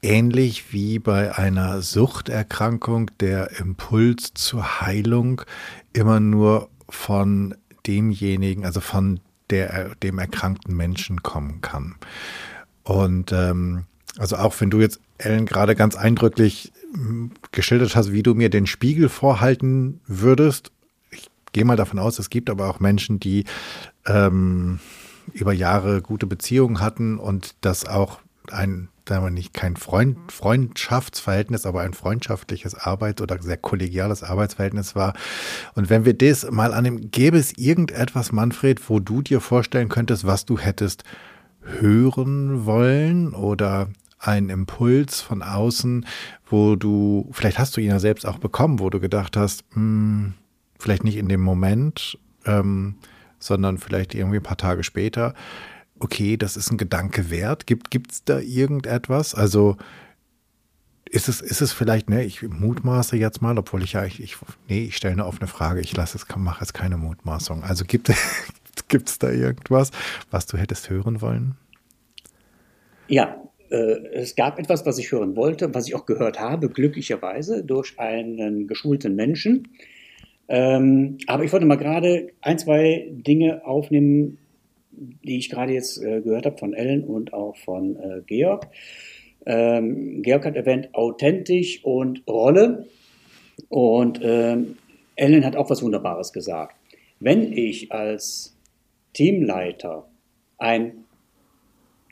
ähnlich 0.02 0.72
wie 0.72 0.98
bei 0.98 1.36
einer 1.36 1.82
Suchterkrankung 1.82 3.10
der 3.20 3.58
Impuls 3.58 4.32
zur 4.34 4.80
Heilung 4.80 5.42
immer 5.92 6.20
nur 6.20 6.68
von 6.88 7.54
demjenigen, 7.86 8.64
also 8.64 8.80
von 8.80 9.20
der, 9.50 9.94
dem 9.96 10.18
erkrankten 10.18 10.76
Menschen 10.76 11.22
kommen 11.22 11.60
kann. 11.60 11.96
Und 12.82 13.32
ähm, 13.32 13.84
also 14.18 14.36
auch 14.36 14.60
wenn 14.60 14.70
du 14.70 14.80
jetzt, 14.80 15.00
Ellen, 15.16 15.46
gerade 15.46 15.74
ganz 15.74 15.96
eindrücklich 15.96 16.72
hm, 16.92 17.32
geschildert 17.52 17.96
hast, 17.96 18.12
wie 18.12 18.22
du 18.22 18.34
mir 18.34 18.50
den 18.50 18.66
Spiegel 18.66 19.08
vorhalten 19.08 20.00
würdest, 20.06 20.70
ich 21.10 21.28
gehe 21.52 21.64
mal 21.64 21.76
davon 21.76 21.98
aus, 21.98 22.18
es 22.18 22.30
gibt 22.30 22.50
aber 22.50 22.68
auch 22.68 22.80
Menschen, 22.80 23.20
die 23.20 23.44
ähm, 24.06 24.80
über 25.32 25.52
Jahre 25.52 26.02
gute 26.02 26.26
Beziehungen 26.26 26.80
hatten 26.80 27.18
und 27.18 27.54
das 27.62 27.86
auch 27.86 28.20
ein, 28.50 28.88
sagen 29.08 29.24
wir 29.24 29.30
nicht 29.30 29.54
kein 29.54 29.76
Freund, 29.76 30.30
Freundschaftsverhältnis, 30.30 31.66
aber 31.66 31.80
ein 31.80 31.94
freundschaftliches 31.94 32.74
Arbeits- 32.74 33.22
oder 33.22 33.40
sehr 33.40 33.56
kollegiales 33.56 34.22
Arbeitsverhältnis 34.22 34.94
war. 34.94 35.14
Und 35.74 35.90
wenn 35.90 36.04
wir 36.04 36.14
das 36.14 36.50
mal 36.50 36.74
annehmen, 36.74 37.10
gäbe 37.10 37.38
es 37.38 37.56
irgendetwas, 37.56 38.32
Manfred, 38.32 38.88
wo 38.88 39.00
du 39.00 39.22
dir 39.22 39.40
vorstellen 39.40 39.88
könntest, 39.88 40.26
was 40.26 40.44
du 40.44 40.58
hättest 40.58 41.04
hören 41.62 42.66
wollen 42.66 43.34
oder 43.34 43.88
ein 44.18 44.48
Impuls 44.48 45.20
von 45.20 45.42
außen, 45.42 46.06
wo 46.46 46.76
du, 46.76 47.28
vielleicht 47.32 47.58
hast 47.58 47.76
du 47.76 47.80
ihn 47.80 47.90
ja 47.90 47.98
selbst 47.98 48.26
auch 48.26 48.38
bekommen, 48.38 48.78
wo 48.78 48.90
du 48.90 49.00
gedacht 49.00 49.36
hast, 49.36 49.64
mh, 49.70 49.74
hm, 49.74 50.34
vielleicht 50.78 51.04
nicht 51.04 51.16
in 51.16 51.28
dem 51.28 51.40
Moment, 51.40 52.18
ähm, 52.46 52.96
sondern 53.44 53.78
vielleicht 53.78 54.14
irgendwie 54.14 54.38
ein 54.38 54.42
paar 54.42 54.56
Tage 54.56 54.82
später, 54.82 55.34
okay, 56.00 56.36
das 56.36 56.56
ist 56.56 56.70
ein 56.70 56.78
Gedanke 56.78 57.30
wert. 57.30 57.66
Gibt 57.66 58.10
es 58.10 58.24
da 58.24 58.40
irgendetwas? 58.40 59.34
Also 59.34 59.76
ist 61.10 61.28
es, 61.28 61.40
ist 61.40 61.60
es 61.60 61.72
vielleicht, 61.72 62.08
ne, 62.08 62.24
ich 62.24 62.42
mutmaße 62.42 63.16
jetzt 63.16 63.42
mal, 63.42 63.56
obwohl 63.58 63.82
ich 63.82 63.92
ja, 63.92 64.04
ich, 64.04 64.20
ich 64.20 64.36
nee, 64.68 64.84
ich 64.84 64.96
stelle 64.96 65.12
eine 65.12 65.26
offene 65.26 65.46
Frage, 65.46 65.80
ich 65.80 65.94
lasse 65.96 66.16
es, 66.18 66.26
mache 66.36 66.60
jetzt 66.60 66.74
keine 66.74 66.96
Mutmaßung. 66.96 67.62
Also 67.62 67.84
gibt 67.84 68.08
es 68.08 69.18
da 69.18 69.30
irgendwas, 69.30 69.90
was 70.30 70.46
du 70.46 70.56
hättest 70.56 70.90
hören 70.90 71.20
wollen? 71.20 71.54
Ja, 73.06 73.36
äh, 73.70 74.06
es 74.12 74.34
gab 74.34 74.58
etwas, 74.58 74.86
was 74.86 74.98
ich 74.98 75.12
hören 75.12 75.36
wollte, 75.36 75.72
was 75.74 75.86
ich 75.86 75.94
auch 75.94 76.06
gehört 76.06 76.40
habe, 76.40 76.68
glücklicherweise 76.68 77.62
durch 77.62 77.98
einen 77.98 78.66
geschulten 78.66 79.14
Menschen. 79.14 79.68
Ähm, 80.48 81.18
aber 81.26 81.44
ich 81.44 81.52
wollte 81.52 81.66
mal 81.66 81.76
gerade 81.76 82.28
ein, 82.40 82.58
zwei 82.58 83.08
Dinge 83.10 83.64
aufnehmen, 83.64 84.38
die 84.90 85.38
ich 85.38 85.50
gerade 85.50 85.72
jetzt 85.72 86.02
äh, 86.02 86.20
gehört 86.20 86.46
habe 86.46 86.58
von 86.58 86.74
Ellen 86.74 87.04
und 87.04 87.32
auch 87.32 87.56
von 87.56 87.96
äh, 87.96 88.20
Georg. 88.26 88.68
Ähm, 89.46 90.22
Georg 90.22 90.44
hat 90.44 90.56
erwähnt 90.56 90.94
authentisch 90.94 91.84
und 91.84 92.22
Rolle. 92.28 92.86
Und 93.68 94.20
ähm, 94.22 94.76
Ellen 95.16 95.44
hat 95.44 95.56
auch 95.56 95.70
was 95.70 95.82
Wunderbares 95.82 96.32
gesagt. 96.32 96.76
Wenn 97.20 97.52
ich 97.52 97.92
als 97.92 98.56
Teamleiter 99.12 100.08
ein, 100.58 101.04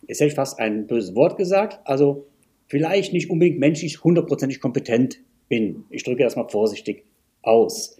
jetzt 0.07 0.21
hätte 0.21 0.29
ich 0.29 0.35
fast 0.35 0.59
ein 0.59 0.87
böses 0.87 1.15
Wort 1.15 1.37
gesagt, 1.37 1.81
also 1.85 2.27
vielleicht 2.67 3.13
nicht 3.13 3.29
unbedingt 3.29 3.59
menschlich 3.59 4.03
hundertprozentig 4.03 4.61
kompetent 4.61 5.21
bin, 5.49 5.85
ich 5.91 6.05
drücke 6.05 6.23
das 6.23 6.37
mal 6.37 6.49
vorsichtig 6.49 7.05
aus, 7.43 7.97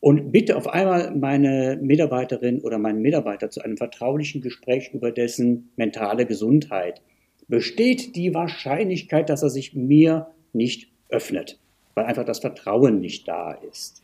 und 0.00 0.32
bitte 0.32 0.56
auf 0.56 0.68
einmal 0.68 1.14
meine 1.14 1.78
Mitarbeiterin 1.80 2.60
oder 2.60 2.78
meinen 2.78 3.02
Mitarbeiter 3.02 3.50
zu 3.50 3.62
einem 3.62 3.76
vertraulichen 3.76 4.40
Gespräch 4.40 4.90
über 4.92 5.12
dessen 5.12 5.70
mentale 5.76 6.26
Gesundheit, 6.26 7.02
besteht 7.48 8.16
die 8.16 8.32
Wahrscheinlichkeit, 8.32 9.28
dass 9.28 9.42
er 9.42 9.50
sich 9.50 9.74
mir 9.74 10.28
nicht 10.52 10.90
öffnet, 11.08 11.58
weil 11.94 12.06
einfach 12.06 12.24
das 12.24 12.38
Vertrauen 12.38 13.00
nicht 13.00 13.28
da 13.28 13.52
ist. 13.52 14.02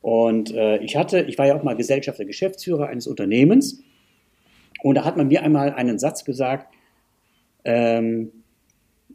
Und 0.00 0.54
äh, 0.54 0.78
ich 0.78 0.96
hatte, 0.96 1.22
ich 1.22 1.36
war 1.38 1.46
ja 1.46 1.56
auch 1.56 1.62
mal 1.62 1.76
Gesellschafter, 1.76 2.24
Geschäftsführer 2.24 2.86
eines 2.88 3.06
Unternehmens 3.06 3.82
und 4.82 4.94
da 4.94 5.04
hat 5.04 5.16
man 5.16 5.28
mir 5.28 5.42
einmal 5.42 5.72
einen 5.72 5.98
Satz 5.98 6.24
gesagt, 6.24 6.72
ähm, 7.64 8.32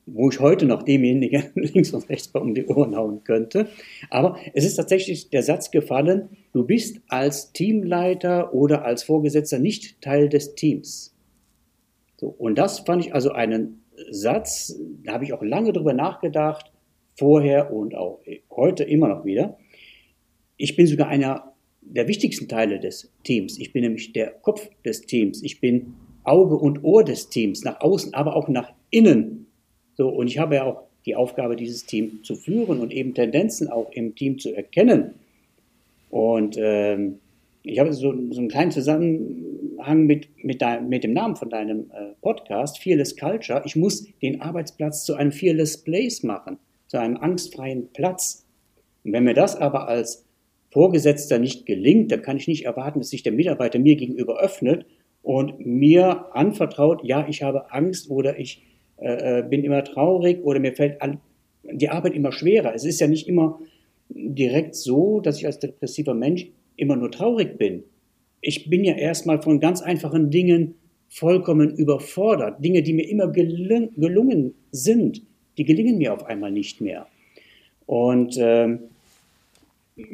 wo 0.06 0.30
ich 0.30 0.40
heute 0.40 0.66
noch 0.66 0.84
demjenigen 0.84 1.44
links 1.56 1.92
und 1.92 2.08
rechts 2.10 2.28
um 2.28 2.54
die 2.54 2.66
Ohren 2.66 2.96
hauen 2.96 3.24
könnte. 3.24 3.68
Aber 4.10 4.38
es 4.54 4.66
ist 4.66 4.76
tatsächlich 4.76 5.30
der 5.30 5.44
Satz 5.44 5.72
gefallen, 5.72 6.30
du 6.54 6.64
bist 6.64 7.02
als 7.08 7.52
Teamleiter 7.54 8.54
oder 8.54 8.86
als 8.86 9.04
Vorgesetzter 9.04 9.60
nicht 9.60 10.02
Teil 10.02 10.30
des 10.30 10.56
Teams. 10.56 11.16
So, 12.18 12.28
und 12.28 12.58
das 12.58 12.80
fand 12.80 13.06
ich 13.06 13.14
also 13.14 13.32
einen 13.32 13.82
Satz, 14.10 14.80
da 15.04 15.14
habe 15.14 15.24
ich 15.24 15.34
auch 15.34 15.44
lange 15.44 15.74
drüber 15.74 15.94
nachgedacht, 15.94 16.72
vorher 17.18 17.74
und 17.74 17.96
auch 17.96 18.22
heute 18.52 18.84
immer 18.84 19.08
noch 19.08 19.26
wieder. 19.26 19.58
Ich 20.58 20.76
bin 20.76 20.88
sogar 20.88 21.08
einer 21.08 21.54
der 21.82 22.08
wichtigsten 22.08 22.48
Teile 22.48 22.80
des 22.80 23.12
Teams. 23.24 23.58
Ich 23.58 23.74
bin 23.74 23.84
nämlich 23.84 24.14
der 24.14 24.32
Kopf 24.32 24.70
des 24.84 25.02
Teams. 25.02 25.42
Ich 25.44 25.62
bin 25.62 25.94
Auge 26.24 26.56
und 26.56 26.84
Ohr 26.84 27.04
des 27.04 27.30
Teams, 27.30 27.64
nach 27.64 27.82
außen, 27.82 28.14
aber 28.14 28.36
auch 28.36 28.48
nach 28.48 28.74
innen 28.90 29.45
so, 29.96 30.10
und 30.10 30.28
ich 30.28 30.38
habe 30.38 30.56
ja 30.56 30.64
auch 30.64 30.84
die 31.06 31.16
Aufgabe, 31.16 31.56
dieses 31.56 31.86
Team 31.86 32.24
zu 32.24 32.36
führen 32.36 32.80
und 32.80 32.92
eben 32.92 33.14
Tendenzen 33.14 33.70
auch 33.70 33.92
im 33.92 34.16
Team 34.16 34.40
zu 34.40 34.54
erkennen. 34.54 35.14
Und 36.10 36.58
ähm, 36.60 37.20
ich 37.64 37.80
habe 37.80 37.94
so, 37.94 38.14
so 38.32 38.40
einen 38.40 38.50
kleinen 38.50 38.72
Zusammenhang 38.72 40.06
mit, 40.06 40.28
mit, 40.44 40.62
dein, 40.62 40.90
mit 40.90 41.04
dem 41.04 41.14
Namen 41.14 41.36
von 41.36 41.50
deinem 41.50 41.92
äh, 41.92 42.14
Podcast, 42.22 42.82
Fearless 42.82 43.16
Culture. 43.16 43.62
Ich 43.66 43.76
muss 43.76 44.08
den 44.22 44.42
Arbeitsplatz 44.42 45.06
zu 45.06 45.16
einem 45.16 45.32
Fearless 45.32 45.84
Place 45.84 46.24
machen, 46.24 46.58
zu 46.88 46.98
einem 47.00 47.18
angstfreien 47.18 47.90
Platz. 47.94 48.46
Und 49.04 49.14
wenn 49.14 49.24
mir 49.24 49.34
das 49.34 49.56
aber 49.56 49.88
als 49.88 50.26
Vorgesetzter 50.72 51.40
nicht 51.40 51.66
gelingt, 51.66 52.12
dann 52.12 52.22
kann 52.22 52.38
ich 52.38 52.48
nicht 52.48 52.66
erwarten, 52.66 53.00
dass 53.00 53.10
sich 53.10 53.24
der 53.24 53.32
Mitarbeiter 53.32 53.80
mir 53.80 53.96
gegenüber 53.96 54.40
öffnet 54.40 54.86
und 55.24 55.66
mir 55.66 56.36
anvertraut, 56.36 57.04
ja, 57.04 57.26
ich 57.28 57.42
habe 57.42 57.72
Angst 57.72 58.10
oder 58.10 58.38
ich 58.38 58.62
äh, 58.98 59.40
äh, 59.40 59.44
bin 59.44 59.64
immer 59.64 59.84
traurig 59.84 60.44
oder 60.44 60.60
mir 60.60 60.74
fällt 60.74 60.98
die 61.64 61.90
Arbeit 61.90 62.14
immer 62.14 62.32
schwerer. 62.32 62.74
Es 62.74 62.86
ist 62.86 63.02
ja 63.02 63.08
nicht 63.08 63.28
immer 63.28 63.60
direkt 64.10 64.76
so, 64.76 65.20
dass 65.20 65.38
ich 65.38 65.46
als 65.46 65.60
depressiver 65.60 66.14
Mensch 66.14 66.48
immer 66.78 66.96
nur 66.96 67.12
traurig 67.12 67.58
bin. 67.58 67.84
Ich 68.42 68.70
bin 68.70 68.84
ja 68.84 68.96
erstmal 68.96 69.42
von 69.42 69.60
ganz 69.60 69.82
einfachen 69.82 70.30
Dingen 70.30 70.76
vollkommen 71.10 71.76
überfordert. 71.76 72.64
Dinge, 72.64 72.84
die 72.84 72.94
mir 72.94 73.10
immer 73.10 73.28
gelung, 73.28 73.90
gelungen 73.96 74.54
sind, 74.72 75.22
die 75.58 75.66
gelingen 75.66 75.98
mir 75.98 76.14
auf 76.14 76.26
einmal 76.26 76.52
nicht 76.52 76.82
mehr. 76.82 77.08
Und 77.86 78.38
äh, 78.38 78.78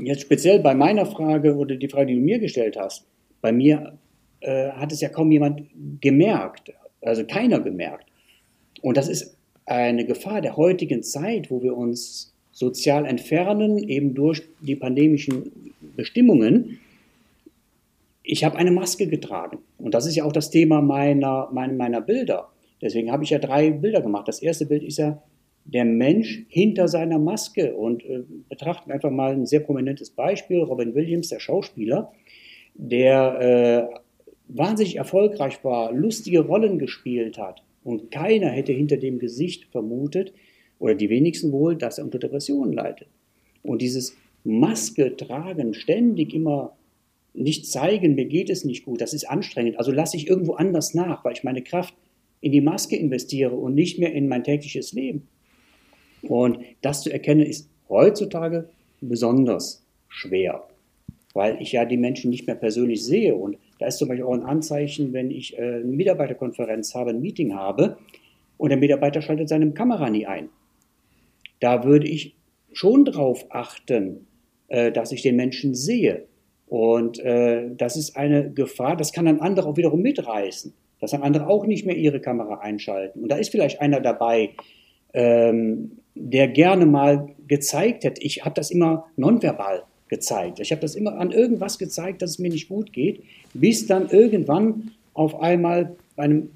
jetzt 0.03 0.21
speziell 0.21 0.59
bei 0.59 0.75
meiner 0.75 1.05
Frage 1.05 1.55
oder 1.55 1.75
die 1.75 1.87
Frage, 1.87 2.07
die 2.07 2.15
du 2.15 2.21
mir 2.21 2.39
gestellt 2.39 2.77
hast, 2.77 3.05
bei 3.41 3.51
mir 3.51 3.97
äh, 4.41 4.69
hat 4.71 4.91
es 4.91 5.01
ja 5.01 5.09
kaum 5.09 5.31
jemand 5.31 5.63
gemerkt, 5.99 6.73
also 7.01 7.25
keiner 7.25 7.59
gemerkt. 7.59 8.10
Und 8.81 8.97
das 8.97 9.07
ist 9.07 9.37
eine 9.65 10.05
Gefahr 10.05 10.41
der 10.41 10.57
heutigen 10.57 11.03
Zeit, 11.03 11.51
wo 11.51 11.61
wir 11.61 11.77
uns 11.77 12.33
sozial 12.51 13.05
entfernen, 13.05 13.77
eben 13.77 14.13
durch 14.13 14.43
die 14.59 14.75
pandemischen 14.75 15.73
Bestimmungen. 15.95 16.79
Ich 18.23 18.43
habe 18.43 18.57
eine 18.57 18.71
Maske 18.71 19.07
getragen. 19.07 19.59
Und 19.77 19.93
das 19.93 20.05
ist 20.05 20.15
ja 20.15 20.25
auch 20.25 20.33
das 20.33 20.49
Thema 20.51 20.81
meiner, 20.81 21.49
meiner, 21.51 21.73
meiner 21.73 22.01
Bilder. 22.01 22.49
Deswegen 22.81 23.11
habe 23.11 23.23
ich 23.23 23.29
ja 23.29 23.39
drei 23.39 23.71
Bilder 23.71 24.01
gemacht. 24.01 24.27
Das 24.27 24.41
erste 24.41 24.65
Bild 24.65 24.83
ist 24.83 24.97
ja 24.97 25.21
der 25.65 25.85
Mensch 25.85 26.43
hinter 26.49 26.87
seiner 26.87 27.19
Maske. 27.19 27.75
Und 27.75 28.03
äh, 28.03 28.23
betrachten 28.49 28.91
einfach 28.91 29.11
mal 29.11 29.31
ein 29.31 29.45
sehr 29.45 29.61
prominentes 29.61 30.09
Beispiel. 30.09 30.61
Robin 30.61 30.93
Williams, 30.93 31.29
der 31.29 31.39
Schauspieler, 31.39 32.11
der 32.73 33.89
äh, 33.91 33.95
wahnsinnig 34.47 34.97
erfolgreich 34.97 35.63
war, 35.63 35.93
lustige 35.93 36.41
Rollen 36.41 36.77
gespielt 36.79 37.37
hat 37.37 37.63
und 37.83 38.11
keiner 38.11 38.49
hätte 38.49 38.73
hinter 38.73 38.97
dem 38.97 39.19
Gesicht 39.19 39.65
vermutet, 39.65 40.33
oder 40.81 40.95
die 40.95 41.09
wenigsten 41.09 41.51
wohl, 41.51 41.75
dass 41.75 41.99
er 41.99 42.05
unter 42.05 42.17
Depressionen 42.17 42.73
leidet. 42.73 43.07
Und 43.61 43.83
dieses 43.83 44.17
Maske 44.43 45.15
tragen, 45.15 45.75
ständig 45.75 46.33
immer 46.33 46.75
nicht 47.33 47.67
zeigen, 47.67 48.15
mir 48.15 48.25
geht 48.25 48.49
es 48.49 48.65
nicht 48.65 48.83
gut, 48.83 48.99
das 48.99 49.13
ist 49.13 49.29
anstrengend. 49.29 49.77
Also 49.77 49.91
lasse 49.91 50.17
ich 50.17 50.27
irgendwo 50.27 50.53
anders 50.53 50.95
nach, 50.95 51.23
weil 51.23 51.33
ich 51.33 51.43
meine 51.43 51.61
Kraft 51.61 51.93
in 52.41 52.51
die 52.51 52.61
Maske 52.61 52.95
investiere 52.95 53.55
und 53.55 53.75
nicht 53.75 53.99
mehr 53.99 54.11
in 54.11 54.27
mein 54.27 54.43
tägliches 54.43 54.91
Leben. 54.91 55.27
Und 56.23 56.59
das 56.81 57.03
zu 57.03 57.11
erkennen 57.11 57.45
ist 57.45 57.69
heutzutage 57.87 58.69
besonders 59.01 59.85
schwer, 60.07 60.67
weil 61.33 61.61
ich 61.61 61.71
ja 61.71 61.85
die 61.85 61.97
Menschen 61.97 62.31
nicht 62.31 62.47
mehr 62.47 62.55
persönlich 62.55 63.05
sehe 63.05 63.35
und 63.35 63.57
da 63.81 63.87
ist 63.87 63.97
zum 63.97 64.09
Beispiel 64.09 64.25
auch 64.25 64.33
ein 64.35 64.45
Anzeichen, 64.45 65.11
wenn 65.11 65.31
ich 65.31 65.57
äh, 65.57 65.61
eine 65.61 65.85
Mitarbeiterkonferenz 65.85 66.93
habe, 66.93 67.09
ein 67.09 67.19
Meeting 67.19 67.55
habe 67.55 67.97
und 68.57 68.69
der 68.69 68.77
Mitarbeiter 68.77 69.23
schaltet 69.23 69.49
seine 69.49 69.71
Kamera 69.71 70.11
nie 70.11 70.27
ein. 70.27 70.49
Da 71.59 71.83
würde 71.83 72.07
ich 72.07 72.35
schon 72.71 73.05
drauf 73.05 73.47
achten, 73.49 74.27
äh, 74.67 74.91
dass 74.91 75.11
ich 75.11 75.23
den 75.23 75.35
Menschen 75.35 75.73
sehe. 75.73 76.27
Und 76.67 77.19
äh, 77.21 77.71
das 77.75 77.97
ist 77.97 78.15
eine 78.15 78.51
Gefahr, 78.51 78.95
das 78.95 79.13
kann 79.13 79.25
dann 79.25 79.39
andere 79.39 79.67
auch 79.67 79.77
wiederum 79.77 80.03
mitreißen, 80.03 80.71
dass 80.99 81.09
dann 81.09 81.23
andere 81.23 81.47
auch 81.47 81.65
nicht 81.65 81.83
mehr 81.83 81.97
ihre 81.97 82.21
Kamera 82.21 82.59
einschalten. 82.59 83.23
Und 83.23 83.31
da 83.31 83.37
ist 83.37 83.49
vielleicht 83.49 83.81
einer 83.81 83.99
dabei, 83.99 84.51
ähm, 85.15 85.97
der 86.13 86.49
gerne 86.49 86.85
mal 86.85 87.29
gezeigt 87.47 88.03
hätte, 88.03 88.21
ich 88.21 88.45
habe 88.45 88.53
das 88.53 88.69
immer 88.69 89.07
nonverbal 89.15 89.85
gezeigt. 90.11 90.59
Ich 90.59 90.71
habe 90.71 90.81
das 90.81 90.93
immer 90.93 91.17
an 91.17 91.31
irgendwas 91.31 91.79
gezeigt, 91.79 92.21
dass 92.21 92.31
es 92.31 92.39
mir 92.39 92.51
nicht 92.51 92.69
gut 92.69 92.93
geht, 92.93 93.23
bis 93.55 93.87
dann 93.87 94.09
irgendwann 94.09 94.91
auf 95.13 95.41
einmal 95.41 95.95
bei 96.15 96.23
einem 96.23 96.51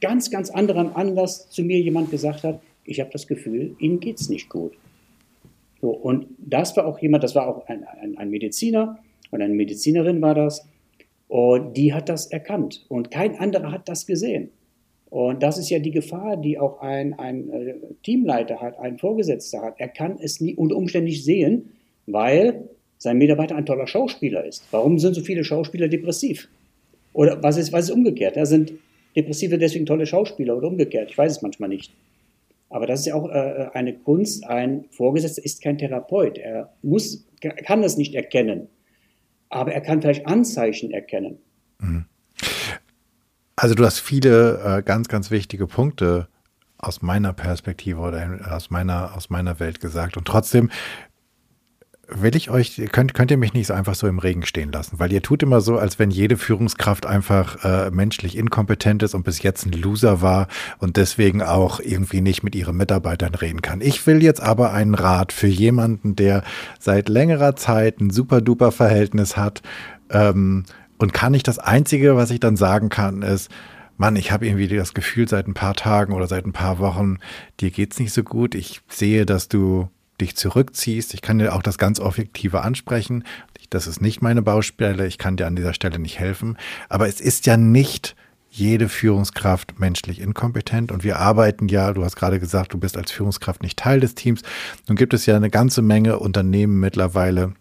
ganz, 0.00 0.30
ganz 0.30 0.48
anderen 0.48 0.94
Anlass 0.94 1.50
zu 1.50 1.62
mir 1.62 1.78
jemand 1.78 2.10
gesagt 2.10 2.44
hat, 2.44 2.62
ich 2.84 3.00
habe 3.00 3.10
das 3.12 3.26
Gefühl, 3.26 3.76
Ihnen 3.78 4.00
geht 4.00 4.18
es 4.18 4.30
nicht 4.30 4.48
gut. 4.48 4.72
So, 5.82 5.90
und 5.90 6.26
das 6.38 6.76
war 6.76 6.86
auch 6.86 6.98
jemand, 7.00 7.22
das 7.22 7.34
war 7.34 7.46
auch 7.46 7.66
ein, 7.68 7.84
ein, 7.84 8.16
ein 8.16 8.30
Mediziner, 8.30 8.98
und 9.30 9.42
eine 9.42 9.54
Medizinerin 9.54 10.20
war 10.20 10.34
das. 10.34 10.66
Und 11.28 11.76
die 11.76 11.94
hat 11.94 12.08
das 12.08 12.26
erkannt. 12.26 12.84
Und 12.88 13.10
kein 13.10 13.38
anderer 13.38 13.70
hat 13.70 13.88
das 13.88 14.06
gesehen. 14.06 14.50
Und 15.08 15.42
das 15.42 15.58
ist 15.58 15.70
ja 15.70 15.78
die 15.78 15.90
Gefahr, 15.90 16.36
die 16.36 16.58
auch 16.58 16.80
ein, 16.80 17.18
ein 17.18 17.50
äh, 17.50 17.74
Teamleiter 18.02 18.60
hat, 18.60 18.78
ein 18.78 18.98
Vorgesetzter 18.98 19.62
hat. 19.62 19.74
Er 19.78 19.88
kann 19.88 20.18
es 20.20 20.40
nie 20.40 20.54
unter 20.54 20.76
Umständen 20.76 21.08
nicht 21.08 21.24
sehen, 21.24 21.70
weil 22.06 22.68
sein 23.00 23.18
Mitarbeiter 23.18 23.56
ein 23.56 23.66
toller 23.66 23.88
Schauspieler 23.88 24.44
ist. 24.44 24.62
Warum 24.70 25.00
sind 25.00 25.14
so 25.14 25.22
viele 25.22 25.42
Schauspieler 25.42 25.88
depressiv? 25.88 26.48
Oder 27.12 27.42
was 27.42 27.56
ist, 27.56 27.72
was 27.72 27.86
ist 27.86 27.90
umgekehrt? 27.90 28.36
Da 28.36 28.46
sind 28.46 28.72
Depressive 29.16 29.58
deswegen 29.58 29.86
tolle 29.86 30.06
Schauspieler 30.06 30.56
oder 30.56 30.68
umgekehrt. 30.68 31.10
Ich 31.10 31.18
weiß 31.18 31.32
es 31.32 31.42
manchmal 31.42 31.68
nicht. 31.70 31.92
Aber 32.68 32.86
das 32.86 33.00
ist 33.00 33.06
ja 33.06 33.16
auch 33.16 33.28
äh, 33.28 33.70
eine 33.72 33.94
Kunst. 33.94 34.46
Ein 34.46 34.84
Vorgesetzter 34.90 35.44
ist 35.44 35.60
kein 35.60 35.78
Therapeut. 35.78 36.38
Er 36.38 36.72
muss, 36.82 37.26
kann 37.40 37.82
das 37.82 37.96
nicht 37.96 38.14
erkennen 38.14 38.68
aber 39.50 39.72
er 39.72 39.80
kann 39.80 40.00
vielleicht 40.00 40.26
Anzeichen 40.26 40.92
erkennen. 40.92 41.38
Mhm. 41.80 42.06
Also 43.56 43.74
du 43.74 43.84
hast 43.84 43.98
viele 43.98 44.78
äh, 44.78 44.82
ganz, 44.82 45.08
ganz 45.08 45.30
wichtige 45.30 45.66
Punkte 45.66 46.28
aus 46.78 47.02
meiner 47.02 47.34
Perspektive 47.34 48.00
oder 48.00 48.40
aus 48.50 48.70
meiner, 48.70 49.14
aus 49.14 49.28
meiner 49.28 49.60
Welt 49.60 49.80
gesagt. 49.80 50.16
Und 50.16 50.24
trotzdem 50.24 50.70
will 52.14 52.36
ich 52.36 52.50
euch, 52.50 52.80
könnt, 52.92 53.14
könnt 53.14 53.30
ihr 53.30 53.36
mich 53.36 53.54
nicht 53.54 53.66
so 53.66 53.74
einfach 53.74 53.94
so 53.94 54.06
im 54.06 54.18
Regen 54.18 54.44
stehen 54.44 54.72
lassen, 54.72 54.98
weil 54.98 55.12
ihr 55.12 55.22
tut 55.22 55.42
immer 55.42 55.60
so, 55.60 55.78
als 55.78 55.98
wenn 55.98 56.10
jede 56.10 56.36
Führungskraft 56.36 57.06
einfach 57.06 57.64
äh, 57.64 57.90
menschlich 57.90 58.36
inkompetent 58.36 59.02
ist 59.02 59.14
und 59.14 59.24
bis 59.24 59.42
jetzt 59.42 59.66
ein 59.66 59.72
Loser 59.72 60.22
war 60.22 60.48
und 60.78 60.96
deswegen 60.96 61.42
auch 61.42 61.80
irgendwie 61.80 62.20
nicht 62.20 62.42
mit 62.42 62.54
ihren 62.54 62.76
Mitarbeitern 62.76 63.34
reden 63.34 63.62
kann. 63.62 63.80
Ich 63.80 64.06
will 64.06 64.22
jetzt 64.22 64.40
aber 64.40 64.72
einen 64.72 64.94
Rat 64.94 65.32
für 65.32 65.46
jemanden, 65.46 66.16
der 66.16 66.42
seit 66.78 67.08
längerer 67.08 67.56
Zeit 67.56 68.00
ein 68.00 68.10
super 68.10 68.40
duper 68.40 68.72
Verhältnis 68.72 69.36
hat 69.36 69.62
ähm, 70.10 70.64
und 70.98 71.12
kann 71.12 71.32
nicht 71.32 71.48
das 71.48 71.58
Einzige, 71.58 72.16
was 72.16 72.30
ich 72.30 72.40
dann 72.40 72.56
sagen 72.56 72.88
kann, 72.88 73.22
ist, 73.22 73.50
Mann, 73.96 74.16
ich 74.16 74.32
habe 74.32 74.46
irgendwie 74.46 74.66
das 74.68 74.94
Gefühl 74.94 75.28
seit 75.28 75.46
ein 75.46 75.54
paar 75.54 75.74
Tagen 75.74 76.14
oder 76.14 76.26
seit 76.26 76.46
ein 76.46 76.54
paar 76.54 76.78
Wochen, 76.78 77.18
dir 77.60 77.70
geht's 77.70 77.98
nicht 77.98 78.14
so 78.14 78.22
gut. 78.22 78.54
Ich 78.54 78.80
sehe, 78.88 79.26
dass 79.26 79.48
du 79.48 79.90
dich 80.20 80.36
zurückziehst. 80.36 81.14
Ich 81.14 81.22
kann 81.22 81.38
dir 81.38 81.54
auch 81.54 81.62
das 81.62 81.78
ganz 81.78 82.00
Objektive 82.00 82.62
ansprechen. 82.62 83.24
Das 83.70 83.86
ist 83.86 84.00
nicht 84.00 84.20
meine 84.20 84.42
Baustelle. 84.42 85.06
Ich 85.06 85.18
kann 85.18 85.36
dir 85.36 85.46
an 85.46 85.56
dieser 85.56 85.74
Stelle 85.74 85.98
nicht 85.98 86.18
helfen. 86.18 86.58
Aber 86.88 87.08
es 87.08 87.20
ist 87.20 87.46
ja 87.46 87.56
nicht 87.56 88.16
jede 88.50 88.88
Führungskraft 88.88 89.78
menschlich 89.78 90.20
inkompetent 90.20 90.90
und 90.90 91.04
wir 91.04 91.20
arbeiten 91.20 91.68
ja, 91.68 91.92
du 91.92 92.04
hast 92.04 92.16
gerade 92.16 92.40
gesagt, 92.40 92.72
du 92.72 92.78
bist 92.78 92.96
als 92.96 93.12
Führungskraft 93.12 93.62
nicht 93.62 93.78
Teil 93.78 94.00
des 94.00 94.16
Teams. 94.16 94.42
Nun 94.88 94.96
gibt 94.96 95.14
es 95.14 95.24
ja 95.26 95.36
eine 95.36 95.50
ganze 95.50 95.82
Menge 95.82 96.18
Unternehmen 96.18 96.80
mittlerweile, 96.80 97.54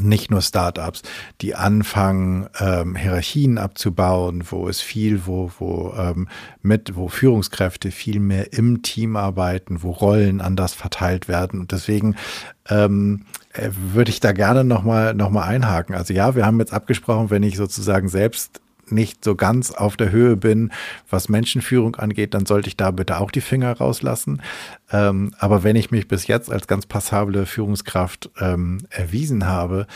nicht 0.00 0.30
nur 0.30 0.40
Startups, 0.40 1.02
die 1.40 1.56
anfangen, 1.56 2.48
ähm, 2.60 2.94
Hierarchien 2.94 3.58
abzubauen, 3.58 4.44
wo 4.48 4.68
es 4.68 4.80
viel, 4.80 5.26
wo, 5.26 5.50
wo 5.58 5.94
ähm, 5.98 6.28
mit, 6.62 6.94
wo 6.94 7.08
Führungskräfte 7.08 7.90
viel 7.90 8.20
mehr 8.20 8.52
im 8.52 8.82
Team 8.82 9.16
arbeiten, 9.16 9.82
wo 9.82 9.90
Rollen 9.90 10.40
anders 10.40 10.74
verteilt 10.74 11.26
werden. 11.26 11.60
Und 11.60 11.72
deswegen 11.72 12.14
ähm, 12.68 13.24
äh, 13.52 13.70
würde 13.72 14.10
ich 14.10 14.20
da 14.20 14.32
gerne 14.32 14.62
nochmal 14.62 15.14
noch 15.14 15.30
mal 15.30 15.44
einhaken. 15.44 15.94
Also 15.94 16.14
ja, 16.14 16.36
wir 16.36 16.46
haben 16.46 16.60
jetzt 16.60 16.72
abgesprochen, 16.72 17.30
wenn 17.30 17.42
ich 17.42 17.56
sozusagen 17.56 18.08
selbst 18.08 18.60
nicht 18.92 19.24
so 19.24 19.34
ganz 19.34 19.70
auf 19.70 19.96
der 19.96 20.10
Höhe 20.10 20.36
bin, 20.36 20.72
was 21.08 21.28
Menschenführung 21.28 21.96
angeht, 21.96 22.34
dann 22.34 22.46
sollte 22.46 22.68
ich 22.68 22.76
da 22.76 22.90
bitte 22.90 23.18
auch 23.18 23.30
die 23.30 23.40
Finger 23.40 23.72
rauslassen. 23.72 24.42
Ähm, 24.90 25.32
aber 25.38 25.62
wenn 25.62 25.76
ich 25.76 25.90
mich 25.90 26.08
bis 26.08 26.26
jetzt 26.26 26.50
als 26.50 26.66
ganz 26.66 26.86
passable 26.86 27.46
Führungskraft 27.46 28.30
ähm, 28.40 28.78
erwiesen 28.90 29.46
habe, 29.46 29.86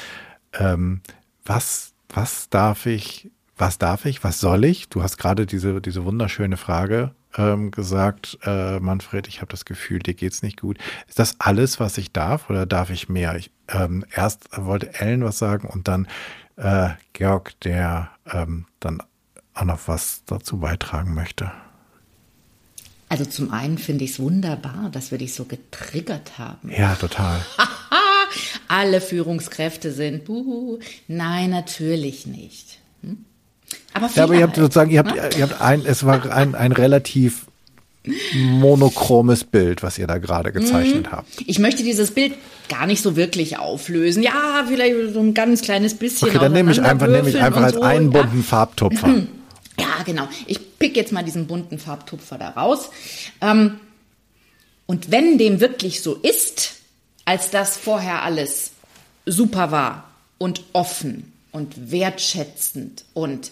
ähm, 0.59 1.01
was, 1.45 1.93
was 2.09 2.49
darf 2.49 2.87
ich, 2.87 3.31
was 3.57 3.79
darf 3.79 4.05
ich, 4.05 4.25
was 4.25 4.41
soll 4.41 4.65
ich? 4.65 4.89
Du 4.89 5.03
hast 5.03 5.17
gerade 5.17 5.47
diese, 5.47 5.81
diese 5.81 6.05
wunderschöne 6.05 6.57
Frage 6.57 7.13
ähm, 7.37 7.71
gesagt, 7.71 8.39
äh, 8.45 8.79
Manfred, 8.81 9.29
ich 9.29 9.41
habe 9.41 9.51
das 9.51 9.65
Gefühl, 9.65 9.99
dir 10.01 10.15
geht's 10.15 10.43
nicht 10.43 10.61
gut. 10.61 10.79
Ist 11.09 11.19
das 11.19 11.37
alles, 11.39 11.81
was 11.81 11.99
ich 11.99 12.13
darf 12.13 12.51
oder 12.51 12.67
darf 12.67 12.91
ich 12.91 13.09
mehr? 13.09 13.37
Ich, 13.37 13.51
ähm, 13.69 14.05
erst 14.15 14.49
wollte 14.57 14.95
Ellen 14.95 15.25
was 15.25 15.39
sagen 15.39 15.69
und 15.69 15.89
dann 15.89 16.07
äh, 16.57 16.91
Georg, 17.13 17.59
der 17.61 18.11
ähm, 18.33 18.67
dann 18.81 19.03
auch 19.55 19.65
noch 19.65 19.81
was 19.87 20.23
dazu 20.27 20.59
beitragen 20.59 21.15
möchte. 21.15 21.53
Also 23.09 23.25
zum 23.25 23.53
einen 23.53 23.79
finde 23.79 24.05
ich 24.05 24.13
es 24.13 24.19
wunderbar, 24.19 24.89
dass 24.91 25.11
wir 25.11 25.19
dich 25.19 25.35
so 25.35 25.45
getriggert 25.45 26.39
haben. 26.39 26.71
Ja, 26.71 26.95
total. 26.97 27.41
Alle 28.69 29.01
Führungskräfte 29.01 29.93
sind, 29.93 30.25
buhu. 30.25 30.81
nein, 31.07 31.51
natürlich 31.51 32.27
nicht. 32.27 32.81
Hm? 33.03 33.25
Aber, 33.93 34.11
ja, 34.15 34.25
aber 34.25 34.35
ihr 34.35 34.43
habt 34.43 34.57
sozusagen, 34.57 34.91
ihr 34.91 34.99
habt, 34.99 35.15
ne? 35.15 35.31
ihr 35.37 35.49
habt 35.49 35.61
ein, 35.61 35.85
es 35.87 36.05
war 36.05 36.31
ein, 36.33 36.55
ein 36.55 36.73
relativ 36.73 37.47
monochromes 38.35 39.45
Bild, 39.45 39.83
was 39.83 39.99
ihr 39.99 40.07
da 40.07 40.19
gerade 40.19 40.53
gezeichnet 40.53 41.07
mhm. 41.07 41.13
habt. 41.13 41.29
Ich 41.47 41.59
möchte 41.59 41.83
dieses 41.83 42.11
Bild 42.11 42.35
gar 42.69 42.87
nicht 42.87 43.03
so 43.03 43.17
wirklich 43.17 43.59
auflösen. 43.59 44.23
Ja, 44.23 44.65
vielleicht 44.69 45.15
so 45.15 45.21
ein 45.21 45.35
ganz 45.35 45.63
kleines 45.63 45.95
bisschen. 45.95 46.29
Okay, 46.29 46.39
dann 46.39 46.53
nehme 46.53 46.73
ich 46.73 46.83
einfach, 46.83 47.07
nehme 47.07 47.29
ich 47.29 47.41
einfach 47.41 47.63
als 47.63 47.75
so, 47.75 47.83
einen 47.83 48.11
bunten 48.11 48.39
ja. 48.39 48.43
Farbtupfer. 48.43 49.15
Ja, 49.77 50.05
genau. 50.05 50.29
Ich 50.47 50.79
pick 50.79 50.97
jetzt 50.97 51.11
mal 51.11 51.25
diesen 51.25 51.49
bunten 51.49 51.81
Farbtupfer 51.81 52.39
da 52.39 52.51
raus. 52.51 52.91
Ähm, 53.41 53.81
und 54.87 55.11
wenn 55.11 55.37
dem 55.37 55.59
wirklich 55.59 56.01
so 56.01 56.15
ist, 56.15 56.75
als 57.25 57.51
das 57.51 57.77
vorher 57.77 58.23
alles 58.23 58.71
super 59.27 59.73
war 59.73 60.11
und 60.39 60.63
offen 60.75 61.33
und 61.51 61.91
wertschätzend 61.91 63.05
und 63.15 63.51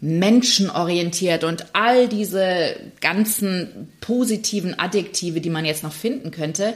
menschenorientiert 0.00 1.44
und 1.44 1.66
all 1.74 2.08
diese 2.08 2.76
ganzen 3.00 3.92
positiven 4.00 4.78
Adjektive, 4.78 5.40
die 5.40 5.50
man 5.50 5.64
jetzt 5.64 5.82
noch 5.82 5.92
finden 5.92 6.30
könnte, 6.30 6.74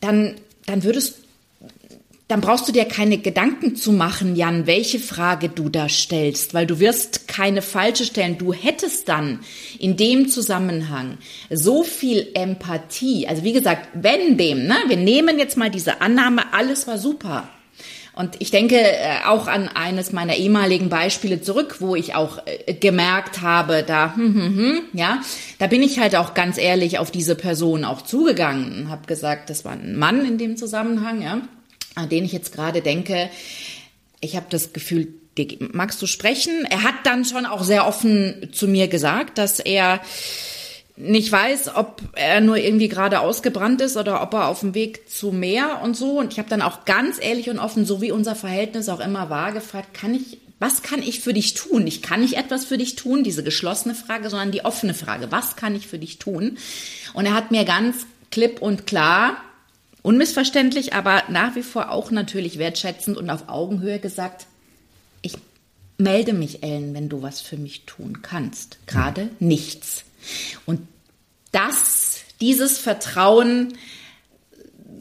dann, 0.00 0.36
dann 0.66 0.84
würdest 0.84 1.16
dann 2.30 2.40
brauchst 2.40 2.68
du 2.68 2.72
dir 2.72 2.84
keine 2.84 3.18
Gedanken 3.18 3.74
zu 3.74 3.90
machen, 3.90 4.36
Jan, 4.36 4.68
welche 4.68 5.00
Frage 5.00 5.48
du 5.48 5.68
da 5.68 5.88
stellst, 5.88 6.54
weil 6.54 6.64
du 6.64 6.78
wirst 6.78 7.26
keine 7.26 7.60
falsche 7.60 8.04
stellen. 8.04 8.38
Du 8.38 8.52
hättest 8.52 9.08
dann 9.08 9.40
in 9.80 9.96
dem 9.96 10.28
Zusammenhang 10.28 11.18
so 11.50 11.82
viel 11.82 12.28
Empathie. 12.34 13.26
Also 13.26 13.42
wie 13.42 13.52
gesagt, 13.52 13.88
wenn 13.94 14.36
dem, 14.36 14.64
ne, 14.64 14.76
wir 14.86 14.96
nehmen 14.96 15.40
jetzt 15.40 15.56
mal 15.56 15.70
diese 15.70 16.00
Annahme, 16.02 16.52
alles 16.52 16.86
war 16.86 16.98
super. 16.98 17.48
Und 18.20 18.36
ich 18.38 18.50
denke 18.50 18.76
äh, 18.76 19.24
auch 19.24 19.46
an 19.46 19.68
eines 19.68 20.12
meiner 20.12 20.36
ehemaligen 20.36 20.90
Beispiele 20.90 21.40
zurück, 21.40 21.76
wo 21.78 21.96
ich 21.96 22.14
auch 22.14 22.38
äh, 22.44 22.74
gemerkt 22.74 23.40
habe, 23.40 23.82
da, 23.82 24.14
hm, 24.14 24.34
hm, 24.34 24.56
hm, 24.56 24.82
ja, 24.92 25.22
da 25.58 25.68
bin 25.68 25.82
ich 25.82 25.98
halt 26.00 26.14
auch 26.14 26.34
ganz 26.34 26.58
ehrlich 26.58 26.98
auf 26.98 27.10
diese 27.10 27.34
Person 27.34 27.82
auch 27.82 28.02
zugegangen 28.02 28.82
und 28.82 28.90
habe 28.90 29.06
gesagt, 29.06 29.48
das 29.48 29.64
war 29.64 29.72
ein 29.72 29.96
Mann 29.96 30.26
in 30.26 30.36
dem 30.36 30.58
Zusammenhang, 30.58 31.22
ja, 31.22 31.40
an 31.94 32.08
den 32.10 32.26
ich 32.26 32.32
jetzt 32.32 32.52
gerade 32.52 32.82
denke. 32.82 33.30
Ich 34.20 34.36
habe 34.36 34.44
das 34.50 34.74
Gefühl, 34.74 35.08
magst 35.72 36.02
du 36.02 36.06
sprechen? 36.06 36.66
Er 36.68 36.82
hat 36.82 36.96
dann 37.04 37.24
schon 37.24 37.46
auch 37.46 37.64
sehr 37.64 37.86
offen 37.86 38.50
zu 38.52 38.68
mir 38.68 38.88
gesagt, 38.88 39.38
dass 39.38 39.60
er 39.60 39.98
nicht 41.00 41.32
weiß, 41.32 41.76
ob 41.76 42.02
er 42.14 42.40
nur 42.40 42.56
irgendwie 42.56 42.88
gerade 42.88 43.20
ausgebrannt 43.20 43.80
ist 43.80 43.96
oder 43.96 44.22
ob 44.22 44.34
er 44.34 44.48
auf 44.48 44.60
dem 44.60 44.74
Weg 44.74 45.08
zu 45.08 45.32
mehr 45.32 45.80
und 45.82 45.96
so. 45.96 46.18
Und 46.18 46.32
ich 46.32 46.38
habe 46.38 46.48
dann 46.48 46.62
auch 46.62 46.84
ganz 46.84 47.18
ehrlich 47.20 47.48
und 47.50 47.58
offen, 47.58 47.84
so 47.84 48.02
wie 48.02 48.12
unser 48.12 48.34
Verhältnis 48.34 48.88
auch 48.88 49.00
immer 49.00 49.30
war, 49.30 49.52
gefragt, 49.52 49.94
kann 49.94 50.14
ich, 50.14 50.38
was 50.58 50.82
kann 50.82 51.02
ich 51.02 51.20
für 51.20 51.32
dich 51.32 51.54
tun? 51.54 51.86
Ich 51.86 52.02
kann 52.02 52.20
nicht 52.20 52.36
etwas 52.36 52.64
für 52.64 52.78
dich 52.78 52.96
tun, 52.96 53.24
diese 53.24 53.42
geschlossene 53.42 53.94
Frage, 53.94 54.28
sondern 54.28 54.52
die 54.52 54.64
offene 54.64 54.94
Frage, 54.94 55.32
was 55.32 55.56
kann 55.56 55.74
ich 55.74 55.86
für 55.86 55.98
dich 55.98 56.18
tun? 56.18 56.58
Und 57.14 57.26
er 57.26 57.34
hat 57.34 57.50
mir 57.50 57.64
ganz 57.64 58.06
klipp 58.30 58.60
und 58.60 58.86
klar, 58.86 59.36
unmissverständlich, 60.02 60.92
aber 60.94 61.24
nach 61.28 61.56
wie 61.56 61.62
vor 61.62 61.90
auch 61.90 62.10
natürlich 62.10 62.58
wertschätzend 62.58 63.16
und 63.16 63.30
auf 63.30 63.48
Augenhöhe 63.48 63.98
gesagt, 63.98 64.46
ich 65.22 65.34
melde 65.98 66.32
mich, 66.32 66.62
Ellen, 66.62 66.94
wenn 66.94 67.08
du 67.08 67.22
was 67.22 67.40
für 67.40 67.56
mich 67.56 67.84
tun 67.86 68.22
kannst. 68.22 68.78
Gerade 68.86 69.30
nichts. 69.38 70.04
Und 70.66 70.86
das, 71.52 72.20
dieses 72.40 72.78
Vertrauen 72.78 73.76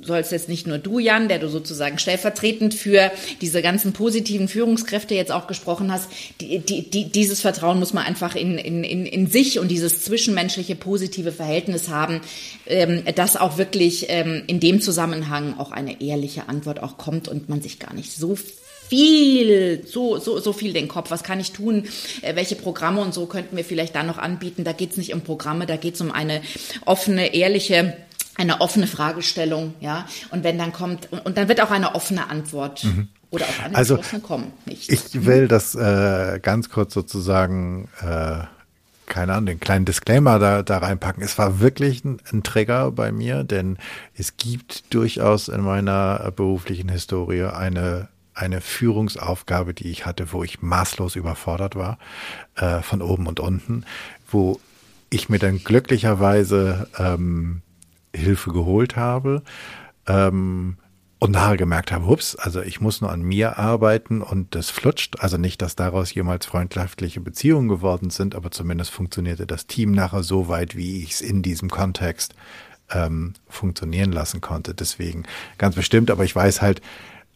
sollst 0.10 0.34
jetzt 0.34 0.50
nicht 0.50 0.68
nur 0.68 0.80
du, 0.80 1.00
Jan, 1.00 1.30
der 1.30 1.40
du 1.40 1.48
sozusagen 1.48 2.00
stellvertretend 2.00 2.74
für 2.74 3.12
diese 3.42 3.62
ganzen 3.62 3.94
positiven 3.94 4.48
Führungskräfte 4.48 5.16
jetzt 5.16 5.32
auch 5.32 5.48
gesprochen 5.48 5.92
hast, 5.92 6.10
die, 6.42 6.60
die, 6.60 6.90
die, 6.90 7.06
dieses 7.06 7.40
Vertrauen 7.42 7.80
muss 7.80 7.94
man 7.94 8.04
einfach 8.06 8.36
in, 8.36 8.58
in, 8.58 8.84
in, 8.84 9.06
in 9.06 9.28
sich 9.28 9.60
und 9.60 9.70
dieses 9.70 10.04
zwischenmenschliche 10.04 10.76
positive 10.76 11.32
Verhältnis 11.32 11.90
haben, 11.90 12.22
ähm, 12.66 13.04
dass 13.16 13.38
auch 13.38 13.58
wirklich 13.58 14.08
ähm, 14.10 14.44
in 14.48 14.60
dem 14.60 14.82
Zusammenhang 14.82 15.58
auch 15.58 15.72
eine 15.72 16.02
ehrliche 16.02 16.50
Antwort 16.50 16.82
auch 16.82 16.98
kommt 16.98 17.28
und 17.28 17.48
man 17.48 17.62
sich 17.62 17.78
gar 17.78 17.94
nicht 17.94 18.12
so 18.12 18.36
viel, 18.90 19.84
so, 19.86 20.18
so, 20.18 20.40
so 20.40 20.52
viel 20.52 20.74
den 20.74 20.88
Kopf. 20.88 21.12
Was 21.12 21.24
kann 21.24 21.40
ich 21.40 21.52
tun? 21.52 21.86
Äh, 22.24 22.36
welche 22.36 22.56
Programme 22.56 23.02
und 23.02 23.14
so 23.14 23.28
könnten 23.28 23.56
wir 23.56 23.64
vielleicht 23.64 23.96
da 23.96 24.02
noch 24.02 24.18
anbieten? 24.18 24.64
Da 24.64 24.72
geht 24.72 24.92
es 24.92 24.98
nicht 24.98 25.14
um 25.14 25.22
Programme, 25.22 25.68
da 25.68 25.78
geht 25.78 25.94
es 25.94 26.02
um 26.02 26.12
eine 26.12 26.42
offene, 26.86 27.36
ehrliche 27.36 27.96
eine 28.40 28.62
offene 28.62 28.88
Fragestellung, 28.88 29.74
ja. 29.82 30.06
Und 30.32 30.44
wenn 30.44 30.58
dann 30.58 30.72
kommt, 30.72 31.12
und, 31.12 31.26
und 31.26 31.38
dann 31.38 31.48
wird 31.50 31.62
auch 31.62 31.72
eine 31.72 31.94
offene 31.94 32.30
Antwort 32.30 32.86
mhm. 32.86 33.10
oder 33.30 33.46
auch 33.46 33.64
eine 33.64 33.76
also, 33.76 34.00
kommen. 34.24 34.54
Nicht. 34.66 34.92
Ich 34.92 35.26
will 35.26 35.48
das 35.48 35.76
äh, 35.76 36.40
ganz 36.42 36.70
kurz 36.70 36.94
sozusagen, 36.94 37.90
äh, 38.02 38.44
keine 39.08 39.34
Ahnung, 39.34 39.48
den 39.48 39.60
kleinen 39.60 39.86
Disclaimer 39.86 40.40
da, 40.40 40.64
da 40.64 40.78
reinpacken. 40.78 41.22
Es 41.22 41.38
war 41.38 41.60
wirklich 41.60 42.06
ein, 42.06 42.22
ein 42.32 42.44
Trigger 42.44 42.92
bei 42.92 43.12
mir, 43.12 43.44
denn 43.44 43.78
es 44.16 44.38
gibt 44.38 44.94
durchaus 44.94 45.50
in 45.50 45.62
meiner 45.62 46.32
beruflichen 46.32 46.90
Historie 46.90 47.44
eine 47.44 48.08
eine 48.36 48.62
Führungsaufgabe, 48.62 49.74
die 49.74 49.92
ich 49.92 50.06
hatte, 50.06 50.32
wo 50.32 50.46
ich 50.46 50.62
maßlos 50.62 51.18
überfordert 51.18 51.76
war, 51.76 51.98
äh, 52.56 52.82
von 52.82 53.02
oben 53.02 53.28
und 53.28 53.42
unten, 53.42 53.84
wo 54.32 54.62
ich 55.10 55.28
mir 55.28 55.40
dann 55.40 55.62
glücklicherweise 55.62 56.88
ähm, 56.98 57.64
Hilfe 58.16 58.52
geholt 58.52 58.96
habe 58.96 59.44
ähm, 60.08 60.78
und 61.20 61.32
nachher 61.32 61.58
gemerkt 61.58 61.92
habe, 61.92 62.06
ups, 62.06 62.36
also 62.36 62.62
ich 62.62 62.80
muss 62.80 63.02
nur 63.02 63.12
an 63.12 63.22
mir 63.22 63.58
arbeiten 63.58 64.22
und 64.22 64.56
das 64.56 64.70
flutscht. 64.70 65.20
Also 65.20 65.38
nicht, 65.38 65.62
dass 65.62 65.76
daraus 65.76 66.14
jemals 66.14 66.46
freundschaftliche 66.46 67.20
Beziehungen 67.20 67.68
geworden 67.68 68.10
sind, 68.10 68.36
aber 68.36 68.52
zumindest 68.52 68.92
funktionierte 68.92 69.46
das 69.46 69.68
Team 69.68 69.92
nachher 69.92 70.24
so 70.24 70.48
weit, 70.48 70.78
wie 70.78 71.04
ich 71.04 71.12
es 71.12 71.22
in 71.22 71.42
diesem 71.42 71.70
Kontext 71.70 72.36
ähm, 72.92 73.34
funktionieren 73.48 74.12
lassen 74.12 74.42
konnte. 74.42 74.74
Deswegen 74.74 75.24
ganz 75.58 75.76
bestimmt, 75.76 76.10
aber 76.10 76.24
ich 76.24 76.36
weiß 76.36 76.62
halt, 76.62 76.82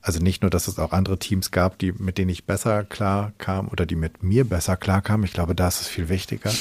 also 0.02 0.20
nicht 0.20 0.42
nur, 0.42 0.52
dass 0.52 0.68
es 0.68 0.80
auch 0.80 0.92
andere 0.92 1.18
Teams 1.18 1.52
gab, 1.52 1.80
die, 1.80 1.94
mit 1.94 2.18
denen 2.18 2.30
ich 2.30 2.46
besser 2.46 2.84
klar 2.84 3.32
kam 3.38 3.70
oder 3.70 3.86
die 3.86 3.96
mit 3.96 4.22
mir 4.22 4.44
besser 4.44 4.76
klar 4.76 5.02
kamen. 5.02 5.24
Ich 5.24 5.32
glaube, 5.32 5.56
da 5.56 5.70
ist 5.70 5.80
es 5.80 5.88
viel 5.88 6.10
wichtiger. 6.10 6.52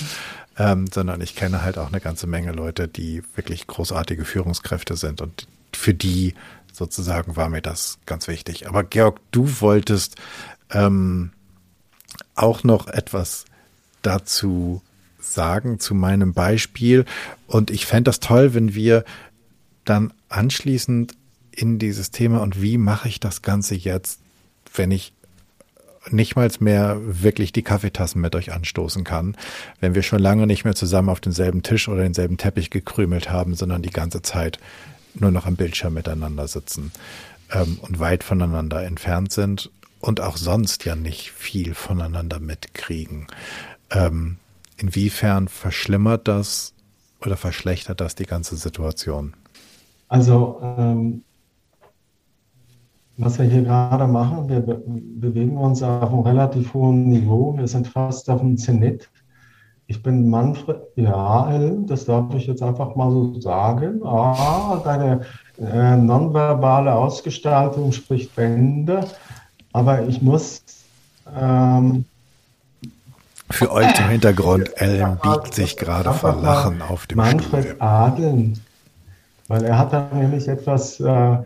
Ähm, 0.59 0.86
sondern 0.92 1.20
ich 1.22 1.34
kenne 1.34 1.62
halt 1.62 1.78
auch 1.78 1.88
eine 1.88 2.00
ganze 2.00 2.26
Menge 2.26 2.53
Leute, 2.53 2.86
die 2.86 3.22
wirklich 3.34 3.66
großartige 3.66 4.24
Führungskräfte 4.24 4.96
sind 4.96 5.22
und 5.22 5.46
für 5.74 5.94
die 5.94 6.34
sozusagen 6.72 7.36
war 7.36 7.48
mir 7.48 7.62
das 7.62 7.98
ganz 8.07 8.28
wichtig. 8.28 8.68
Aber 8.68 8.84
Georg, 8.84 9.20
du 9.30 9.61
wolltest 9.61 10.16
ähm, 10.70 11.32
auch 12.34 12.64
noch 12.64 12.88
etwas 12.88 13.44
dazu 14.03 14.82
sagen, 15.20 15.78
zu 15.78 15.94
meinem 15.94 16.32
Beispiel. 16.32 17.05
Und 17.46 17.70
ich 17.70 17.86
fände 17.86 18.09
das 18.09 18.20
toll, 18.20 18.55
wenn 18.55 18.74
wir 18.74 19.05
dann 19.84 20.12
anschließend 20.28 21.14
in 21.50 21.78
dieses 21.78 22.11
Thema 22.11 22.40
und 22.42 22.61
wie 22.61 22.78
mache 22.78 23.09
ich 23.09 23.20
das 23.20 23.42
Ganze 23.42 23.74
jetzt, 23.74 24.20
wenn 24.74 24.90
ich 24.90 25.12
nicht 26.11 26.36
mal 26.36 26.50
mehr 26.61 26.98
wirklich 27.03 27.53
die 27.53 27.62
Kaffeetassen 27.62 28.20
mit 28.20 28.34
euch 28.34 28.53
anstoßen 28.53 29.05
kann, 29.05 29.36
wenn 29.80 29.94
wir 29.94 30.03
schon 30.03 30.18
lange 30.18 30.46
nicht 30.46 30.64
mehr 30.64 30.74
zusammen 30.74 31.09
auf 31.09 31.20
denselben 31.20 31.62
Tisch 31.62 31.88
oder 31.88 32.03
denselben 32.03 32.36
Teppich 32.36 32.70
gekrümelt 32.70 33.30
haben, 33.30 33.55
sondern 33.55 33.82
die 33.82 33.90
ganze 33.90 34.22
Zeit 34.22 34.59
nur 35.14 35.30
noch 35.30 35.46
am 35.46 35.57
Bildschirm 35.57 35.94
miteinander 35.94 36.48
sitzen 36.48 36.92
ähm, 37.53 37.78
und 37.82 38.00
weit 38.00 38.24
voneinander 38.24 38.82
entfernt 38.84 39.32
sind 39.32 39.70
und 40.00 40.20
auch 40.20 40.36
sonst 40.36 40.84
ja 40.84 40.96
nicht 40.96 41.30
viel 41.30 41.74
voneinander 41.74 42.40
mitkriegen. 42.40 43.26
Ähm, 43.90 44.38
inwiefern 44.76 45.48
verschlimmert 45.48 46.26
das 46.28 46.72
oder 47.20 47.36
verschlechtert 47.36 48.00
das 48.00 48.14
die 48.14 48.26
ganze 48.26 48.57
Situation? 48.57 49.34
Also 50.09 50.61
ähm, 50.78 51.22
was 53.16 53.38
wir 53.38 53.46
hier 53.46 53.62
gerade 53.62 54.06
machen, 54.06 54.48
wir 54.48 54.60
be 54.60 54.82
bewegen 54.86 55.56
uns 55.56 55.82
auf 55.82 56.12
einem 56.12 56.20
relativ 56.20 56.74
hohen 56.74 57.08
Niveau. 57.08 57.56
Wir 57.56 57.68
sind 57.68 57.86
fast 57.86 58.28
auf 58.28 58.40
dem 58.40 58.56
Zenit. 58.56 59.08
Ich 59.86 60.02
bin 60.02 60.30
Manfred, 60.30 60.80
ja, 60.96 61.52
das 61.86 62.06
darf 62.06 62.34
ich 62.34 62.46
jetzt 62.46 62.62
einfach 62.62 62.96
mal 62.96 63.10
so 63.10 63.40
sagen. 63.40 64.00
Ah, 64.04 64.80
deine 64.82 65.20
äh, 65.60 65.96
nonverbale 65.96 66.94
Ausgestaltung 66.94 67.92
spricht 67.92 68.34
Bände. 68.34 69.06
Aber 69.72 70.02
ich 70.08 70.22
muss. 70.22 70.62
Ähm, 71.38 72.04
Für 73.50 73.70
euch 73.70 73.94
zum 73.94 74.08
Hintergrund, 74.08 74.70
Ellen 74.76 75.18
biegt 75.22 75.54
sich 75.54 75.76
gerade 75.76 76.12
vor 76.12 76.40
Lachen 76.40 76.80
auf 76.82 77.06
dem 77.06 77.18
Manfred 77.18 77.64
Stuhl. 77.64 77.76
Adeln, 77.80 78.58
weil 79.48 79.64
er 79.64 79.78
hat 79.78 79.92
da 79.92 80.08
nämlich 80.12 80.48
etwas. 80.48 80.98
Äh, 81.00 81.38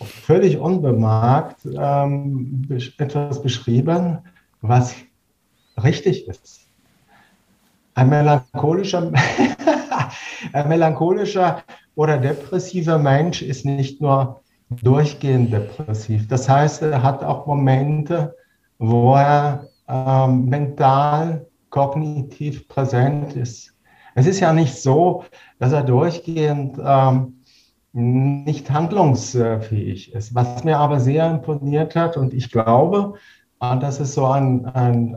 völlig 0.00 0.58
unbemerkt 0.58 1.66
ähm, 1.66 2.66
etwas 2.98 3.42
beschrieben, 3.42 4.18
was 4.60 4.94
richtig 5.82 6.28
ist. 6.28 6.60
Ein 7.94 8.10
melancholischer, 8.10 9.10
ein 10.52 10.68
melancholischer 10.68 11.62
oder 11.94 12.18
depressiver 12.18 12.98
Mensch 12.98 13.42
ist 13.42 13.64
nicht 13.64 14.00
nur 14.00 14.40
durchgehend 14.70 15.52
depressiv. 15.52 16.28
Das 16.28 16.48
heißt, 16.48 16.82
er 16.82 17.02
hat 17.02 17.24
auch 17.24 17.46
Momente, 17.46 18.36
wo 18.78 19.14
er 19.14 19.68
ähm, 19.88 20.44
mental, 20.46 21.46
kognitiv 21.70 22.68
präsent 22.68 23.34
ist. 23.34 23.74
Es 24.14 24.26
ist 24.26 24.40
ja 24.40 24.52
nicht 24.52 24.74
so, 24.74 25.24
dass 25.58 25.72
er 25.72 25.82
durchgehend 25.82 26.78
ähm, 26.82 27.37
nicht 27.92 28.70
handlungsfähig 28.70 30.12
ist. 30.12 30.34
Was 30.34 30.64
mir 30.64 30.78
aber 30.78 31.00
sehr 31.00 31.30
imponiert 31.30 31.96
hat 31.96 32.16
und 32.16 32.34
ich 32.34 32.50
glaube, 32.50 33.14
äh, 33.60 33.78
das 33.78 34.00
ist 34.00 34.14
so 34.14 34.26
ein, 34.26 34.66
ein 34.66 35.16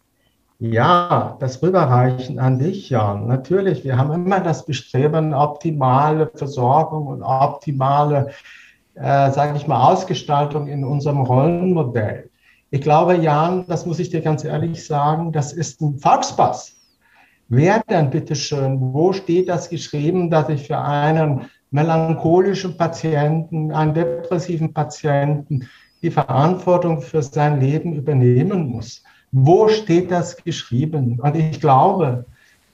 ja, 0.58 1.36
das 1.40 1.62
Rüberreichen 1.62 2.38
an 2.38 2.58
dich, 2.58 2.90
Jan. 2.90 3.26
Natürlich, 3.26 3.84
wir 3.84 3.98
haben 3.98 4.12
immer 4.12 4.40
das 4.40 4.64
Bestreben, 4.64 5.34
optimale 5.34 6.30
Versorgung 6.34 7.08
und 7.08 7.22
optimale, 7.22 8.30
äh, 8.94 9.30
sage 9.30 9.56
ich 9.56 9.66
mal, 9.66 9.92
Ausgestaltung 9.92 10.68
in 10.68 10.84
unserem 10.84 11.20
Rollenmodell. 11.20 12.30
Ich 12.70 12.80
glaube, 12.80 13.16
Jan, 13.16 13.66
das 13.66 13.86
muss 13.86 13.98
ich 13.98 14.10
dir 14.10 14.20
ganz 14.20 14.44
ehrlich 14.44 14.86
sagen, 14.86 15.32
das 15.32 15.52
ist 15.52 15.80
ein 15.80 15.98
Volkspass. 15.98 16.76
Wer 17.48 17.82
denn 17.88 18.10
bitteschön, 18.10 18.80
wo 18.80 19.12
steht 19.12 19.48
das 19.48 19.68
geschrieben, 19.68 20.30
dass 20.30 20.48
ich 20.48 20.66
für 20.66 20.78
einen 20.78 21.50
melancholischen 21.74 22.76
Patienten, 22.76 23.72
einen 23.72 23.94
depressiven 23.94 24.72
Patienten 24.72 25.68
die 26.02 26.10
Verantwortung 26.10 27.00
für 27.00 27.20
sein 27.20 27.60
Leben 27.60 27.94
übernehmen 27.94 28.68
muss. 28.68 29.02
Wo 29.32 29.66
steht 29.66 30.12
das 30.12 30.36
geschrieben? 30.36 31.18
Und 31.20 31.34
ich 31.34 31.60
glaube, 31.60 32.26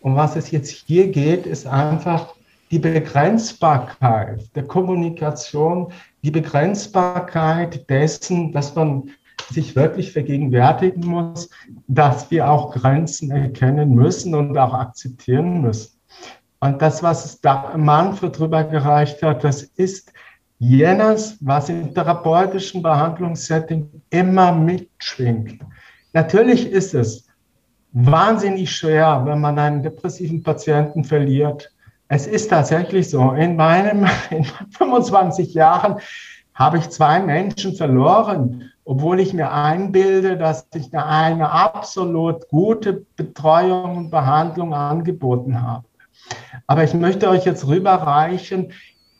um 0.03 0.17
was 0.17 0.37
es 0.37 0.51
jetzt 0.51 0.69
hier 0.69 1.11
geht, 1.11 1.47
ist 1.47 1.67
einfach 1.67 2.35
die 2.71 2.79
Begrenzbarkeit 2.79 4.55
der 4.55 4.65
Kommunikation, 4.65 5.93
die 6.23 6.31
Begrenzbarkeit 6.31 7.89
dessen, 7.89 8.53
dass 8.53 8.75
man 8.75 9.11
sich 9.49 9.75
wirklich 9.77 10.13
vergegenwärtigen 10.13 11.07
muss, 11.07 11.49
dass 11.89 12.31
wir 12.31 12.51
auch 12.51 12.75
Grenzen 12.75 13.31
erkennen 13.31 13.95
müssen 13.95 14.35
und 14.35 14.59
auch 14.59 14.75
akzeptieren 14.75 15.63
müssen. 15.63 16.00
Und 16.61 16.83
das, 16.83 17.03
was 17.03 17.41
da 17.41 17.75
Manfred 17.77 18.39
drüber 18.39 18.65
gereicht 18.65 19.23
hat, 19.23 19.45
das 19.45 19.63
ist 19.63 20.13
jenes, 20.59 21.39
was 21.41 21.71
im 21.71 21.95
therapeutischen 21.95 22.83
Behandlungssetting 22.83 24.03
immer 24.11 24.53
mitschwingt. 24.53 25.63
Natürlich 26.13 26.71
ist 26.71 26.93
es 26.95 27.27
wahnsinnig 27.93 28.71
schwer, 28.71 29.23
wenn 29.25 29.41
man 29.41 29.59
einen 29.59 29.83
depressiven 29.83 30.43
Patienten 30.43 31.03
verliert. 31.03 31.73
Es 32.09 32.27
ist 32.27 32.49
tatsächlich 32.49 33.09
so. 33.09 33.33
In 33.33 33.57
meinem 33.57 34.07
in 34.31 34.45
25 34.45 35.55
Jahren 35.55 35.97
habe 36.53 36.77
ich 36.77 36.91
zwei 36.91 37.21
Menschen 37.21 37.75
verloren, 37.75 38.71
obwohl 38.85 39.21
ich 39.21 39.33
mir 39.33 39.51
einbilde, 39.51 40.37
dass 40.37 40.67
ich 40.75 40.93
eine 40.93 41.51
absolut 41.51 42.49
gute 42.49 43.07
Betreuung 43.17 43.97
und 43.97 44.11
Behandlung 44.11 44.75
angeboten 44.75 45.63
habe. 45.63 45.85
Aber 46.71 46.85
ich 46.85 46.95
möchte 46.95 47.29
euch 47.29 47.47
jetzt 47.47 47.67
rüberreichen, 47.67 48.73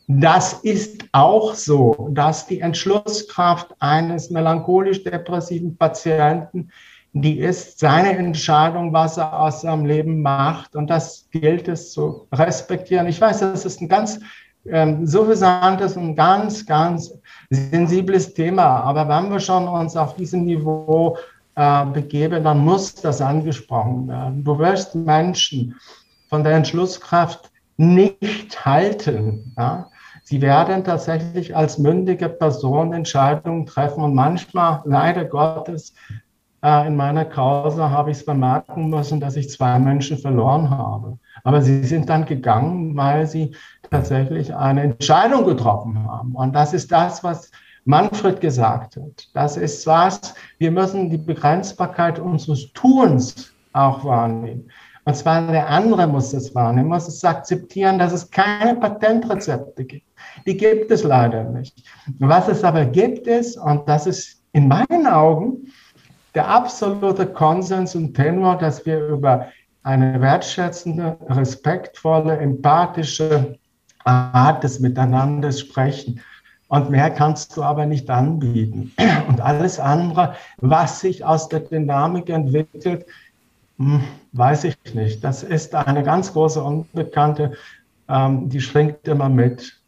das 0.07 0.53
ist 0.53 1.03
auch 1.11 1.53
so, 1.53 2.07
dass 2.13 2.47
die 2.47 2.61
Entschlusskraft 2.61 3.75
eines 3.79 4.29
melancholisch-depressiven 4.29 5.75
Patienten, 5.75 6.71
die 7.11 7.39
ist 7.39 7.77
seine 7.77 8.17
Entscheidung, 8.17 8.93
was 8.93 9.17
er 9.17 9.37
aus 9.37 9.63
seinem 9.63 9.85
Leben 9.85 10.21
macht. 10.21 10.77
Und 10.77 10.89
das 10.89 11.27
gilt 11.29 11.67
es 11.67 11.91
zu 11.91 12.25
respektieren. 12.31 13.07
Ich 13.07 13.19
weiß, 13.19 13.41
das 13.41 13.65
ist 13.65 13.81
ein 13.81 13.89
ganz 13.89 14.21
ähm, 14.65 15.05
suffisantes 15.05 15.97
und 15.97 16.15
ganz, 16.15 16.65
ganz 16.65 17.13
sensibles 17.49 18.33
Thema. 18.33 18.79
Aber 18.79 19.09
wenn 19.09 19.29
wir 19.29 19.41
schon 19.41 19.67
uns 19.67 19.97
auf 19.97 20.15
diesem 20.15 20.45
Niveau 20.45 21.17
äh, 21.55 21.85
begeben, 21.87 22.45
dann 22.45 22.59
muss 22.59 22.95
das 22.95 23.19
angesprochen 23.19 24.07
werden. 24.07 24.41
Du 24.41 24.57
wirst 24.57 24.95
Menschen 24.95 25.75
von 26.31 26.45
der 26.45 26.53
Entschlusskraft 26.53 27.51
nicht 27.75 28.65
halten. 28.65 29.53
Ja? 29.57 29.87
Sie 30.23 30.41
werden 30.41 30.85
tatsächlich 30.85 31.55
als 31.55 31.77
mündige 31.77 32.29
Person 32.29 32.93
Entscheidungen 32.93 33.65
treffen 33.65 34.01
und 34.01 34.15
manchmal, 34.15 34.81
leider 34.85 35.25
Gottes, 35.25 35.93
äh, 36.63 36.87
in 36.87 36.95
meiner 36.95 37.25
Causa 37.25 37.89
habe 37.89 38.11
ich 38.11 38.17
es 38.17 38.25
bemerken 38.25 38.89
müssen, 38.89 39.19
dass 39.19 39.35
ich 39.35 39.49
zwei 39.49 39.77
Menschen 39.77 40.17
verloren 40.17 40.69
habe. 40.69 41.19
Aber 41.43 41.61
sie 41.61 41.83
sind 41.83 42.07
dann 42.07 42.25
gegangen, 42.25 42.95
weil 42.95 43.27
sie 43.27 43.53
tatsächlich 43.89 44.55
eine 44.55 44.83
Entscheidung 44.83 45.45
getroffen 45.45 46.07
haben. 46.07 46.33
Und 46.33 46.55
das 46.55 46.73
ist 46.73 46.93
das, 46.93 47.25
was 47.25 47.51
Manfred 47.83 48.39
gesagt 48.39 48.95
hat. 48.95 49.27
Das 49.33 49.57
ist 49.57 49.85
was, 49.85 50.33
wir 50.59 50.71
müssen 50.71 51.09
die 51.09 51.17
Begrenzbarkeit 51.17 52.19
unseres 52.19 52.71
Tuns 52.71 53.53
auch 53.73 54.05
wahrnehmen. 54.05 54.69
Und 55.03 55.15
zwar 55.15 55.47
der 55.47 55.67
andere 55.67 56.05
muss 56.05 56.33
es 56.33 56.53
wahrnehmen, 56.53 56.89
muss 56.89 57.07
es 57.07 57.23
akzeptieren, 57.23 57.97
dass 57.97 58.13
es 58.13 58.29
keine 58.29 58.75
Patentrezepte 58.79 59.83
gibt. 59.83 60.05
Die 60.45 60.55
gibt 60.55 60.91
es 60.91 61.03
leider 61.03 61.43
nicht. 61.45 61.83
Was 62.19 62.47
es 62.47 62.63
aber 62.63 62.85
gibt 62.85 63.25
ist, 63.27 63.57
und 63.57 63.87
das 63.89 64.05
ist 64.05 64.43
in 64.53 64.67
meinen 64.67 65.07
Augen 65.07 65.67
der 66.35 66.47
absolute 66.47 67.25
Konsens 67.25 67.95
und 67.95 68.13
Tenor, 68.13 68.57
dass 68.57 68.85
wir 68.85 69.07
über 69.07 69.47
eine 69.83 70.21
wertschätzende, 70.21 71.17
respektvolle, 71.29 72.37
empathische 72.37 73.57
Art 74.03 74.63
des 74.63 74.79
Miteinanders 74.79 75.59
sprechen. 75.59 76.21
Und 76.67 76.89
mehr 76.89 77.09
kannst 77.09 77.57
du 77.57 77.63
aber 77.63 77.85
nicht 77.85 78.09
anbieten. 78.09 78.93
Und 79.27 79.41
alles 79.41 79.79
andere, 79.79 80.35
was 80.57 81.01
sich 81.01 81.25
aus 81.25 81.49
der 81.49 81.61
Dynamik 81.61 82.29
entwickelt, 82.29 83.05
hm, 83.77 84.01
weiß 84.33 84.63
ich 84.65 84.77
nicht. 84.93 85.23
Das 85.23 85.43
ist 85.43 85.75
eine 85.75 86.03
ganz 86.03 86.33
große 86.33 86.61
Unbekannte, 86.61 87.57
ähm, 88.07 88.49
die 88.49 88.61
schwingt 88.61 89.07
immer 89.07 89.29
mit. 89.29 89.79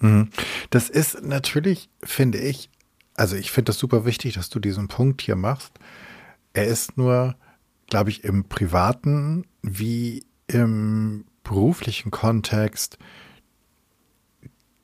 Mhm. 0.00 0.30
Das 0.70 0.88
ist 0.90 1.22
natürlich, 1.22 1.88
finde 2.02 2.38
ich, 2.38 2.70
also 3.14 3.36
ich 3.36 3.50
finde 3.50 3.70
das 3.70 3.78
super 3.78 4.04
wichtig, 4.04 4.34
dass 4.34 4.48
du 4.48 4.60
diesen 4.60 4.88
Punkt 4.88 5.22
hier 5.22 5.36
machst. 5.36 5.72
Er 6.52 6.66
ist 6.66 6.96
nur, 6.96 7.36
glaube 7.88 8.10
ich, 8.10 8.24
im 8.24 8.44
privaten 8.44 9.44
wie 9.62 10.24
im 10.46 11.24
beruflichen 11.42 12.10
Kontext 12.10 12.98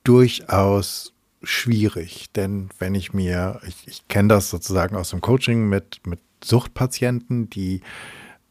durchaus 0.03 1.13
schwierig. 1.43 2.31
Denn 2.33 2.69
wenn 2.79 2.95
ich 2.95 3.13
mir, 3.13 3.61
ich, 3.67 3.87
ich 3.87 4.07
kenne 4.07 4.29
das 4.29 4.49
sozusagen 4.49 4.95
aus 4.95 5.11
dem 5.11 5.21
Coaching 5.21 5.69
mit, 5.69 6.05
mit 6.05 6.19
Suchtpatienten, 6.45 7.49
die 7.49 7.81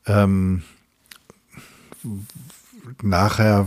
ähm, 0.07 0.63
nachher 3.03 3.67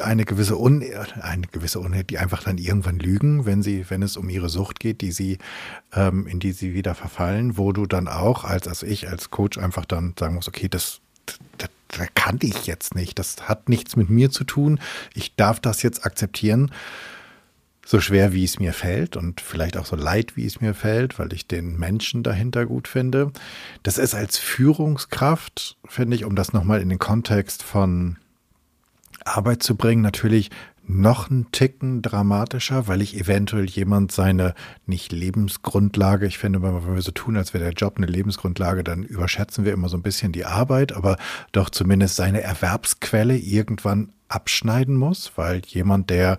eine 0.00 0.24
gewisse 0.24 0.58
Un 0.58 0.82
eine 1.20 1.46
gewisse 1.46 1.78
Unheit, 1.78 2.10
die 2.10 2.18
einfach 2.18 2.42
dann 2.42 2.58
irgendwann 2.58 2.98
lügen, 2.98 3.46
wenn 3.46 3.62
sie, 3.62 3.88
wenn 3.88 4.02
es 4.02 4.16
um 4.16 4.28
ihre 4.28 4.48
Sucht 4.48 4.80
geht, 4.80 5.00
die 5.02 5.12
sie, 5.12 5.38
ähm, 5.92 6.26
in 6.26 6.40
die 6.40 6.52
sie 6.52 6.74
wieder 6.74 6.94
verfallen, 6.94 7.56
wo 7.56 7.72
du 7.72 7.86
dann 7.86 8.08
auch 8.08 8.44
als, 8.44 8.66
als 8.66 8.82
ich, 8.82 9.08
als 9.08 9.30
Coach 9.30 9.58
einfach 9.58 9.84
dann 9.84 10.14
sagen 10.18 10.34
musst, 10.34 10.48
okay, 10.48 10.68
das, 10.68 11.00
das, 11.58 11.70
das 11.88 12.08
kann 12.14 12.38
ich 12.42 12.66
jetzt 12.66 12.96
nicht, 12.96 13.18
das 13.18 13.48
hat 13.48 13.68
nichts 13.68 13.94
mit 13.94 14.10
mir 14.10 14.30
zu 14.30 14.44
tun, 14.44 14.80
ich 15.14 15.36
darf 15.36 15.60
das 15.60 15.82
jetzt 15.82 16.04
akzeptieren 16.04 16.72
so 17.84 18.00
schwer 18.00 18.32
wie 18.32 18.44
es 18.44 18.58
mir 18.58 18.72
fällt 18.72 19.16
und 19.16 19.40
vielleicht 19.40 19.76
auch 19.76 19.86
so 19.86 19.96
leid 19.96 20.36
wie 20.36 20.46
es 20.46 20.60
mir 20.60 20.74
fällt, 20.74 21.18
weil 21.18 21.32
ich 21.32 21.46
den 21.46 21.78
Menschen 21.78 22.22
dahinter 22.22 22.66
gut 22.66 22.88
finde. 22.88 23.32
Das 23.82 23.98
ist 23.98 24.14
als 24.14 24.38
Führungskraft, 24.38 25.76
finde 25.86 26.16
ich, 26.16 26.24
um 26.24 26.34
das 26.34 26.52
nochmal 26.52 26.80
in 26.80 26.88
den 26.88 26.98
Kontext 26.98 27.62
von 27.62 28.16
Arbeit 29.24 29.62
zu 29.62 29.76
bringen, 29.76 30.02
natürlich 30.02 30.50
noch 30.86 31.30
einen 31.30 31.50
Ticken 31.50 32.02
dramatischer, 32.02 32.88
weil 32.88 33.00
ich 33.00 33.18
eventuell 33.18 33.64
jemand 33.64 34.12
seine 34.12 34.54
nicht 34.86 35.12
Lebensgrundlage, 35.12 36.26
ich 36.26 36.36
finde, 36.36 36.62
wenn 36.62 36.94
wir 36.94 37.02
so 37.02 37.10
tun, 37.10 37.36
als 37.36 37.54
wäre 37.54 37.64
der 37.64 37.72
Job 37.72 37.94
eine 37.96 38.06
Lebensgrundlage, 38.06 38.84
dann 38.84 39.02
überschätzen 39.02 39.64
wir 39.64 39.72
immer 39.72 39.88
so 39.88 39.96
ein 39.96 40.02
bisschen 40.02 40.32
die 40.32 40.44
Arbeit, 40.44 40.92
aber 40.92 41.16
doch 41.52 41.70
zumindest 41.70 42.16
seine 42.16 42.42
Erwerbsquelle 42.42 43.36
irgendwann 43.36 44.12
abschneiden 44.28 44.96
muss, 44.96 45.32
weil 45.36 45.62
jemand, 45.66 46.10
der 46.10 46.38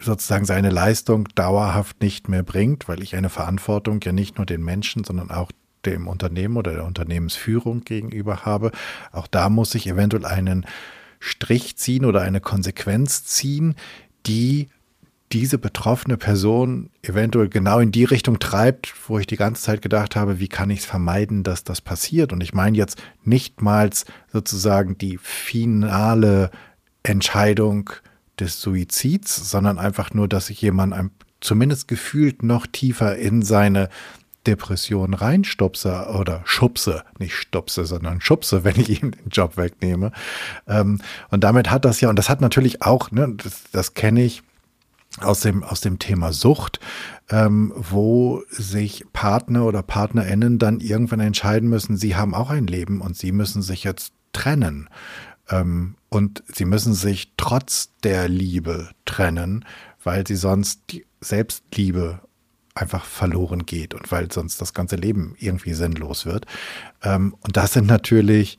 sozusagen 0.00 0.44
seine 0.44 0.70
Leistung 0.70 1.28
dauerhaft 1.34 2.00
nicht 2.00 2.28
mehr 2.28 2.42
bringt, 2.42 2.88
weil 2.88 3.02
ich 3.02 3.16
eine 3.16 3.28
Verantwortung 3.28 4.00
ja 4.02 4.12
nicht 4.12 4.38
nur 4.38 4.46
den 4.46 4.62
Menschen, 4.62 5.04
sondern 5.04 5.30
auch 5.30 5.52
dem 5.86 6.08
Unternehmen 6.08 6.56
oder 6.56 6.72
der 6.72 6.84
Unternehmensführung 6.84 7.84
gegenüber 7.84 8.44
habe. 8.44 8.70
Auch 9.12 9.26
da 9.26 9.48
muss 9.48 9.74
ich 9.74 9.86
eventuell 9.86 10.26
einen 10.26 10.66
Strich 11.18 11.76
ziehen 11.76 12.04
oder 12.04 12.22
eine 12.22 12.40
Konsequenz 12.40 13.24
ziehen, 13.24 13.74
die 14.26 14.68
diese 15.32 15.58
betroffene 15.58 16.16
Person 16.16 16.90
eventuell 17.02 17.48
genau 17.48 17.78
in 17.78 17.92
die 17.92 18.04
Richtung 18.04 18.40
treibt, 18.40 18.92
wo 19.06 19.18
ich 19.18 19.28
die 19.28 19.36
ganze 19.36 19.62
Zeit 19.62 19.80
gedacht 19.80 20.16
habe, 20.16 20.40
wie 20.40 20.48
kann 20.48 20.70
ich 20.70 20.80
es 20.80 20.84
vermeiden, 20.86 21.44
dass 21.44 21.62
das 21.62 21.80
passiert? 21.80 22.32
Und 22.32 22.42
ich 22.42 22.52
meine 22.52 22.76
jetzt 22.76 23.00
nichtmals 23.22 24.06
sozusagen 24.32 24.98
die 24.98 25.18
finale 25.18 26.50
Entscheidung, 27.04 27.90
des 28.40 28.60
Suizids, 28.60 29.50
sondern 29.50 29.78
einfach 29.78 30.12
nur, 30.14 30.28
dass 30.28 30.46
sich 30.46 30.60
jemand 30.62 30.92
ein, 30.92 31.10
zumindest 31.40 31.88
gefühlt 31.88 32.42
noch 32.42 32.66
tiefer 32.66 33.16
in 33.16 33.42
seine 33.42 33.88
Depression 34.46 35.12
reinstupse 35.14 36.08
oder 36.18 36.40
schubse, 36.44 37.04
nicht 37.18 37.34
stupse, 37.34 37.84
sondern 37.84 38.20
schubse, 38.20 38.64
wenn 38.64 38.80
ich 38.80 39.02
ihm 39.02 39.12
den 39.12 39.28
Job 39.30 39.56
wegnehme. 39.56 40.12
Ähm, 40.66 41.00
und 41.30 41.44
damit 41.44 41.70
hat 41.70 41.84
das 41.84 42.00
ja, 42.00 42.08
und 42.08 42.16
das 42.16 42.28
hat 42.28 42.40
natürlich 42.40 42.82
auch, 42.82 43.10
ne, 43.10 43.34
das, 43.36 43.64
das 43.72 43.94
kenne 43.94 44.22
ich 44.24 44.42
aus 45.20 45.40
dem, 45.40 45.62
aus 45.64 45.80
dem 45.80 45.98
Thema 45.98 46.32
Sucht, 46.32 46.80
ähm, 47.30 47.72
wo 47.74 48.42
sich 48.48 49.04
Partner 49.12 49.64
oder 49.64 49.82
PartnerInnen 49.82 50.58
dann 50.58 50.80
irgendwann 50.80 51.20
entscheiden 51.20 51.68
müssen, 51.68 51.96
sie 51.96 52.16
haben 52.16 52.34
auch 52.34 52.50
ein 52.50 52.66
Leben 52.66 53.00
und 53.00 53.16
sie 53.16 53.32
müssen 53.32 53.60
sich 53.60 53.84
jetzt 53.84 54.12
trennen. 54.32 54.88
Ähm, 55.48 55.96
und 56.10 56.42
sie 56.52 56.66
müssen 56.66 56.92
sich 56.92 57.32
trotz 57.36 57.90
der 58.02 58.28
Liebe 58.28 58.90
trennen, 59.06 59.64
weil 60.02 60.26
sie 60.26 60.36
sonst 60.36 60.82
die 60.90 61.06
Selbstliebe 61.20 62.20
einfach 62.74 63.04
verloren 63.04 63.64
geht 63.64 63.94
und 63.94 64.10
weil 64.12 64.30
sonst 64.30 64.60
das 64.60 64.74
ganze 64.74 64.96
Leben 64.96 65.34
irgendwie 65.38 65.72
sinnlos 65.72 66.26
wird. 66.26 66.46
Ähm, 67.02 67.34
und 67.40 67.56
das 67.56 67.72
sind 67.72 67.86
natürlich 67.86 68.58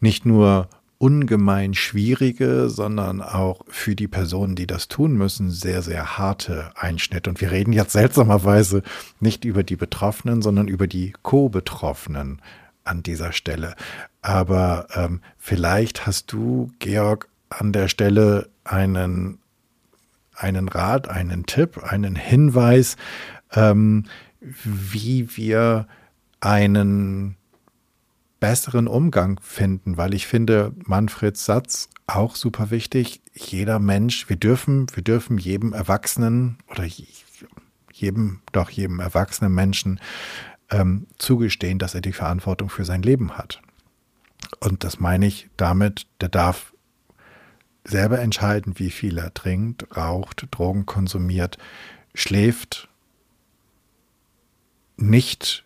nicht 0.00 0.26
nur 0.26 0.68
ungemein 0.98 1.74
schwierige, 1.74 2.68
sondern 2.70 3.20
auch 3.20 3.60
für 3.68 3.94
die 3.94 4.08
Personen, 4.08 4.54
die 4.54 4.66
das 4.66 4.88
tun 4.88 5.14
müssen, 5.14 5.50
sehr, 5.50 5.82
sehr 5.82 6.18
harte 6.18 6.72
Einschnitte. 6.76 7.30
Und 7.30 7.40
wir 7.40 7.50
reden 7.50 7.72
jetzt 7.72 7.92
seltsamerweise 7.92 8.82
nicht 9.20 9.44
über 9.44 9.62
die 9.62 9.76
Betroffenen, 9.76 10.40
sondern 10.40 10.66
über 10.66 10.86
die 10.86 11.12
Co-Betroffenen 11.22 12.40
an 12.84 13.02
dieser 13.02 13.32
Stelle. 13.32 13.74
Aber 14.22 14.86
ähm, 14.94 15.20
vielleicht 15.38 16.06
hast 16.06 16.32
du, 16.32 16.70
Georg, 16.78 17.28
an 17.48 17.72
der 17.72 17.88
Stelle 17.88 18.48
einen, 18.64 19.38
einen 20.34 20.68
Rat, 20.68 21.08
einen 21.08 21.46
Tipp, 21.46 21.82
einen 21.82 22.16
Hinweis, 22.16 22.96
ähm, 23.52 24.04
wie 24.40 25.36
wir 25.36 25.86
einen 26.40 27.36
besseren 28.40 28.88
Umgang 28.88 29.40
finden, 29.40 29.96
weil 29.96 30.12
ich 30.12 30.26
finde 30.26 30.72
Manfreds 30.84 31.46
Satz 31.46 31.88
auch 32.06 32.36
super 32.36 32.70
wichtig. 32.70 33.22
Jeder 33.32 33.78
Mensch, 33.78 34.28
wir 34.28 34.36
dürfen, 34.36 34.86
wir 34.94 35.02
dürfen 35.02 35.38
jedem 35.38 35.72
Erwachsenen 35.72 36.58
oder 36.70 36.84
jedem, 37.90 38.40
doch 38.52 38.68
jedem 38.68 39.00
erwachsenen 39.00 39.54
Menschen 39.54 40.00
ähm, 40.74 41.06
zugestehen, 41.18 41.78
dass 41.78 41.94
er 41.94 42.00
die 42.00 42.12
Verantwortung 42.12 42.68
für 42.68 42.84
sein 42.84 43.02
Leben 43.02 43.38
hat. 43.38 43.60
Und 44.60 44.84
das 44.84 44.98
meine 44.98 45.26
ich 45.26 45.48
damit, 45.56 46.06
der 46.20 46.28
darf 46.28 46.72
selber 47.84 48.18
entscheiden, 48.20 48.78
wie 48.78 48.90
viel 48.90 49.18
er 49.18 49.32
trinkt, 49.34 49.96
raucht, 49.96 50.48
Drogen 50.50 50.86
konsumiert, 50.86 51.58
schläft, 52.14 52.88
nicht 54.96 55.64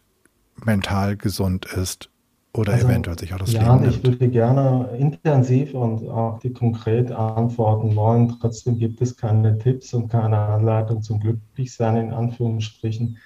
mental 0.57 1.17
gesund 1.17 1.67
ist 1.67 2.11
oder 2.53 2.73
also, 2.73 2.89
eventuell 2.89 3.19
sich 3.19 3.33
auch 3.33 3.39
das 3.39 3.53
ja, 3.53 3.63
Leben 3.63 3.85
nimmt. 3.85 3.97
ich 3.97 4.05
würde 4.05 4.29
gerne 4.29 4.89
intensiv 4.99 5.75
und 5.75 6.09
auch 6.09 6.41
die 6.41 6.53
konkret 6.53 7.13
antworten 7.13 7.95
wollen. 7.95 8.37
Trotzdem 8.41 8.79
gibt 8.79 9.01
es 9.01 9.17
keine 9.17 9.59
Tipps 9.59 9.95
und 9.95 10.09
keine 10.09 10.39
Anleitung 10.39 11.03
zum 11.03 11.21
Glücklichsein 11.21 11.97
in 11.97 12.13
Anführungsstrichen. 12.13 13.19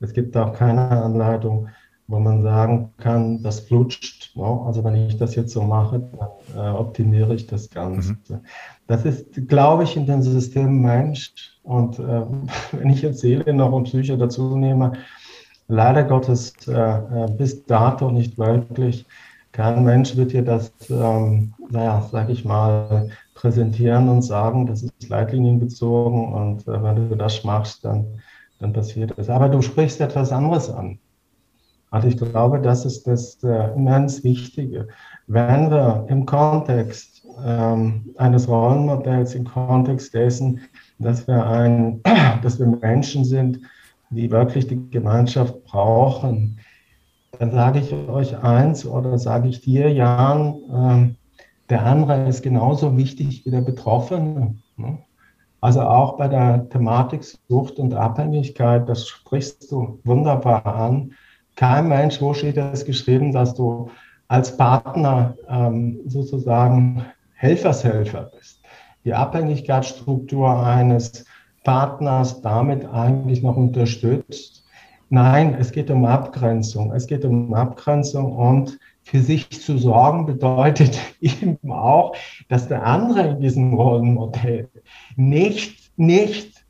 Es 0.00 0.12
gibt 0.12 0.36
auch 0.36 0.52
keine 0.52 0.88
Anleitung, 0.88 1.68
wo 2.06 2.18
man 2.18 2.42
sagen 2.42 2.92
kann, 2.98 3.42
das 3.42 3.60
flutscht. 3.60 4.34
No? 4.34 4.64
Also 4.66 4.82
wenn 4.82 4.94
ich 4.94 5.18
das 5.18 5.34
jetzt 5.34 5.52
so 5.52 5.62
mache, 5.62 6.00
dann 6.00 6.28
äh, 6.56 6.70
optimiere 6.70 7.34
ich 7.34 7.46
das 7.46 7.68
Ganze. 7.68 8.12
Mhm. 8.12 8.40
Das 8.86 9.04
ist, 9.04 9.48
glaube 9.48 9.84
ich, 9.84 9.96
in 9.96 10.06
dem 10.06 10.22
System 10.22 10.80
Mensch. 10.80 11.58
Und 11.62 11.98
äh, 11.98 12.22
wenn 12.72 12.90
ich 12.90 13.02
jetzt 13.02 13.20
Seele 13.20 13.52
noch 13.52 13.72
und 13.72 13.84
Psyche 13.84 14.16
dazu 14.16 14.56
nehme, 14.56 14.92
leider 15.68 16.02
Gottes 16.04 16.54
äh, 16.66 16.72
äh 16.72 17.30
bis 17.30 17.66
dato 17.66 18.10
nicht 18.10 18.38
wirklich. 18.38 19.06
Kein 19.52 19.84
Mensch 19.84 20.16
wird 20.16 20.32
dir 20.32 20.42
das, 20.42 20.72
ähm, 20.88 21.54
naja, 21.70 22.06
sag 22.12 22.28
ich 22.28 22.44
mal, 22.44 23.10
präsentieren 23.34 24.08
und 24.08 24.22
sagen, 24.22 24.66
das 24.66 24.82
ist 24.82 25.08
leitlinienbezogen 25.08 26.32
und 26.32 26.68
äh, 26.68 26.82
wenn 26.82 27.08
du 27.08 27.16
das 27.16 27.44
machst, 27.44 27.84
dann, 27.84 28.20
dann 28.58 28.72
passiert 28.72 29.16
das. 29.16 29.28
Aber 29.28 29.48
du 29.48 29.62
sprichst 29.62 30.00
etwas 30.00 30.32
anderes 30.32 30.70
an. 30.70 30.98
Also 31.90 32.08
ich 32.08 32.16
glaube, 32.18 32.60
das 32.60 32.84
ist 32.84 33.06
das 33.06 33.42
äh, 33.42 33.72
immens 33.74 34.22
Wichtige. 34.22 34.88
Wenn 35.26 35.70
wir 35.70 36.06
im 36.08 36.26
Kontext 36.26 37.24
ähm, 37.42 38.10
eines 38.16 38.48
Rollenmodells, 38.48 39.34
im 39.34 39.44
Kontext 39.44 40.12
dessen, 40.12 40.60
dass 40.98 41.26
wir, 41.26 41.46
ein, 41.46 42.02
dass 42.42 42.58
wir 42.58 42.66
Menschen 42.66 43.24
sind, 43.24 43.60
die 44.10 44.30
wirklich 44.30 44.66
die 44.66 44.90
Gemeinschaft 44.90 45.64
brauchen, 45.64 46.58
dann 47.38 47.52
sage 47.52 47.78
ich 47.78 47.92
euch 47.92 48.36
eins 48.42 48.84
oder 48.84 49.18
sage 49.18 49.48
ich 49.48 49.60
dir, 49.60 49.92
Jan, 49.92 50.54
äh, 50.70 51.14
der 51.70 51.84
andere 51.84 52.28
ist 52.28 52.42
genauso 52.42 52.96
wichtig 52.96 53.44
wie 53.44 53.50
der 53.50 53.60
Betroffene. 53.60 54.56
Ne? 54.76 54.98
Also 55.60 55.82
auch 55.82 56.16
bei 56.16 56.28
der 56.28 56.68
Thematik 56.68 57.24
Sucht 57.48 57.78
und 57.78 57.94
Abhängigkeit, 57.94 58.88
das 58.88 59.08
sprichst 59.08 59.70
du 59.72 59.98
wunderbar 60.04 60.64
an. 60.66 61.12
Kein 61.56 61.88
Mensch, 61.88 62.20
wo 62.20 62.32
steht 62.34 62.56
das 62.56 62.84
geschrieben, 62.84 63.32
dass 63.32 63.54
du 63.54 63.90
als 64.28 64.56
Partner 64.56 65.36
ähm, 65.48 66.00
sozusagen 66.06 67.04
Helfershelfer 67.34 68.30
bist. 68.36 68.62
Die 69.04 69.14
Abhängigkeitsstruktur 69.14 70.64
eines 70.64 71.24
Partners 71.64 72.40
damit 72.42 72.86
eigentlich 72.86 73.42
noch 73.42 73.56
unterstützt. 73.56 74.64
Nein, 75.10 75.56
es 75.58 75.72
geht 75.72 75.90
um 75.90 76.04
Abgrenzung. 76.04 76.92
Es 76.92 77.06
geht 77.06 77.24
um 77.24 77.54
Abgrenzung 77.54 78.32
und 78.32 78.78
für 79.02 79.20
sich 79.20 79.48
zu 79.50 79.78
sorgen 79.78 80.26
bedeutet 80.26 81.00
eben 81.20 81.72
auch, 81.72 82.14
dass 82.48 82.68
der 82.68 82.84
andere 82.84 83.28
in 83.28 83.40
diesem 83.40 83.74
Rollenmodell 83.74 84.68
nicht, 85.16 85.92
nicht 85.96 86.64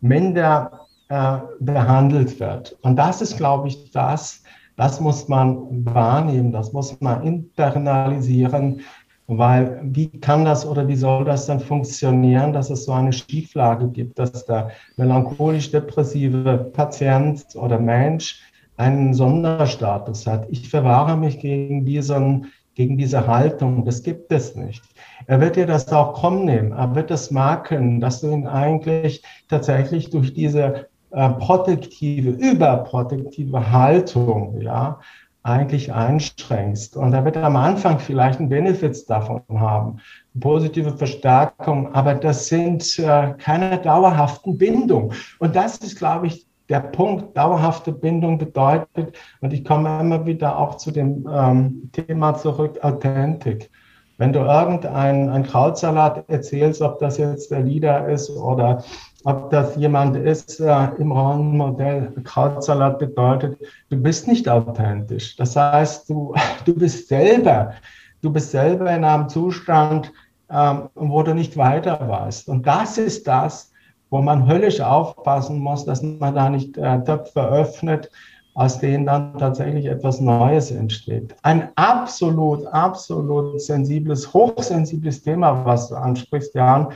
minder 0.00 0.86
äh, 1.08 1.38
behandelt 1.60 2.38
wird. 2.38 2.76
Und 2.82 2.96
das 2.96 3.22
ist, 3.22 3.36
glaube 3.36 3.68
ich, 3.68 3.90
das, 3.90 4.42
das 4.76 5.00
muss 5.00 5.28
man 5.28 5.84
wahrnehmen, 5.84 6.52
das 6.52 6.72
muss 6.72 7.00
man 7.00 7.22
internalisieren, 7.22 8.80
weil 9.26 9.80
wie 9.82 10.08
kann 10.20 10.44
das 10.44 10.64
oder 10.64 10.88
wie 10.88 10.96
soll 10.96 11.24
das 11.24 11.46
dann 11.46 11.60
funktionieren, 11.60 12.52
dass 12.52 12.70
es 12.70 12.84
so 12.84 12.92
eine 12.92 13.12
Schieflage 13.12 13.88
gibt, 13.88 14.18
dass 14.18 14.46
der 14.46 14.70
melancholisch-depressive 14.96 16.70
Patient 16.72 17.44
oder 17.54 17.78
Mensch 17.78 18.40
einen 18.78 19.12
Sonderstatus 19.12 20.26
hat. 20.26 20.46
Ich 20.50 20.70
verwahre 20.70 21.16
mich 21.16 21.40
gegen 21.40 21.84
diesen, 21.84 22.46
gegen 22.78 22.96
diese 22.96 23.26
Haltung. 23.26 23.84
Das 23.84 24.04
gibt 24.04 24.32
es 24.32 24.54
nicht. 24.54 24.84
Er 25.26 25.40
wird 25.40 25.56
dir 25.56 25.66
das 25.66 25.92
auch 25.92 26.14
kommen 26.14 26.44
nehmen. 26.44 26.70
Er 26.70 26.94
wird 26.94 27.10
es 27.10 27.32
merken, 27.32 28.00
dass 28.00 28.20
du 28.20 28.30
ihn 28.30 28.46
eigentlich 28.46 29.22
tatsächlich 29.48 30.10
durch 30.10 30.32
diese 30.32 30.86
äh, 31.10 31.28
protektive, 31.30 32.30
überprotektive 32.30 33.72
Haltung, 33.72 34.60
ja, 34.60 35.00
eigentlich 35.42 35.92
einschränkst. 35.92 36.96
Und 36.96 37.14
er 37.14 37.24
wird 37.24 37.36
am 37.36 37.56
Anfang 37.56 37.98
vielleicht 37.98 38.38
einen 38.38 38.48
Benefits 38.48 39.06
davon 39.06 39.42
haben, 39.52 39.98
positive 40.38 40.96
Verstärkung, 40.96 41.92
aber 41.94 42.14
das 42.14 42.46
sind 42.46 42.98
äh, 43.00 43.34
keine 43.38 43.78
dauerhaften 43.78 44.56
Bindungen. 44.56 45.12
Und 45.40 45.56
das 45.56 45.78
ist, 45.78 45.98
glaube 45.98 46.28
ich, 46.28 46.47
der 46.68 46.80
Punkt 46.80 47.36
dauerhafte 47.36 47.92
Bindung 47.92 48.38
bedeutet, 48.38 49.16
und 49.40 49.52
ich 49.52 49.64
komme 49.64 50.00
immer 50.00 50.26
wieder 50.26 50.58
auch 50.58 50.76
zu 50.76 50.90
dem 50.90 51.26
ähm, 51.32 51.90
Thema 51.92 52.34
zurück, 52.34 52.78
Authentik. 52.82 53.70
Wenn 54.18 54.32
du 54.32 54.40
irgendein 54.40 55.28
ein 55.28 55.44
Krautsalat 55.44 56.28
erzählst, 56.28 56.82
ob 56.82 56.98
das 56.98 57.18
jetzt 57.18 57.52
der 57.52 57.60
Leader 57.60 58.08
ist 58.08 58.28
oder 58.30 58.82
ob 59.24 59.50
das 59.50 59.76
jemand 59.76 60.16
ist 60.16 60.58
äh, 60.60 60.88
im 60.98 61.12
Rollenmodell, 61.12 62.12
Krautsalat 62.24 62.98
bedeutet, 62.98 63.58
du 63.90 63.96
bist 63.96 64.26
nicht 64.26 64.48
authentisch. 64.48 65.36
Das 65.36 65.54
heißt, 65.54 66.10
du, 66.10 66.34
du 66.64 66.74
bist 66.74 67.08
selber, 67.08 67.72
du 68.20 68.32
bist 68.32 68.50
selber 68.50 68.90
in 68.90 69.04
einem 69.04 69.28
Zustand, 69.28 70.12
ähm, 70.50 70.88
wo 70.96 71.22
du 71.22 71.34
nicht 71.34 71.56
weiter 71.56 72.08
weißt. 72.08 72.48
Und 72.48 72.66
das 72.66 72.98
ist 72.98 73.28
das, 73.28 73.72
wo 74.10 74.20
man 74.20 74.46
höllisch 74.46 74.80
aufpassen 74.80 75.58
muss, 75.58 75.84
dass 75.84 76.02
man 76.02 76.34
da 76.34 76.48
nicht 76.48 76.76
äh, 76.76 77.02
Töpfe 77.04 77.40
öffnet, 77.40 78.10
aus 78.58 78.80
denen 78.80 79.06
dann 79.06 79.38
tatsächlich 79.38 79.86
etwas 79.86 80.20
Neues 80.20 80.72
entsteht. 80.72 81.32
Ein 81.42 81.68
absolut, 81.76 82.66
absolut 82.66 83.62
sensibles, 83.62 84.34
hochsensibles 84.34 85.22
Thema, 85.22 85.64
was 85.64 85.90
du 85.90 85.94
ansprichst, 85.94 86.56
Jan. 86.56 86.88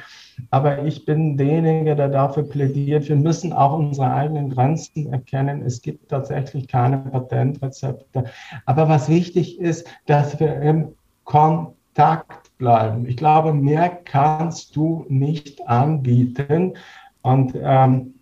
Aber 0.51 0.85
ich 0.85 1.05
bin 1.05 1.37
derjenige, 1.37 1.95
der 1.95 2.09
dafür 2.09 2.43
plädiert, 2.43 3.09
wir 3.09 3.15
müssen 3.15 3.53
auch 3.53 3.79
unsere 3.79 4.13
eigenen 4.13 4.51
Grenzen 4.51 5.13
erkennen. 5.13 5.63
Es 5.63 5.81
gibt 5.81 6.09
tatsächlich 6.09 6.67
keine 6.67 6.99
Patentrezepte. 6.99 8.25
Aber 8.67 8.89
was 8.89 9.09
wichtig 9.09 9.61
ist, 9.61 9.87
dass 10.07 10.41
wir 10.41 10.61
im 10.63 10.97
Kontakt 11.23 12.57
bleiben. 12.59 13.07
Ich 13.07 13.17
glaube, 13.17 13.53
mehr 13.53 13.89
kannst 13.89 14.75
du 14.75 15.05
nicht 15.09 15.69
anbieten. 15.69 16.75
Und 17.23 17.55
ähm, 17.61 18.15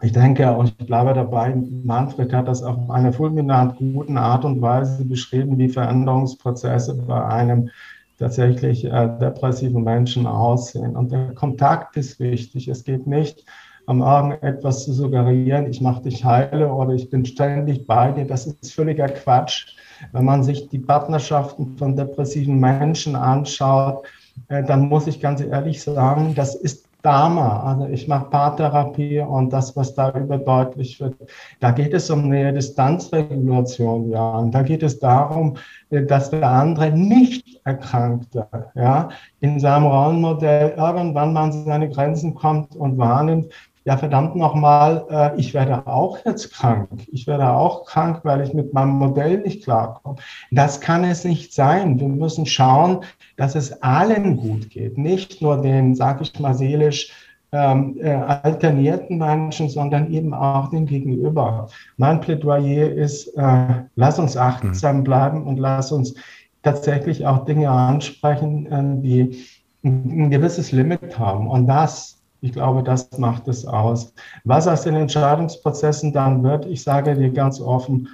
ich 0.00 0.12
denke, 0.12 0.56
und 0.56 0.74
ich 0.78 0.86
bleibe 0.86 1.12
dabei, 1.12 1.54
Manfred 1.84 2.32
hat 2.32 2.46
das 2.46 2.62
auf 2.62 2.88
eine 2.88 3.12
fulminant 3.12 3.78
guten 3.78 4.16
Art 4.16 4.44
und 4.44 4.62
Weise 4.62 5.04
beschrieben, 5.04 5.58
wie 5.58 5.68
Veränderungsprozesse 5.68 6.94
bei 6.94 7.24
einem 7.24 7.70
tatsächlich 8.18 8.84
äh, 8.84 9.08
depressiven 9.20 9.82
Menschen 9.82 10.26
aussehen. 10.26 10.96
Und 10.96 11.12
der 11.12 11.34
Kontakt 11.34 11.96
ist 11.96 12.20
wichtig. 12.20 12.68
Es 12.68 12.84
geht 12.84 13.06
nicht 13.06 13.44
am 13.86 14.02
irgendetwas 14.02 14.84
zu 14.84 14.92
suggerieren, 14.92 15.66
ich 15.70 15.80
mache 15.80 16.02
dich 16.02 16.22
heile 16.22 16.70
oder 16.70 16.92
ich 16.92 17.08
bin 17.08 17.24
ständig 17.24 17.86
bei 17.86 18.12
dir. 18.12 18.26
Das 18.26 18.46
ist 18.46 18.74
völliger 18.74 19.08
Quatsch. 19.08 19.74
Wenn 20.12 20.26
man 20.26 20.42
sich 20.42 20.68
die 20.68 20.78
Partnerschaften 20.78 21.78
von 21.78 21.96
depressiven 21.96 22.60
Menschen 22.60 23.16
anschaut, 23.16 24.06
äh, 24.48 24.62
dann 24.62 24.88
muss 24.88 25.06
ich 25.06 25.20
ganz 25.20 25.40
ehrlich 25.40 25.82
sagen, 25.82 26.34
das 26.34 26.54
ist 26.54 26.87
Dharma, 27.02 27.62
also 27.62 27.86
ich 27.86 28.08
mache 28.08 28.28
Paartherapie 28.28 29.20
und 29.20 29.52
das, 29.52 29.76
was 29.76 29.94
da 29.94 30.10
überdeutlich 30.10 31.00
wird, 31.00 31.14
da 31.60 31.70
geht 31.70 31.94
es 31.94 32.10
um 32.10 32.24
eine 32.24 32.52
Distanzregulation, 32.52 34.10
ja, 34.10 34.38
und 34.38 34.52
da 34.52 34.62
geht 34.62 34.82
es 34.82 34.98
darum, 34.98 35.56
dass 35.90 36.30
der 36.30 36.50
andere 36.50 36.90
nicht 36.90 37.60
erkrankte, 37.64 38.48
ja, 38.74 39.10
in 39.40 39.60
seinem 39.60 39.86
Rollenmodell 39.86 40.74
irgendwann 40.76 41.32
mal 41.32 41.44
an 41.44 41.64
seine 41.64 41.88
Grenzen 41.88 42.34
kommt 42.34 42.74
und 42.74 42.98
wahrnimmt, 42.98 43.52
ja 43.88 43.96
verdammt 43.96 44.36
nochmal, 44.36 45.06
äh, 45.08 45.40
ich 45.40 45.54
werde 45.54 45.86
auch 45.86 46.18
jetzt 46.26 46.52
krank. 46.52 46.88
Ich 47.10 47.26
werde 47.26 47.48
auch 47.48 47.86
krank, 47.86 48.20
weil 48.22 48.42
ich 48.42 48.52
mit 48.52 48.74
meinem 48.74 48.90
Modell 48.90 49.38
nicht 49.38 49.64
klarkomme. 49.64 50.16
Das 50.50 50.82
kann 50.82 51.04
es 51.04 51.24
nicht 51.24 51.54
sein. 51.54 51.98
Wir 51.98 52.08
müssen 52.08 52.44
schauen, 52.44 53.00
dass 53.38 53.54
es 53.54 53.82
allen 53.82 54.36
gut 54.36 54.68
geht. 54.68 54.98
Nicht 54.98 55.40
nur 55.40 55.62
den, 55.62 55.94
sag 55.94 56.20
ich 56.20 56.38
mal, 56.38 56.54
seelisch 56.54 57.10
ähm, 57.52 57.96
äh, 58.00 58.10
alternierten 58.10 59.16
Menschen, 59.16 59.70
sondern 59.70 60.12
eben 60.12 60.34
auch 60.34 60.68
den 60.68 60.84
Gegenüber. 60.84 61.68
Mein 61.96 62.20
Plädoyer 62.20 62.90
ist, 62.90 63.28
äh, 63.38 63.84
lass 63.94 64.18
uns 64.18 64.36
achtsam 64.36 64.98
mhm. 64.98 65.04
bleiben 65.04 65.46
und 65.46 65.58
lass 65.58 65.92
uns 65.92 66.14
tatsächlich 66.62 67.26
auch 67.26 67.46
Dinge 67.46 67.70
ansprechen, 67.70 68.66
äh, 68.66 69.02
die 69.02 69.44
ein 69.84 70.30
gewisses 70.30 70.72
Limit 70.72 71.18
haben. 71.18 71.46
Und 71.46 71.66
das 71.68 72.18
ich 72.40 72.52
glaube, 72.52 72.82
das 72.84 73.18
macht 73.18 73.48
es 73.48 73.66
aus. 73.66 74.12
Was 74.44 74.68
aus 74.68 74.82
den 74.82 74.94
Entscheidungsprozessen 74.94 76.12
dann 76.12 76.42
wird, 76.44 76.66
ich 76.66 76.82
sage 76.84 77.16
dir 77.16 77.30
ganz 77.30 77.60
offen, 77.60 78.08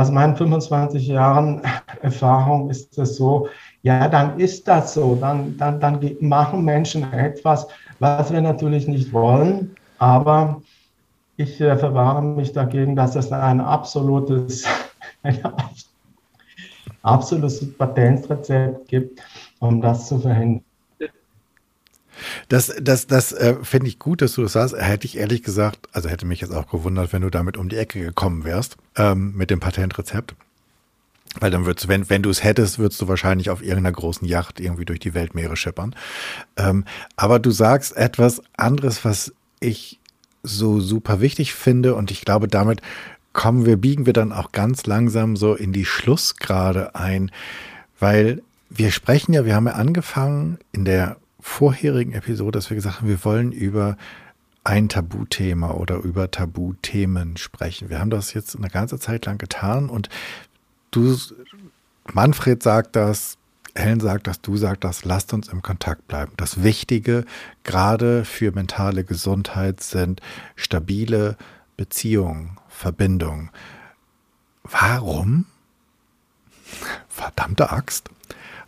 aus 0.00 0.10
meinen 0.10 0.34
25 0.34 1.08
Jahren 1.08 1.60
Erfahrung 2.00 2.70
ist 2.70 2.96
es 2.96 3.16
so, 3.16 3.48
ja, 3.82 4.08
dann 4.08 4.40
ist 4.40 4.66
das 4.66 4.94
so. 4.94 5.14
Dann, 5.14 5.58
dann, 5.58 5.78
dann 5.78 6.00
machen 6.20 6.64
Menschen 6.64 7.12
etwas, 7.12 7.68
was 7.98 8.32
wir 8.32 8.40
natürlich 8.40 8.88
nicht 8.88 9.12
wollen. 9.12 9.74
Aber 9.98 10.62
ich 11.36 11.60
äh, 11.60 11.76
verwahre 11.76 12.22
mich 12.22 12.52
dagegen, 12.52 12.96
dass 12.96 13.14
es 13.14 13.30
ein 13.30 13.60
absolutes, 13.60 14.64
ein 15.22 15.38
absolutes 17.02 17.76
Patentrezept 17.76 18.88
gibt, 18.88 19.20
um 19.58 19.82
das 19.82 20.08
zu 20.08 20.18
verhindern. 20.18 20.64
Das, 22.48 22.72
das, 22.80 23.06
das 23.06 23.32
äh, 23.32 23.56
finde 23.62 23.88
ich 23.88 23.98
gut, 23.98 24.22
dass 24.22 24.34
du 24.34 24.42
das 24.42 24.52
sagst. 24.52 24.74
Hätte 24.76 25.06
ich 25.06 25.16
ehrlich 25.16 25.42
gesagt, 25.42 25.88
also 25.92 26.08
hätte 26.08 26.26
mich 26.26 26.40
jetzt 26.40 26.52
auch 26.52 26.68
gewundert, 26.68 27.12
wenn 27.12 27.22
du 27.22 27.30
damit 27.30 27.56
um 27.56 27.68
die 27.68 27.76
Ecke 27.76 28.00
gekommen 28.00 28.44
wärst, 28.44 28.76
ähm, 28.96 29.34
mit 29.36 29.50
dem 29.50 29.60
Patentrezept. 29.60 30.34
Weil 31.38 31.50
dann 31.50 31.64
würdest 31.64 31.84
du, 31.84 31.88
wenn, 31.88 32.10
wenn 32.10 32.22
du 32.22 32.30
es 32.30 32.42
hättest, 32.42 32.78
würdest 32.78 33.00
du 33.00 33.06
wahrscheinlich 33.06 33.50
auf 33.50 33.62
irgendeiner 33.62 33.92
großen 33.92 34.26
Yacht 34.26 34.58
irgendwie 34.58 34.84
durch 34.84 34.98
die 34.98 35.14
Weltmeere 35.14 35.56
schippern. 35.56 35.94
Ähm, 36.56 36.84
aber 37.14 37.38
du 37.38 37.52
sagst 37.52 37.96
etwas 37.96 38.42
anderes, 38.56 39.04
was 39.04 39.32
ich 39.60 40.00
so 40.42 40.80
super 40.80 41.20
wichtig 41.20 41.54
finde 41.54 41.94
und 41.94 42.10
ich 42.10 42.22
glaube, 42.22 42.48
damit 42.48 42.80
kommen 43.32 43.64
wir, 43.64 43.76
biegen 43.76 44.06
wir 44.06 44.12
dann 44.12 44.32
auch 44.32 44.50
ganz 44.52 44.86
langsam 44.86 45.36
so 45.36 45.54
in 45.54 45.72
die 45.72 45.84
Schlussgrade 45.84 46.94
ein, 46.94 47.30
weil 48.00 48.42
wir 48.68 48.90
sprechen 48.90 49.32
ja, 49.32 49.44
wir 49.44 49.54
haben 49.54 49.66
ja 49.66 49.74
angefangen 49.74 50.58
in 50.72 50.84
der 50.84 51.16
vorherigen 51.40 52.12
Episode, 52.12 52.52
dass 52.52 52.70
wir 52.70 52.74
gesagt 52.74 52.98
haben, 53.00 53.08
wir 53.08 53.24
wollen 53.24 53.52
über 53.52 53.96
ein 54.64 54.88
Tabuthema 54.88 55.72
oder 55.72 55.96
über 55.96 56.30
Tabuthemen 56.30 57.36
sprechen. 57.36 57.88
Wir 57.88 57.98
haben 57.98 58.10
das 58.10 58.34
jetzt 58.34 58.56
eine 58.56 58.68
ganze 58.68 58.98
Zeit 58.98 59.26
lang 59.26 59.38
getan 59.38 59.88
und 59.88 60.08
du, 60.90 61.16
Manfred 62.12 62.62
sagt 62.62 62.96
das, 62.96 63.38
Helen 63.74 64.00
sagt 64.00 64.26
das, 64.26 64.40
du 64.40 64.56
sagst 64.56 64.84
das, 64.84 65.04
lasst 65.04 65.32
uns 65.32 65.48
im 65.48 65.62
Kontakt 65.62 66.06
bleiben. 66.08 66.32
Das 66.36 66.62
Wichtige, 66.62 67.24
gerade 67.64 68.24
für 68.24 68.52
mentale 68.52 69.04
Gesundheit, 69.04 69.80
sind 69.80 70.20
stabile 70.56 71.36
Beziehungen, 71.76 72.58
Verbindungen. 72.68 73.50
Warum? 74.64 75.46
Verdammte 77.08 77.70
Axt. 77.70 78.10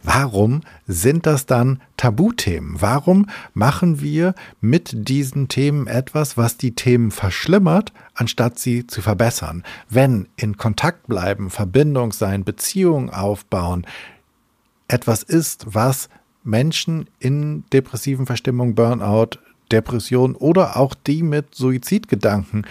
Warum 0.03 0.63
sind 0.87 1.27
das 1.27 1.47
dann 1.47 1.81
Tabuthemen? 1.97 2.81
Warum 2.81 3.29
machen 3.55 4.01
wir 4.01 4.35
mit 4.61 4.91
diesen 5.09 5.49
Themen 5.49 5.87
etwas, 5.87 6.37
was 6.37 6.57
die 6.57 6.75
Themen 6.75 7.11
verschlimmert, 7.11 7.93
anstatt 8.15 8.59
sie 8.59 8.87
zu 8.87 9.01
verbessern? 9.01 9.63
Wenn 9.89 10.29
in 10.37 10.57
Kontakt 10.57 11.07
bleiben, 11.07 11.51
Verbindung 11.51 12.13
sein, 12.13 12.45
Beziehungen 12.45 13.11
aufbauen, 13.11 13.87
etwas 14.89 15.23
ist, 15.23 15.67
was 15.69 16.09
Menschen 16.45 17.09
in 17.19 17.65
depressiven 17.73 18.27
Verstimmungen, 18.27 18.75
Burnout, 18.75 19.39
Depression 19.71 20.35
oder 20.35 20.77
auch 20.77 20.95
die 20.95 21.23
mit 21.23 21.55
Suizidgedanken 21.55 22.67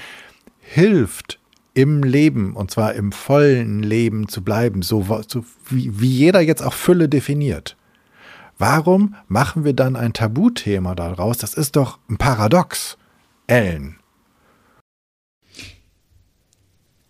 hilft, 0.60 1.41
im 1.74 2.04
Leben, 2.04 2.56
und 2.56 2.72
zwar 2.72 2.94
im 2.94 3.12
vollen 3.12 3.82
Leben 3.82 4.28
zu 4.28 4.44
bleiben, 4.44 4.82
so, 4.82 5.06
so 5.28 5.46
wie, 5.70 6.00
wie 6.00 6.10
jeder 6.10 6.42
jetzt 6.42 6.62
auch 6.62 6.74
Fülle 6.74 7.08
definiert. 7.08 7.78
Warum 8.58 9.16
machen 9.28 9.64
wir 9.64 9.74
dann 9.74 9.96
ein 9.96 10.14
Tabuthema 10.14 10.94
daraus? 10.96 11.38
Das 11.38 11.54
ist 11.54 11.76
doch 11.76 11.98
ein 12.10 12.18
Paradox, 12.18 12.98
Ellen. 13.48 13.98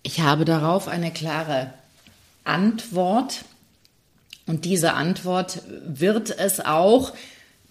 Ich 0.04 0.22
habe 0.22 0.46
darauf 0.46 0.88
eine 0.88 1.12
klare 1.12 1.74
Antwort. 2.44 3.46
Und 4.48 4.66
diese 4.66 4.94
Antwort 4.94 5.62
wird 5.86 6.38
es 6.38 6.60
auch 6.60 7.14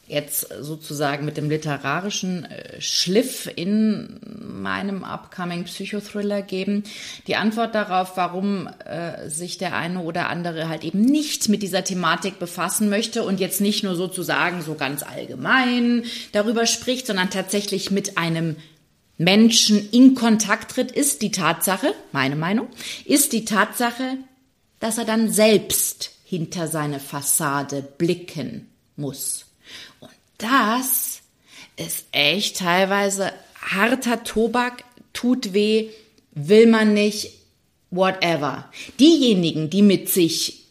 jetzt 0.07 0.49
sozusagen 0.61 1.25
mit 1.25 1.37
dem 1.37 1.49
literarischen 1.49 2.45
äh, 2.45 2.81
Schliff 2.81 3.51
in 3.55 4.21
meinem 4.61 5.05
upcoming 5.05 5.65
Psychothriller 5.65 6.43
geben. 6.43 6.85
Die 7.27 7.37
Antwort 7.37 7.75
darauf, 7.75 8.17
warum 8.17 8.69
äh, 8.85 9.29
sich 9.29 9.59
der 9.59 9.77
eine 9.77 10.01
oder 10.01 10.29
andere 10.29 10.69
halt 10.69 10.85
eben 10.85 11.01
nicht 11.01 11.49
mit 11.49 11.63
dieser 11.63 11.85
Thematik 11.85 12.39
befassen 12.39 12.89
möchte 12.89 13.23
und 13.23 13.41
jetzt 13.41 13.61
nicht 13.61 13.83
nur 13.85 13.97
sozusagen 13.97 14.63
so 14.63 14.75
ganz 14.75 15.03
allgemein 15.03 16.05
darüber 16.33 16.67
spricht, 16.67 17.07
sondern 17.07 17.31
tatsächlich 17.31 17.91
mit 17.91 18.19
einem 18.19 18.57
Menschen 19.19 19.91
in 19.91 20.15
Kontakt 20.15 20.73
tritt, 20.73 20.93
ist 20.93 21.23
die 21.23 21.31
Tatsache, 21.31 21.95
meine 22.13 22.37
Meinung, 22.37 22.69
ist 23.05 23.33
die 23.33 23.45
Tatsache, 23.45 24.17
dass 24.79 24.99
er 24.99 25.05
dann 25.05 25.31
selbst 25.31 26.13
hinter 26.25 26.69
seine 26.69 27.01
Fassade 27.01 27.83
blicken 27.99 28.69
muss 28.97 29.47
das 30.41 31.21
ist 31.77 32.07
echt 32.13 32.59
teilweise 32.59 33.33
harter 33.61 34.25
Tobak, 34.25 34.85
tut 35.13 35.53
weh, 35.53 35.89
will 36.33 36.67
man 36.67 36.95
nicht, 36.95 37.33
whatever. 37.91 38.71
Diejenigen, 38.99 39.71
die 39.71 39.83
mit 39.83 40.09
sich, 40.09 40.65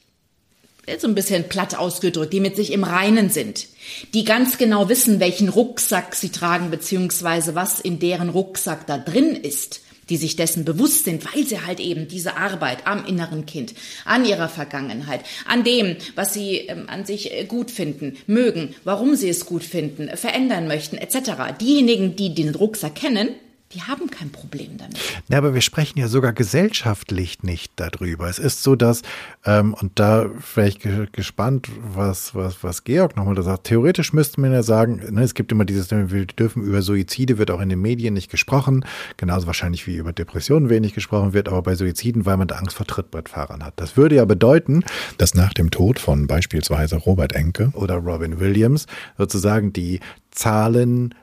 so 0.98 1.08
ein 1.08 1.16
bisschen 1.16 1.48
platt 1.50 1.76
ausgedrückt, 1.76 2.34
die 2.34 2.40
mit 2.40 2.56
sich 2.56 2.72
im 2.72 2.84
Reinen 2.84 3.30
sind, 3.30 3.68
die 4.14 4.24
ganz 4.24 4.58
genau 4.58 4.90
wissen, 4.90 5.20
welchen 5.20 5.50
Rucksack 5.50 6.16
sie 6.16 6.30
tragen, 6.30 6.72
beziehungsweise 6.72 7.54
was 7.56 7.80
in 7.80 8.00
deren 8.00 8.30
Rucksack 8.30 8.88
da 8.88 8.98
drin 8.98 9.36
ist, 9.36 9.82
die 10.10 10.18
sich 10.18 10.36
dessen 10.36 10.66
bewusst 10.66 11.06
sind, 11.06 11.26
weil 11.34 11.46
sie 11.46 11.62
halt 11.62 11.80
eben 11.80 12.08
diese 12.08 12.38
Arbeit 12.38 12.88
am 12.88 13.06
inneren 13.06 13.46
Kind, 13.46 13.74
an 14.06 14.26
ihrer 14.26 14.50
Vergangenheit, 14.50 15.22
an 15.48 15.64
dem, 15.64 15.96
was 16.16 16.34
sie 16.34 16.58
ähm, 16.58 16.86
an 16.88 17.06
sich 17.06 17.32
äh, 17.32 17.46
gut 17.46 17.72
finden, 17.72 18.18
mögen, 18.28 18.76
warum 18.84 19.16
sie 19.16 19.30
es 19.30 19.46
gut 19.46 19.64
finden, 19.64 20.10
verändern 20.16 20.68
möchten, 20.68 20.98
etc. 20.98 21.58
Diejenigen, 21.60 22.16
die 22.16 22.34
den 22.34 22.56
Rucksack 22.56 22.96
kennen, 22.96 23.30
die 23.74 23.84
haben 23.84 24.10
kein 24.10 24.32
Problem 24.32 24.78
damit. 24.78 24.98
Ja, 25.30 25.38
aber 25.38 25.54
wir 25.54 25.62
sprechen 25.62 26.00
ja 26.00 26.08
sogar 26.08 26.34
gesellschaftlich 26.34 27.44
nicht 27.44 27.74
darüber. 27.76 28.28
Es 28.28 28.40
ist 28.40 28.64
so, 28.64 28.76
dass, 28.76 29.04
ähm, 29.46 29.76
und 29.76 30.00
da 30.00 30.28
wäre 30.56 30.70
ich 30.70 30.80
gespannt, 31.12 31.70
was, 31.80 32.34
was, 32.34 32.64
was 32.64 32.84
Georg 32.84 33.16
nochmal 33.16 33.36
da 33.36 33.44
sagt. 33.44 33.66
Theoretisch 33.66 34.12
müsste 34.12 34.42
man 34.42 34.52
ja 34.52 34.64
sagen, 34.64 35.02
ne, 35.12 35.22
es 35.22 35.36
gibt 35.36 35.52
immer 35.52 35.66
dieses, 35.66 35.92
wir 35.92 36.26
dürfen 36.26 36.64
über 36.64 36.82
Suizide, 36.82 37.38
wird 37.38 37.52
auch 37.52 37.62
in 37.62 37.70
den 37.70 37.82
Medien 37.82 38.16
nicht 38.16 38.32
gesprochen. 38.32 38.86
Genauso 39.18 39.46
wahrscheinlich 39.46 39.86
wie 39.86 39.98
über 39.98 40.14
Depressionen 40.14 40.70
wenig 40.70 40.96
gesprochen 40.96 41.34
wird, 41.34 41.48
aber 41.48 41.62
bei 41.62 41.76
Suiziden, 41.76 42.26
weil 42.26 42.38
man 42.38 42.48
da 42.48 42.56
Angst 42.56 42.76
vor 42.76 42.88
Trittbrettfahrern 42.88 43.64
hat. 43.64 43.74
Das 43.76 43.98
würde 43.98 44.16
ja 44.16 44.26
bedeuten, 44.26 44.84
dass 45.20 45.36
nach 45.36 45.54
dem 45.54 45.70
Tod 45.70 46.00
von 46.00 46.26
beispielsweise 46.26 46.96
Robert 46.96 47.34
Enke 47.34 47.72
oder 47.76 47.98
Robin 47.98 48.40
Williams 48.40 48.88
sozusagen 49.18 49.74
die 49.74 50.00
Zahlen 50.32 51.14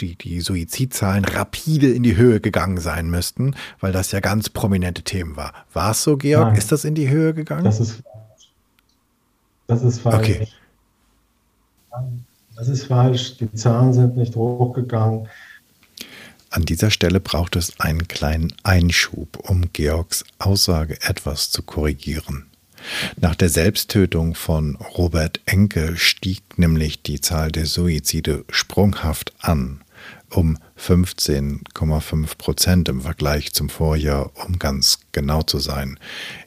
die, 0.00 0.16
die 0.16 0.40
Suizidzahlen 0.40 1.24
rapide 1.24 1.92
in 1.92 2.02
die 2.02 2.16
Höhe 2.16 2.40
gegangen 2.40 2.78
sein 2.78 3.10
müssten, 3.10 3.54
weil 3.80 3.92
das 3.92 4.12
ja 4.12 4.20
ganz 4.20 4.48
prominente 4.48 5.02
Themen 5.02 5.36
war. 5.36 5.52
War 5.72 5.90
es 5.90 6.02
so, 6.02 6.16
Georg? 6.16 6.48
Nein, 6.48 6.56
ist 6.56 6.72
das 6.72 6.84
in 6.84 6.94
die 6.94 7.08
Höhe 7.08 7.34
gegangen? 7.34 7.64
Das 7.64 7.80
ist, 7.80 8.02
das 9.66 9.82
ist 9.82 10.00
falsch. 10.00 10.16
Okay. 10.16 10.48
Das 12.56 12.68
ist 12.68 12.84
falsch. 12.86 13.36
Die 13.38 13.52
Zahlen 13.52 13.92
sind 13.92 14.16
nicht 14.16 14.36
hochgegangen. 14.36 15.28
An 16.50 16.64
dieser 16.64 16.90
Stelle 16.90 17.18
braucht 17.18 17.56
es 17.56 17.80
einen 17.80 18.06
kleinen 18.06 18.54
Einschub, 18.62 19.38
um 19.48 19.72
Georgs 19.72 20.24
Aussage 20.38 21.00
etwas 21.02 21.50
zu 21.50 21.62
korrigieren. 21.62 22.46
Nach 23.16 23.34
der 23.34 23.48
Selbsttötung 23.48 24.34
von 24.34 24.76
Robert 24.76 25.40
Enke 25.46 25.96
stieg 25.96 26.42
nämlich 26.56 27.02
die 27.02 27.20
Zahl 27.20 27.50
der 27.50 27.66
Suizide 27.66 28.44
sprunghaft 28.50 29.32
an, 29.40 29.82
um 30.30 30.58
15,5 30.78 32.38
Prozent 32.38 32.88
im 32.88 33.00
Vergleich 33.00 33.52
zum 33.52 33.68
Vorjahr, 33.68 34.30
um 34.46 34.58
ganz 34.58 35.00
genau 35.12 35.42
zu 35.42 35.58
sein. 35.58 35.98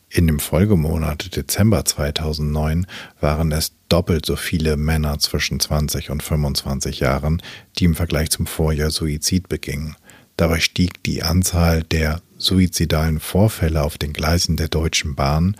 In 0.09 0.25
dem 0.27 0.39
Folgemonat 0.39 1.35
Dezember 1.35 1.83
2009 1.83 2.87
waren 3.19 3.51
es 3.51 3.73
doppelt 3.89 4.25
so 4.25 4.35
viele 4.35 4.77
Männer 4.77 5.19
zwischen 5.19 5.59
20 5.59 6.09
und 6.09 6.23
25 6.23 7.01
Jahren, 7.01 7.41
die 7.77 7.85
im 7.85 7.95
Vergleich 7.95 8.29
zum 8.29 8.47
Vorjahr 8.47 8.89
Suizid 8.89 9.49
begingen. 9.49 9.95
Dabei 10.37 10.59
stieg 10.59 11.03
die 11.03 11.23
Anzahl 11.23 11.83
der 11.83 12.21
suizidalen 12.37 13.19
Vorfälle 13.19 13.83
auf 13.83 13.97
den 13.97 14.13
Gleisen 14.13 14.55
der 14.55 14.69
Deutschen 14.69 15.15
Bahn 15.15 15.57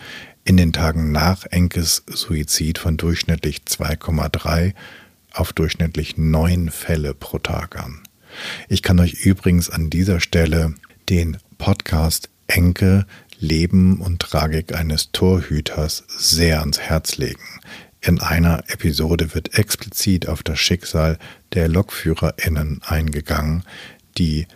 in 0.48 0.56
den 0.56 0.72
Tagen 0.72 1.12
nach 1.12 1.44
Enkes 1.44 2.04
Suizid 2.06 2.78
von 2.78 2.96
durchschnittlich 2.96 3.64
2,3 3.68 4.72
auf 5.30 5.52
durchschnittlich 5.52 6.16
9 6.16 6.70
Fälle 6.70 7.12
pro 7.12 7.38
Tag 7.38 7.78
an. 7.78 8.00
Ich 8.66 8.82
kann 8.82 8.98
euch 8.98 9.26
übrigens 9.26 9.68
an 9.68 9.90
dieser 9.90 10.20
Stelle 10.20 10.72
den 11.10 11.36
Podcast 11.58 12.30
Enke 12.46 13.04
Leben 13.38 14.00
und 14.00 14.20
Tragik 14.20 14.74
eines 14.74 15.12
Torhüters 15.12 16.04
sehr 16.08 16.60
ans 16.60 16.78
Herz 16.78 17.18
legen. 17.18 17.60
In 18.00 18.18
einer 18.18 18.64
Episode 18.68 19.34
wird 19.34 19.58
explizit 19.58 20.28
auf 20.28 20.42
das 20.42 20.58
Schicksal 20.58 21.18
der 21.52 21.68
LokführerInnen 21.68 22.80
eingegangen, 22.86 23.64
die 24.16 24.46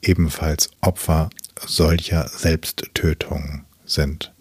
ebenfalls 0.00 0.70
Opfer 0.80 1.28
solcher 1.66 2.28
Selbsttötungen 2.28 3.66
sind. 3.84 4.32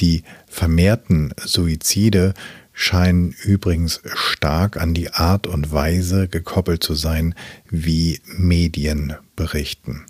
Die 0.00 0.22
vermehrten 0.46 1.34
Suizide 1.44 2.32
scheinen 2.72 3.34
übrigens 3.42 4.00
stark 4.14 4.78
an 4.78 4.94
die 4.94 5.10
Art 5.10 5.46
und 5.46 5.70
Weise 5.72 6.28
gekoppelt 6.28 6.82
zu 6.82 6.94
sein, 6.94 7.34
wie 7.68 8.22
Medien 8.24 9.12
berichten. 9.36 10.06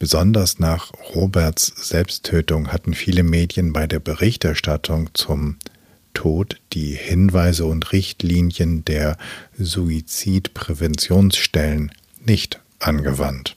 Besonders 0.00 0.58
nach 0.58 0.90
Roberts 1.14 1.72
Selbsttötung 1.76 2.72
hatten 2.72 2.94
viele 2.94 3.22
Medien 3.22 3.72
bei 3.72 3.86
der 3.86 4.00
Berichterstattung 4.00 5.10
zum 5.14 5.58
Tod 6.12 6.60
die 6.72 6.94
Hinweise 6.94 7.66
und 7.66 7.92
Richtlinien 7.92 8.84
der 8.84 9.16
Suizidpräventionsstellen 9.56 11.92
nicht 12.24 12.61
angewandt. 12.82 13.56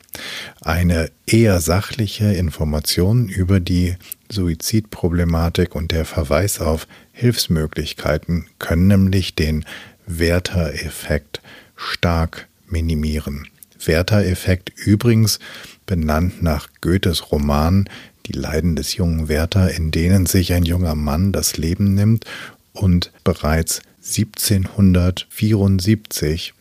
Eine 0.62 1.12
eher 1.26 1.60
sachliche 1.60 2.32
Information 2.34 3.28
über 3.28 3.60
die 3.60 3.96
Suizidproblematik 4.30 5.76
und 5.76 5.92
der 5.92 6.06
Verweis 6.06 6.62
auf 6.62 6.88
Hilfsmöglichkeiten 7.12 8.46
können 8.60 8.88
nämlich 8.88 9.36
den 9.36 9.66
Werther-Effekt 10.08 11.42
stark 11.76 12.48
minimieren. 12.68 13.48
Werther-Effekt 13.84 14.72
übrigens 14.76 15.40
benannt 15.86 16.42
nach 16.42 16.70
Goethes 16.82 17.32
Roman 17.32 17.88
Die 18.26 18.34
Leiden 18.34 18.76
des 18.76 18.96
jungen 18.96 19.28
Werther, 19.28 19.70
in 19.72 19.92
denen 19.92 20.26
sich 20.26 20.54
ein 20.54 20.66
junger 20.66 20.96
Mann 20.96 21.32
das 21.32 21.58
Leben 21.58 21.94
nimmt 21.94 22.26
und 22.74 23.12
bereits 23.24 23.82
1774 24.04 26.55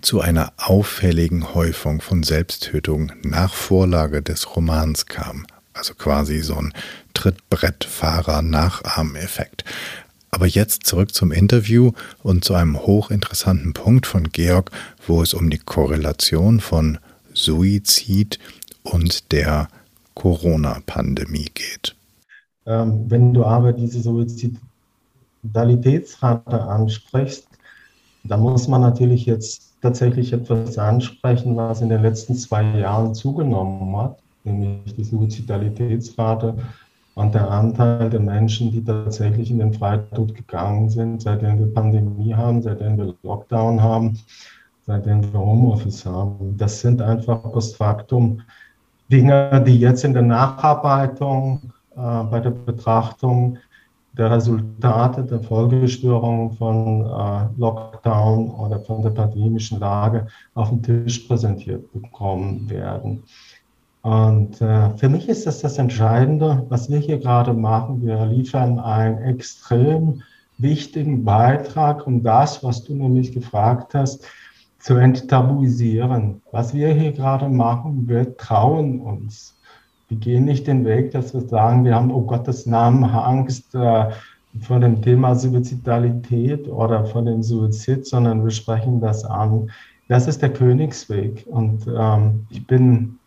zu 0.00 0.20
einer 0.20 0.52
auffälligen 0.56 1.52
Häufung 1.54 2.00
von 2.00 2.22
Selbsttötungen 2.22 3.12
nach 3.22 3.52
Vorlage 3.54 4.22
des 4.22 4.56
Romans 4.56 5.06
kam. 5.06 5.46
Also 5.72 5.94
quasi 5.94 6.40
so 6.40 6.54
ein 6.56 6.72
Trittbrettfahrer-Nachahmeffekt. 7.14 9.64
Aber 10.30 10.46
jetzt 10.46 10.86
zurück 10.86 11.14
zum 11.14 11.32
Interview 11.32 11.92
und 12.22 12.44
zu 12.44 12.52
einem 12.54 12.78
hochinteressanten 12.78 13.72
Punkt 13.72 14.06
von 14.06 14.28
Georg, 14.30 14.70
wo 15.06 15.22
es 15.22 15.32
um 15.34 15.50
die 15.50 15.58
Korrelation 15.58 16.60
von 16.60 16.98
Suizid 17.32 18.38
und 18.82 19.32
der 19.32 19.68
Corona-Pandemie 20.14 21.50
geht. 21.54 21.96
Ähm, 22.66 23.06
wenn 23.08 23.32
du 23.32 23.44
aber 23.44 23.72
diese 23.72 24.02
Suizidalitätsrate 24.02 26.62
ansprichst, 26.62 27.48
da 28.24 28.36
muss 28.36 28.66
man 28.68 28.82
natürlich 28.82 29.24
jetzt 29.26 29.67
tatsächlich 29.82 30.32
etwas 30.32 30.78
ansprechen, 30.78 31.56
was 31.56 31.80
in 31.80 31.88
den 31.88 32.02
letzten 32.02 32.34
zwei 32.34 32.62
Jahren 32.78 33.14
zugenommen 33.14 33.96
hat, 33.96 34.18
nämlich 34.44 34.94
die 34.94 35.04
Suizidalitätsrate 35.04 36.54
und 37.14 37.34
der 37.34 37.50
Anteil 37.50 38.10
der 38.10 38.20
Menschen, 38.20 38.70
die 38.70 38.84
tatsächlich 38.84 39.50
in 39.50 39.58
den 39.58 39.74
Freitod 39.74 40.34
gegangen 40.34 40.88
sind, 40.88 41.22
seitdem 41.22 41.58
wir 41.58 41.74
Pandemie 41.74 42.34
haben, 42.34 42.62
seitdem 42.62 42.96
wir 42.96 43.14
Lockdown 43.22 43.82
haben, 43.82 44.18
seitdem 44.86 45.22
wir 45.32 45.38
Homeoffice 45.38 46.06
haben. 46.06 46.56
Das 46.56 46.80
sind 46.80 47.02
einfach 47.02 47.42
post 47.42 47.76
factum 47.76 48.40
Dinge, 49.10 49.62
die 49.66 49.78
jetzt 49.78 50.04
in 50.04 50.12
der 50.12 50.22
Nacharbeitung, 50.22 51.72
äh, 51.96 52.22
bei 52.30 52.40
der 52.40 52.50
Betrachtung 52.50 53.58
der 54.16 54.30
Resultate 54.30 55.22
der 55.24 55.40
Folgestörungen 55.40 56.52
von 56.52 57.04
äh, 57.04 57.60
Lockdown 57.60 58.50
oder 58.50 58.80
von 58.80 59.02
der 59.02 59.10
pandemischen 59.10 59.80
Lage 59.80 60.26
auf 60.54 60.70
den 60.70 60.82
Tisch 60.82 61.20
präsentiert 61.20 61.92
bekommen 61.92 62.68
werden. 62.68 63.22
Und 64.02 64.60
äh, 64.60 64.96
für 64.96 65.08
mich 65.08 65.28
ist 65.28 65.46
das 65.46 65.60
das 65.60 65.78
Entscheidende, 65.78 66.64
was 66.68 66.88
wir 66.88 66.98
hier 66.98 67.18
gerade 67.18 67.52
machen. 67.52 68.02
Wir 68.02 68.24
liefern 68.26 68.78
einen 68.78 69.18
extrem 69.18 70.22
wichtigen 70.56 71.24
Beitrag, 71.24 72.06
um 72.06 72.22
das, 72.22 72.64
was 72.64 72.84
du 72.84 72.94
nämlich 72.94 73.32
gefragt 73.32 73.94
hast, 73.94 74.24
zu 74.78 74.94
enttabuisieren. 74.94 76.40
Was 76.52 76.72
wir 76.72 76.92
hier 76.94 77.12
gerade 77.12 77.48
machen, 77.48 78.08
wir 78.08 78.36
trauen 78.36 79.00
uns. 79.00 79.57
Wir 80.08 80.16
gehen 80.16 80.44
nicht 80.46 80.66
den 80.66 80.84
Weg, 80.84 81.10
dass 81.10 81.34
wir 81.34 81.42
sagen, 81.42 81.84
wir 81.84 81.94
haben, 81.94 82.10
oh 82.10 82.22
Gottes 82.22 82.64
Namen, 82.64 83.04
Angst 83.04 83.74
äh, 83.74 84.10
vor 84.60 84.80
dem 84.80 85.02
Thema 85.02 85.34
Suizidalität 85.34 86.66
oder 86.68 87.04
vor 87.04 87.22
dem 87.22 87.42
Suizid, 87.42 88.06
sondern 88.06 88.42
wir 88.42 88.50
sprechen 88.50 89.00
das 89.00 89.24
an. 89.24 89.70
Das 90.08 90.26
ist 90.26 90.40
der 90.40 90.52
Königsweg. 90.52 91.46
Und 91.48 91.86
ähm, 91.94 92.46
ich 92.48 92.66
bin 92.66 93.18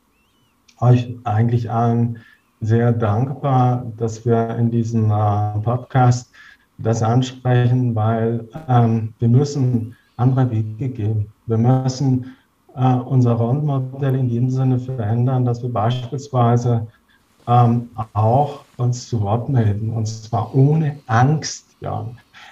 euch 0.79 1.15
eigentlich 1.23 1.69
allen 1.69 2.17
sehr 2.61 2.91
dankbar, 2.91 3.85
dass 3.97 4.25
wir 4.25 4.55
in 4.57 4.71
diesem 4.71 5.11
äh, 5.11 5.59
Podcast 5.61 6.31
das 6.79 7.03
ansprechen, 7.03 7.95
weil 7.95 8.47
ähm, 8.67 9.13
wir 9.19 9.27
müssen 9.27 9.95
andere 10.17 10.49
Wege 10.49 10.89
gehen. 10.89 11.27
Wir 11.45 11.57
müssen 11.57 12.35
äh, 12.75 12.95
unser 12.95 13.33
Rollenmodell 13.33 14.15
in 14.15 14.29
jedem 14.29 14.49
Sinne 14.49 14.79
verändern, 14.79 15.45
dass 15.45 15.61
wir 15.61 15.71
beispielsweise 15.71 16.87
ähm, 17.47 17.89
auch 18.13 18.61
uns 18.77 19.09
zu 19.09 19.21
Wort 19.21 19.49
melden, 19.49 19.91
und 19.91 20.05
zwar 20.07 20.53
ohne 20.55 20.97
Angst. 21.07 21.75
Ja. 21.81 22.05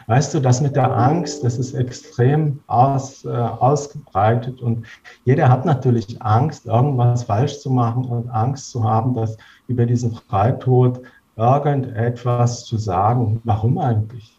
Weißt 0.07 0.33
du, 0.33 0.39
das 0.39 0.59
mit 0.59 0.75
der 0.75 0.91
Angst, 0.91 1.43
das 1.43 1.59
ist 1.59 1.75
extrem 1.75 2.59
aus, 2.65 3.23
äh, 3.25 3.29
ausgebreitet 3.29 4.59
und 4.61 4.85
jeder 5.23 5.49
hat 5.49 5.65
natürlich 5.65 6.19
Angst, 6.21 6.65
irgendwas 6.65 7.23
falsch 7.23 7.59
zu 7.59 7.69
machen 7.69 8.05
und 8.05 8.29
Angst 8.29 8.71
zu 8.71 8.83
haben, 8.83 9.13
dass 9.13 9.37
über 9.67 9.85
diesen 9.85 10.13
Freitod 10.13 11.01
irgendetwas 11.35 12.65
zu 12.65 12.77
sagen. 12.77 13.39
Warum 13.43 13.77
eigentlich? 13.77 14.38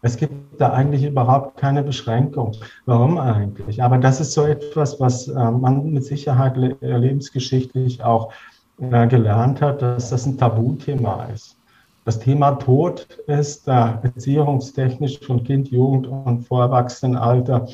Es 0.00 0.16
gibt 0.16 0.60
da 0.60 0.72
eigentlich 0.72 1.04
überhaupt 1.04 1.56
keine 1.56 1.82
Beschränkung. 1.82 2.52
Warum 2.86 3.18
eigentlich? 3.18 3.82
Aber 3.82 3.98
das 3.98 4.20
ist 4.20 4.32
so 4.32 4.44
etwas, 4.44 5.00
was 5.00 5.28
äh, 5.28 5.50
man 5.50 5.90
mit 5.90 6.04
Sicherheit 6.04 6.56
lebensgeschichtlich 6.56 8.02
auch 8.02 8.32
äh, 8.80 9.06
gelernt 9.08 9.60
hat, 9.60 9.82
dass 9.82 10.10
das 10.10 10.26
ein 10.26 10.38
Tabuthema 10.38 11.24
ist. 11.34 11.56
Das 12.04 12.18
Thema 12.18 12.52
Tod 12.52 13.06
ist 13.26 13.68
äh, 13.68 13.72
erziehungstechnisch 14.02 15.20
von 15.20 15.42
Kind, 15.42 15.70
Jugend 15.70 16.06
und 16.06 16.42
Vorerwachsenenalter 16.42 17.66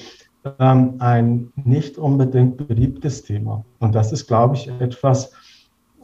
ähm, 0.59 0.97
ein 0.99 1.53
nicht 1.57 1.99
unbedingt 1.99 2.57
beliebtes 2.57 3.23
Thema. 3.23 3.65
Und 3.79 3.95
das 3.95 4.13
ist, 4.13 4.27
glaube 4.27 4.57
ich, 4.57 4.69
etwas, 4.81 5.33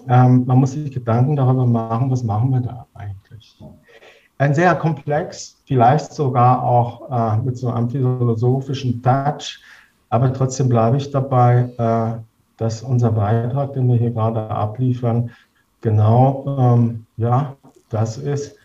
ähm, 0.09 0.45
man 0.47 0.59
muss 0.59 0.73
sich 0.73 0.93
Gedanken 0.93 1.37
darüber 1.37 1.67
machen, 1.67 2.11
was 2.11 2.23
machen 2.23 2.51
wir 2.51 2.61
da 2.61 2.87
eigentlich. 2.95 3.59
Ein 4.41 4.55
sehr 4.55 4.75
komplex, 4.75 5.59
vielleicht 5.67 6.15
sogar 6.15 6.63
auch 6.63 7.11
äh, 7.11 7.37
mit 7.43 7.59
so 7.59 7.69
einem 7.69 7.91
philosophischen 7.91 9.03
Touch, 9.03 9.61
aber 10.09 10.33
trotzdem 10.33 10.71
bleibe 10.71 10.97
ich 10.97 11.11
dabei, 11.11 11.69
äh, 11.77 12.23
dass 12.57 12.81
unser 12.81 13.13
Beitrag, 13.13 13.75
den 13.75 13.87
wir 13.87 13.97
hier 13.97 14.13
gerade 14.13 14.49
abliefern, 14.49 15.31
genau 15.83 16.57
ähm, 16.59 17.05
ja, 17.19 17.55
das 17.91 18.17
ist, 18.17 18.57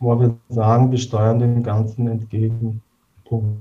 wo 0.00 0.20
wir 0.20 0.36
sagen, 0.50 0.90
wir 0.90 0.98
steuern 0.98 1.38
dem 1.38 1.62
Ganzen 1.62 2.08
entgegen. 2.08 2.82
Punkt. 3.24 3.56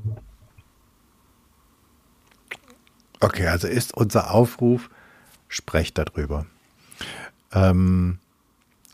Okay, 3.21 3.47
also 3.47 3.69
ist 3.69 3.95
unser 3.95 4.33
Aufruf, 4.33 4.89
sprecht 5.47 5.97
darüber. 5.97 6.47
Ähm, 7.53 8.19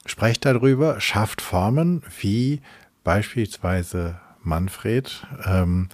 sprecht 0.05 0.45
darüber, 0.45 0.99
schafft 0.99 1.41
Formen 1.41 2.03
wie 2.19 2.61
beispielsweise 3.03 4.19
Manfred, 4.43 5.25
ähm, 5.45 5.89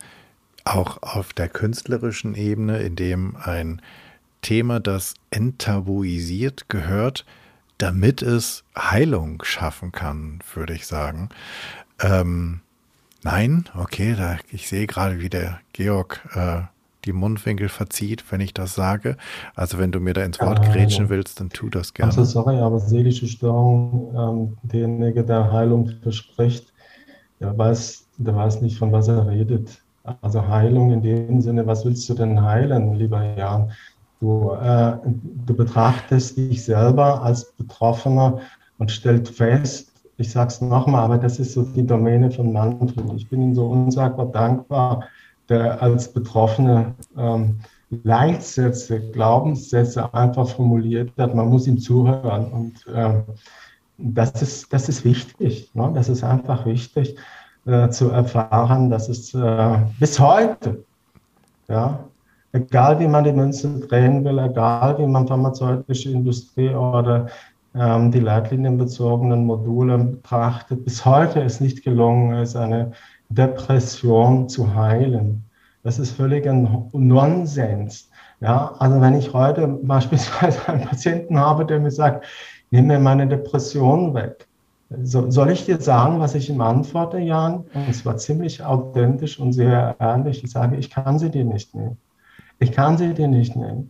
auch 0.64 1.02
auf 1.02 1.34
der 1.34 1.50
künstlerischen 1.50 2.36
Ebene, 2.36 2.80
in 2.80 2.96
dem 2.96 3.36
ein 3.38 3.82
Thema, 4.42 4.80
das 4.80 5.16
enttabuisiert 5.30 6.70
gehört, 6.70 7.26
damit 7.78 8.22
es 8.22 8.64
Heilung 8.78 9.44
schaffen 9.44 9.92
kann, 9.92 10.40
würde 10.54 10.74
ich 10.74 10.88
sagen. 10.88 11.30
Ähm, 12.00 12.62
nein, 13.24 13.70
okay, 13.76 14.16
da, 14.18 14.38
ich 14.52 14.68
sehe 14.68 14.88
gerade, 14.88 15.20
wie 15.20 15.30
der 15.30 15.60
Georg 15.74 16.22
äh, 16.34 16.62
die 17.06 17.14
Mundwinkel 17.14 17.70
verzieht, 17.70 18.32
wenn 18.32 18.42
ich 18.42 18.54
das 18.54 18.76
sage. 18.76 19.18
Also 19.56 19.78
wenn 19.78 19.92
du 19.92 20.00
mir 20.00 20.14
da 20.14 20.24
ins 20.24 20.40
Wort 20.40 20.66
ja, 20.66 20.72
grätschen 20.72 21.10
willst, 21.10 21.40
dann 21.40 21.50
tu 21.50 21.70
das 21.70 21.94
gerne. 21.94 22.12
Also 22.12 22.24
sorry, 22.24 22.58
aber 22.58 22.80
seelische 22.80 23.28
Störung, 23.28 24.14
ähm, 24.16 24.58
derjenige, 24.64 25.24
der 25.24 25.52
Heilung 25.52 25.90
verspricht, 26.02 26.74
der 27.40 27.58
weiß, 27.58 28.08
der 28.18 28.36
weiß 28.36 28.62
nicht, 28.62 28.78
von 28.78 28.92
was 28.92 29.08
er 29.08 29.28
redet. 29.28 29.82
Also 30.22 30.48
Heilung 30.48 30.92
in 30.92 31.02
dem 31.02 31.42
Sinne, 31.42 31.68
was 31.68 31.86
willst 31.86 32.08
du 32.10 32.14
denn 32.14 32.42
heilen, 32.42 32.96
lieber 32.96 33.22
Jan? 33.36 33.72
Du, 34.20 34.54
äh, 34.54 34.98
du 35.46 35.54
betrachtest 35.54 36.38
dich 36.38 36.64
selber 36.64 37.22
als 37.22 37.52
Betroffener 37.54 38.40
und 38.80 38.90
stellst 38.90 39.36
fest, 39.36 39.92
ich 40.18 40.32
sage 40.32 40.48
es 40.48 40.62
nochmal, 40.62 41.04
aber 41.04 41.18
das 41.20 41.38
ist 41.38 41.54
so 41.54 41.62
die 41.62 41.86
Domäne 41.86 42.32
von 42.32 42.52
Manfred. 42.52 43.06
Ich 43.16 43.30
bin 43.30 43.42
ihm 43.42 43.54
so 43.54 43.68
unsagbar 43.68 44.26
dankbar, 44.26 45.04
der 45.50 45.82
als 45.82 46.12
Betroffene 46.12 46.96
ähm, 47.18 47.60
Leitsätze, 47.90 49.00
Glaubenssätze 49.12 50.14
einfach 50.14 50.48
formuliert 50.50 51.12
hat. 51.18 51.34
Man 51.34 51.50
muss 51.50 51.68
ihm 51.68 51.80
zuhören 51.80 52.52
und 52.52 52.86
ähm, 52.94 53.24
das, 53.98 54.42
ist, 54.42 54.74
das 54.74 54.90
ist 54.90 55.06
wichtig. 55.06 55.72
Ne? 55.74 55.92
Das 55.94 56.10
ist 56.10 56.24
einfach 56.24 56.66
wichtig 56.66 57.16
äh, 57.66 57.90
zu 57.90 58.10
erfahren, 58.10 58.90
dass 58.90 59.08
es 59.10 59.34
äh, 59.34 59.78
bis 60.00 60.20
heute, 60.20 60.84
ja, 61.70 62.00
egal 62.52 63.00
wie 63.00 63.08
man 63.08 63.24
die 63.24 63.32
Münze 63.32 63.80
drehen 63.80 64.24
will, 64.26 64.40
egal 64.40 64.98
wie 65.00 65.08
man 65.08 65.28
pharmazeutische 65.28 66.12
Industrie 66.12 66.70
oder 66.70 67.28
ähm, 67.74 68.12
die 68.12 68.20
leitlinienbezogenen 68.20 69.46
Module 69.46 69.98
betrachtet. 69.98 70.84
Bis 70.84 71.06
heute 71.06 71.40
ist 71.42 71.62
nicht 71.62 71.84
gelungen, 71.84 72.42
ist 72.42 72.56
eine 72.56 72.92
Depression 73.30 74.50
zu 74.50 74.74
heilen. 74.74 75.44
Das 75.84 76.00
ist 76.00 76.12
völliger 76.12 76.54
Nonsens. 76.54 78.10
Ja, 78.40 78.76
also 78.80 79.02
wenn 79.02 79.16
ich 79.16 79.34
heute 79.34 79.68
beispielsweise 79.84 80.68
einen 80.68 80.86
Patienten 80.86 81.40
habe, 81.40 81.66
der 81.66 81.80
mir 81.80 81.92
sagt, 81.92 82.26
nimm 82.72 82.88
mir 82.88 83.00
meine 83.00 83.28
Depression 83.28 84.14
weg. 84.14 84.48
So, 85.04 85.30
soll 85.30 85.52
ich 85.52 85.66
dir 85.66 85.82
sagen, 85.82 86.20
was 86.20 86.34
ich 86.34 86.50
ihm 86.50 86.62
antworte, 86.62 87.18
Jan? 87.20 87.66
Und 87.74 87.90
es 87.90 88.06
war 88.06 88.16
ziemlich 88.18 88.64
authentisch 88.64 89.38
und 89.38 89.52
sehr 89.52 89.96
ehrlich. 90.00 90.44
Ich 90.44 90.52
sage, 90.52 90.78
ich 90.78 90.90
kann 90.90 91.20
sie 91.20 91.30
dir 91.30 91.44
nicht 91.44 91.76
nehmen. 91.76 91.98
Ich 92.60 92.72
kann 92.72 92.98
sie 92.98 93.14
dir 93.14 93.28
nicht 93.28 93.56
nehmen. 93.56 93.90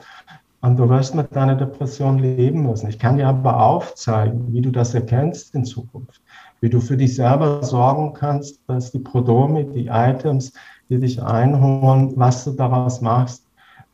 Und 0.61 0.77
du 0.77 0.89
wirst 0.89 1.13
mit 1.13 1.35
deiner 1.35 1.55
Depression 1.55 2.17
leben 2.17 2.63
müssen. 2.63 2.89
Ich 2.89 2.97
kann 2.97 3.17
dir 3.17 3.27
aber 3.27 3.61
aufzeigen, 3.61 4.51
wie 4.51 4.61
du 4.61 4.71
das 4.71 4.95
erkennst 4.95 5.53
in 5.53 5.65
Zukunft. 5.65 6.21
Wie 6.62 6.70
du 6.70 6.80
für 6.80 6.97
dich 6.97 7.16
selber 7.16 7.64
sorgen 7.64 8.14
kannst, 8.14 8.60
dass 8.68 8.91
die 8.91 8.99
Prodome, 8.99 9.66
die 9.66 9.88
Items, 9.88 10.53
die 10.89 10.99
dich 10.99 11.22
einholen, 11.22 12.14
was 12.16 12.45
du 12.45 12.51
daraus 12.51 13.01
machst, 13.01 13.43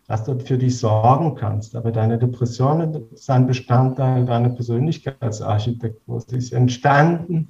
dass 0.07 0.23
du 0.23 0.37
für 0.39 0.57
dich 0.57 0.77
sorgen 0.77 1.35
kannst. 1.35 1.75
Aber 1.75 1.91
deine 1.91 2.17
Depression 2.17 3.07
ist 3.13 3.29
ein 3.29 3.47
Bestandteil 3.47 4.25
deiner 4.25 4.49
Persönlichkeitsarchitektur. 4.49 6.21
Sie 6.21 6.37
ist 6.37 6.53
entstanden, 6.53 7.49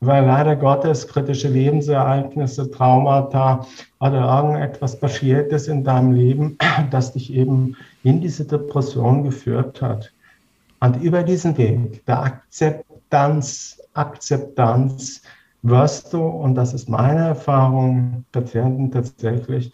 weil 0.00 0.24
leider 0.24 0.54
Gottes 0.54 1.08
kritische 1.08 1.48
Lebensereignisse, 1.48 2.70
Traumata 2.70 3.66
oder 4.00 4.20
irgendetwas 4.20 4.98
passiert 4.98 5.52
ist 5.52 5.68
in 5.68 5.82
deinem 5.82 6.12
Leben, 6.12 6.56
das 6.90 7.12
dich 7.12 7.32
eben 7.32 7.76
in 8.04 8.20
diese 8.20 8.44
Depression 8.44 9.24
geführt 9.24 9.82
hat. 9.82 10.12
Und 10.80 11.02
über 11.02 11.24
diesen 11.24 11.58
Weg 11.58 12.06
der 12.06 12.22
Akzeptanz, 12.22 13.77
Akzeptanz 13.94 15.22
wirst 15.62 16.12
du, 16.12 16.22
und 16.22 16.54
das 16.54 16.74
ist 16.74 16.88
meine 16.88 17.20
Erfahrung, 17.20 18.24
Patienten 18.32 18.90
tatsächlich 18.90 19.72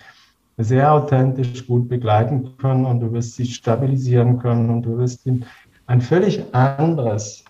sehr 0.56 0.92
authentisch 0.92 1.66
gut 1.66 1.88
begleiten 1.88 2.56
können 2.58 2.84
und 2.84 3.00
du 3.00 3.12
wirst 3.12 3.36
sie 3.36 3.46
stabilisieren 3.46 4.38
können 4.38 4.70
und 4.70 4.82
du 4.82 4.98
wirst 4.98 5.26
ihnen 5.26 5.44
ein 5.86 6.00
völlig 6.00 6.42
anderes 6.54 7.44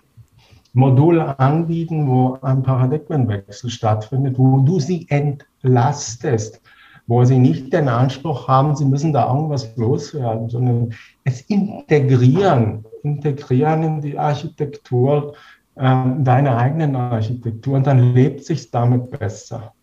Modul 0.72 1.20
anbieten, 1.20 2.08
wo 2.08 2.38
ein 2.42 2.62
Paradigmenwechsel 2.62 3.70
stattfindet, 3.70 4.38
wo 4.38 4.58
du 4.58 4.80
sie 4.80 5.06
entlastest, 5.08 6.60
wo 7.06 7.24
sie 7.24 7.38
nicht 7.38 7.72
den 7.72 7.88
Anspruch 7.88 8.48
haben, 8.48 8.74
sie 8.74 8.84
müssen 8.84 9.12
da 9.12 9.32
irgendwas 9.32 9.76
loswerden, 9.76 10.48
sondern 10.48 10.92
es 11.22 11.42
integrieren, 11.42 12.84
integrieren 13.02 13.84
in 13.84 14.00
die 14.00 14.18
Architektur, 14.18 15.34
äh, 15.76 16.04
deine 16.18 16.56
eigenen 16.56 16.96
Architektur 16.96 17.76
und 17.76 17.86
dann 17.86 18.14
lebt 18.14 18.44
sich 18.44 18.70
damit 18.70 19.10
besser. 19.10 19.74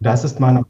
Das 0.00 0.24
ist 0.24 0.40
meine 0.40 0.64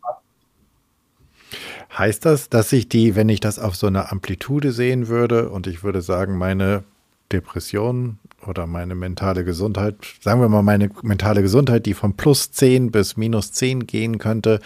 Heißt 1.97 2.25
das, 2.25 2.49
dass 2.49 2.73
ich 2.73 2.89
die, 2.89 3.17
wenn 3.17 3.29
ich 3.29 3.41
das 3.41 3.59
auf 3.59 3.77
so 3.77 3.87
einer 3.87 4.13
Amplitude 4.13 4.73
sehen 4.73 5.09
würde 5.09 5.51
und 5.51 5.67
ich 5.67 5.85
würde 5.85 6.01
sagen, 6.01 6.39
meine 6.39 6.85
Depression 7.33 8.19
oder 8.47 8.67
meine 8.67 8.95
mentale 8.95 9.45
Gesundheit, 9.45 9.97
sagen 10.21 10.41
wir 10.41 10.49
mal 10.49 10.63
meine 10.63 10.91
mentale 11.03 11.43
Gesundheit, 11.43 11.87
die 11.87 11.95
von 11.95 12.15
plus 12.15 12.51
10 12.53 12.91
bis 12.91 13.17
minus 13.17 13.53
10 13.53 13.87
gehen 13.87 14.19
könnte, 14.19 14.61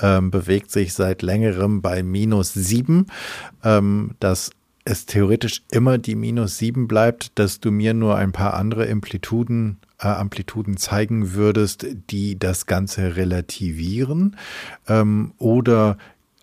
ähm, 0.00 0.30
bewegt 0.30 0.70
sich 0.70 0.94
seit 0.94 1.22
längerem 1.22 1.80
bei 1.80 2.02
minus 2.02 2.54
7. 2.54 3.06
Ähm, 3.62 4.16
dass 4.18 4.50
es 4.84 5.06
theoretisch 5.06 5.62
immer 5.70 5.98
die 5.98 6.14
minus 6.14 6.58
7 6.58 6.86
bleibt, 6.88 7.38
dass 7.38 7.60
du 7.60 7.70
mir 7.70 7.94
nur 7.94 8.16
ein 8.16 8.32
paar 8.32 8.54
andere 8.54 8.90
Amplituden, 8.90 9.78
äh, 9.98 10.08
Amplituden 10.08 10.76
zeigen 10.76 11.34
würdest, 11.34 11.86
die 12.10 12.38
das 12.38 12.66
Ganze 12.66 13.16
relativieren? 13.16 14.36
Ähm, 14.86 15.32
oder 15.38 15.96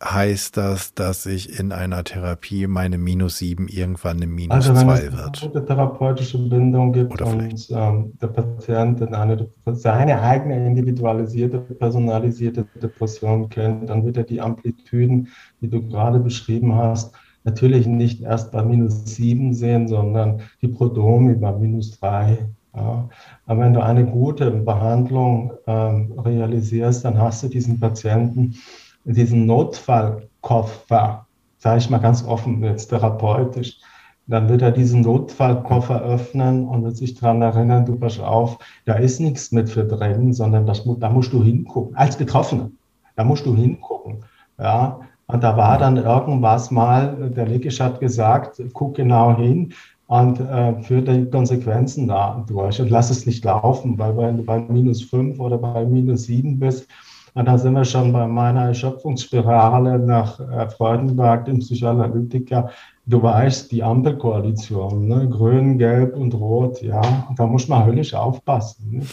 heißt 0.04 0.58
das, 0.58 0.96
dass 0.96 1.28
ich 1.28 1.60
in 1.60 1.72
einer 1.72 2.04
Therapie 2.04 2.66
meine 2.66 2.98
minus 2.98 3.38
7 3.38 3.68
irgendwann 3.68 4.18
eine 4.18 4.26
minus 4.26 4.68
also, 4.70 4.74
2 4.74 5.12
wird. 5.12 5.42
Wenn 5.42 5.50
es 5.50 5.56
eine 5.56 5.66
therapeutische 5.66 6.38
Bindung 6.40 6.92
gibt 6.92 7.14
Oder 7.14 7.28
und 7.28 7.68
ähm, 7.70 8.14
der 8.20 8.28
Patient 8.28 9.02
eine, 9.14 9.48
seine 9.74 10.20
eigene 10.20 10.66
individualisierte, 10.66 11.60
personalisierte 11.60 12.66
Depression 12.82 13.50
kennt, 13.50 13.90
dann 13.90 14.04
wird 14.04 14.18
er 14.18 14.24
die 14.24 14.42
Amplituden, 14.42 15.28
die 15.62 15.70
du 15.70 15.88
gerade 15.88 16.20
beschrieben 16.20 16.74
hast, 16.76 17.14
natürlich 17.44 17.88
nicht 17.88 18.22
erst 18.22 18.52
bei 18.52 18.64
minus 18.64 19.06
7 19.06 19.54
sehen, 19.54 19.88
sondern 19.88 20.42
die 20.62 20.68
Prodomi 20.68 21.36
bei 21.36 21.52
minus 21.52 22.00
3. 22.00 22.50
Ja. 22.76 23.10
Aber 23.46 23.60
wenn 23.60 23.74
du 23.74 23.84
eine 23.84 24.06
gute 24.06 24.52
Behandlung 24.52 25.54
ähm, 25.68 26.14
realisierst, 26.20 27.04
dann 27.04 27.18
hast 27.18 27.44
du 27.44 27.48
diesen 27.48 27.80
Patienten 27.80 28.56
diesen 29.04 29.46
Notfallkoffer, 29.46 31.26
sage 31.58 31.78
ich 31.78 31.90
mal 31.90 32.00
ganz 32.00 32.24
offen 32.24 32.64
jetzt 32.64 32.88
therapeutisch, 32.88 33.80
dann 34.28 34.48
wird 34.48 34.62
er 34.62 34.72
diesen 34.72 35.02
Notfallkoffer 35.02 36.02
öffnen 36.02 36.68
und 36.68 36.84
wird 36.84 36.96
sich 36.96 37.16
daran 37.16 37.42
erinnern, 37.42 37.86
du 37.86 37.96
pass 37.98 38.20
auf, 38.20 38.60
da 38.86 38.94
ist 38.94 39.20
nichts 39.20 39.52
mit 39.52 39.70
für 39.70 39.84
drin, 39.84 40.34
sondern 40.34 40.66
das, 40.66 40.84
da 41.00 41.10
musst 41.10 41.34
du 41.34 41.44
hingucken, 41.44 41.96
als 41.96 42.18
Betroffener, 42.18 42.72
da 43.16 43.24
musst 43.24 43.46
du 43.46 43.56
hingucken. 43.56 44.24
Ja, 44.60 45.02
und 45.32 45.44
da 45.44 45.56
war 45.58 45.78
dann 45.78 45.98
irgendwas 45.98 46.72
mal, 46.72 47.32
der 47.36 47.46
Likisch 47.46 47.80
hat 47.80 48.00
gesagt, 48.00 48.62
guck 48.74 48.96
genau 48.96 49.36
hin 49.38 49.74
und 50.08 50.40
äh, 50.40 50.82
führe 50.84 51.04
die 51.04 51.30
Konsequenzen 51.30 52.08
da 52.08 52.44
durch 52.48 52.82
und 52.82 52.90
lass 52.90 53.10
es 53.10 53.26
nicht 53.26 53.46
laufen, 53.46 53.98
weil 53.98 54.18
wenn 54.18 54.38
du 54.38 54.44
bei 54.44 54.60
minus 54.60 55.02
fünf 55.04 55.40
oder 55.40 55.58
bei 55.58 55.86
minus 55.86 56.24
sieben 56.24 56.60
bist, 56.60 56.88
und 57.34 57.48
da 57.48 57.58
sind 57.58 57.74
wir 57.74 57.86
schon 57.86 58.12
bei 58.12 58.28
meiner 58.28 58.66
Erschöpfungsspirale 58.66 60.00
nach 60.00 60.40
äh, 60.40 60.70
Freudenberg, 60.70 61.46
dem 61.46 61.60
Psychoanalytiker. 61.60 62.72
Du 63.06 63.24
weißt, 63.24 63.72
die 63.72 63.84
Ampelkoalition, 63.84 65.08
ne? 65.08 65.30
grün, 65.30 65.78
gelb 65.78 66.16
und 66.18 66.34
rot, 66.34 66.82
ja, 66.82 67.02
da 67.38 67.48
muss 67.48 67.70
man 67.70 67.86
höllisch 67.86 68.14
aufpassen. 68.14 68.98
Ne? 68.98 69.06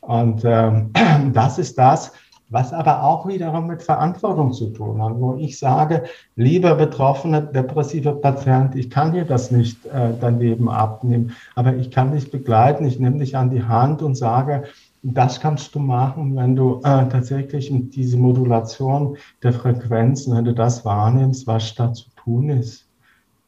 Und 0.00 0.42
ähm, 0.44 0.92
das 1.32 1.58
ist 1.58 1.76
das, 1.76 2.12
was 2.48 2.72
aber 2.72 3.02
auch 3.02 3.26
wiederum 3.26 3.66
mit 3.66 3.82
Verantwortung 3.82 4.52
zu 4.52 4.70
tun 4.70 5.02
hat, 5.02 5.14
wo 5.16 5.34
ich 5.36 5.58
sage, 5.58 6.04
lieber 6.36 6.74
betroffene 6.76 7.42
depressive 7.42 8.12
Patient, 8.12 8.76
ich 8.76 8.88
kann 8.88 9.12
dir 9.12 9.24
das 9.24 9.50
nicht 9.50 9.84
äh, 9.86 10.12
dein 10.20 10.38
Leben 10.38 10.68
abnehmen, 10.68 11.32
aber 11.56 11.74
ich 11.74 11.90
kann 11.90 12.12
dich 12.12 12.30
begleiten, 12.30 12.84
ich 12.84 13.00
nehme 13.00 13.18
dich 13.18 13.36
an 13.36 13.50
die 13.50 13.64
Hand 13.64 14.02
und 14.02 14.14
sage, 14.14 14.64
das 15.02 15.40
kannst 15.40 15.74
du 15.74 15.78
machen, 15.78 16.36
wenn 16.36 16.56
du 16.56 16.78
äh, 16.78 17.08
tatsächlich 17.08 17.70
diese 17.90 18.16
Modulation 18.16 19.16
der 19.42 19.52
Frequenzen, 19.52 20.36
wenn 20.36 20.44
du 20.44 20.54
das 20.54 20.84
wahrnimmst, 20.84 21.46
was 21.46 21.74
da 21.74 21.92
zu 21.92 22.06
tun 22.16 22.50
ist. 22.50 22.88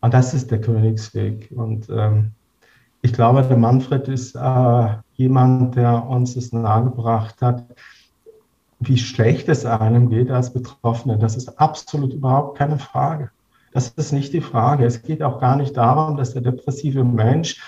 Und 0.00 0.14
das 0.14 0.34
ist 0.34 0.50
der 0.50 0.60
Königsweg. 0.60 1.52
Und 1.56 1.88
ähm, 1.90 2.32
ich 3.02 3.12
glaube, 3.12 3.42
der 3.42 3.56
Manfred 3.56 4.06
ist 4.08 4.36
äh, 4.36 4.88
jemand, 5.14 5.74
der 5.76 6.06
uns 6.06 6.34
das 6.34 6.52
nahegebracht 6.52 7.42
hat, 7.42 7.64
wie 8.80 8.96
schlecht 8.96 9.48
es 9.48 9.64
einem 9.64 10.08
geht 10.08 10.30
als 10.30 10.52
Betroffene. 10.52 11.18
Das 11.18 11.36
ist 11.36 11.58
absolut 11.58 12.12
überhaupt 12.12 12.58
keine 12.58 12.78
Frage. 12.78 13.30
Das 13.72 13.88
ist 13.90 14.12
nicht 14.12 14.32
die 14.32 14.40
Frage. 14.40 14.84
Es 14.84 15.02
geht 15.02 15.22
auch 15.22 15.40
gar 15.40 15.56
nicht 15.56 15.76
darum, 15.76 16.16
dass 16.16 16.32
der 16.32 16.42
depressive 16.42 17.04
Mensch 17.04 17.60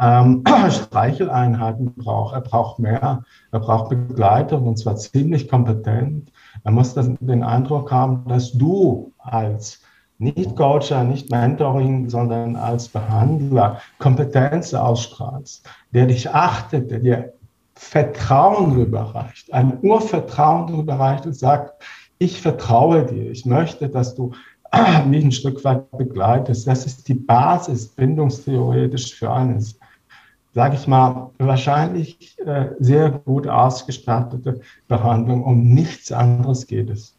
ähm, 0.00 0.44
Streicheleinheiten 0.70 1.94
braucht. 1.94 2.34
Er 2.34 2.40
braucht 2.40 2.78
mehr. 2.78 3.24
Er 3.52 3.60
braucht 3.60 3.90
Begleitung 3.90 4.66
und 4.66 4.78
zwar 4.78 4.96
ziemlich 4.96 5.48
kompetent. 5.48 6.32
Er 6.64 6.72
muss 6.72 6.94
das, 6.94 7.10
den 7.20 7.42
Eindruck 7.42 7.92
haben, 7.92 8.24
dass 8.26 8.52
du 8.52 9.12
als 9.18 9.80
nicht 10.18 10.56
Coacher, 10.56 11.04
nicht 11.04 11.30
Mentoring, 11.30 12.08
sondern 12.08 12.56
als 12.56 12.88
Behandler 12.88 13.80
Kompetenz 13.98 14.74
ausstrahlst, 14.74 15.64
der 15.92 16.06
dich 16.06 16.28
achtet, 16.30 16.90
der 16.90 16.98
dir 16.98 17.32
Vertrauen 17.78 18.72
rüberreicht, 18.72 19.52
ein 19.52 19.78
Urvertrauen 19.82 20.74
rüberreicht 20.74 21.26
und 21.26 21.34
sagt, 21.34 21.82
ich 22.18 22.40
vertraue 22.40 23.06
dir, 23.06 23.30
ich 23.30 23.46
möchte, 23.46 23.88
dass 23.88 24.14
du 24.14 24.32
mich 25.06 25.24
ein 25.24 25.32
Stück 25.32 25.64
weit 25.64 25.90
begleitest. 25.92 26.66
Das 26.66 26.84
ist 26.84 27.08
die 27.08 27.14
Basis 27.14 27.86
bindungstheoretisch 27.86 29.14
für 29.14 29.30
eines 29.30 29.78
sage 30.54 30.74
ich 30.74 30.88
mal, 30.88 31.30
wahrscheinlich 31.38 32.36
äh, 32.40 32.70
sehr 32.80 33.10
gut 33.10 33.46
ausgestattete 33.46 34.60
Behandlung. 34.88 35.44
Um 35.44 35.68
nichts 35.72 36.10
anderes 36.10 36.66
geht 36.66 36.90
es. 36.90 37.14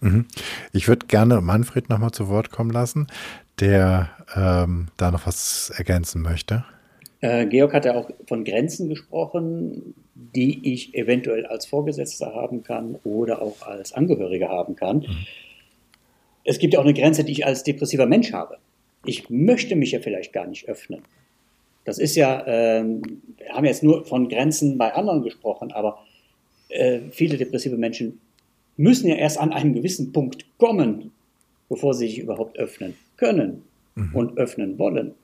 Mhm. 0.00 0.26
Ich 0.72 0.86
würde 0.86 1.06
gerne 1.06 1.40
Manfred 1.40 1.88
nochmal 1.88 2.12
zu 2.12 2.28
Wort 2.28 2.52
kommen 2.52 2.70
lassen, 2.70 3.08
der 3.58 4.10
ähm, 4.36 4.86
da 4.96 5.10
noch 5.10 5.26
was 5.26 5.70
ergänzen 5.70 6.22
möchte. 6.22 6.64
Äh, 7.26 7.46
Georg 7.46 7.72
hat 7.72 7.84
ja 7.84 7.96
auch 7.96 8.08
von 8.28 8.44
Grenzen 8.44 8.88
gesprochen, 8.88 9.94
die 10.14 10.72
ich 10.72 10.94
eventuell 10.94 11.44
als 11.46 11.66
Vorgesetzter 11.66 12.32
haben 12.32 12.62
kann 12.62 13.00
oder 13.02 13.42
auch 13.42 13.62
als 13.62 13.92
Angehöriger 13.92 14.48
haben 14.48 14.76
kann. 14.76 14.98
Mhm. 14.98 15.26
Es 16.44 16.60
gibt 16.60 16.74
ja 16.74 16.80
auch 16.80 16.84
eine 16.84 16.94
Grenze, 16.94 17.24
die 17.24 17.32
ich 17.32 17.44
als 17.44 17.64
depressiver 17.64 18.06
Mensch 18.06 18.32
habe. 18.32 18.58
Ich 19.04 19.28
möchte 19.28 19.74
mich 19.74 19.90
ja 19.90 19.98
vielleicht 19.98 20.32
gar 20.32 20.46
nicht 20.46 20.68
öffnen. 20.68 21.02
Das 21.84 21.98
ist 21.98 22.14
ja, 22.14 22.44
ähm, 22.46 23.02
wir 23.38 23.48
haben 23.48 23.64
jetzt 23.64 23.82
nur 23.82 24.04
von 24.04 24.28
Grenzen 24.28 24.78
bei 24.78 24.94
anderen 24.94 25.22
gesprochen, 25.22 25.72
aber 25.72 25.98
äh, 26.68 27.00
viele 27.10 27.38
depressive 27.38 27.76
Menschen 27.76 28.20
müssen 28.76 29.08
ja 29.08 29.16
erst 29.16 29.38
an 29.38 29.52
einen 29.52 29.74
gewissen 29.74 30.12
Punkt 30.12 30.44
kommen, 30.58 31.10
bevor 31.68 31.92
sie 31.92 32.06
sich 32.06 32.20
überhaupt 32.20 32.56
öffnen 32.56 32.94
können 33.16 33.64
mhm. 33.96 34.14
und 34.14 34.38
öffnen 34.38 34.78
wollen. 34.78 35.14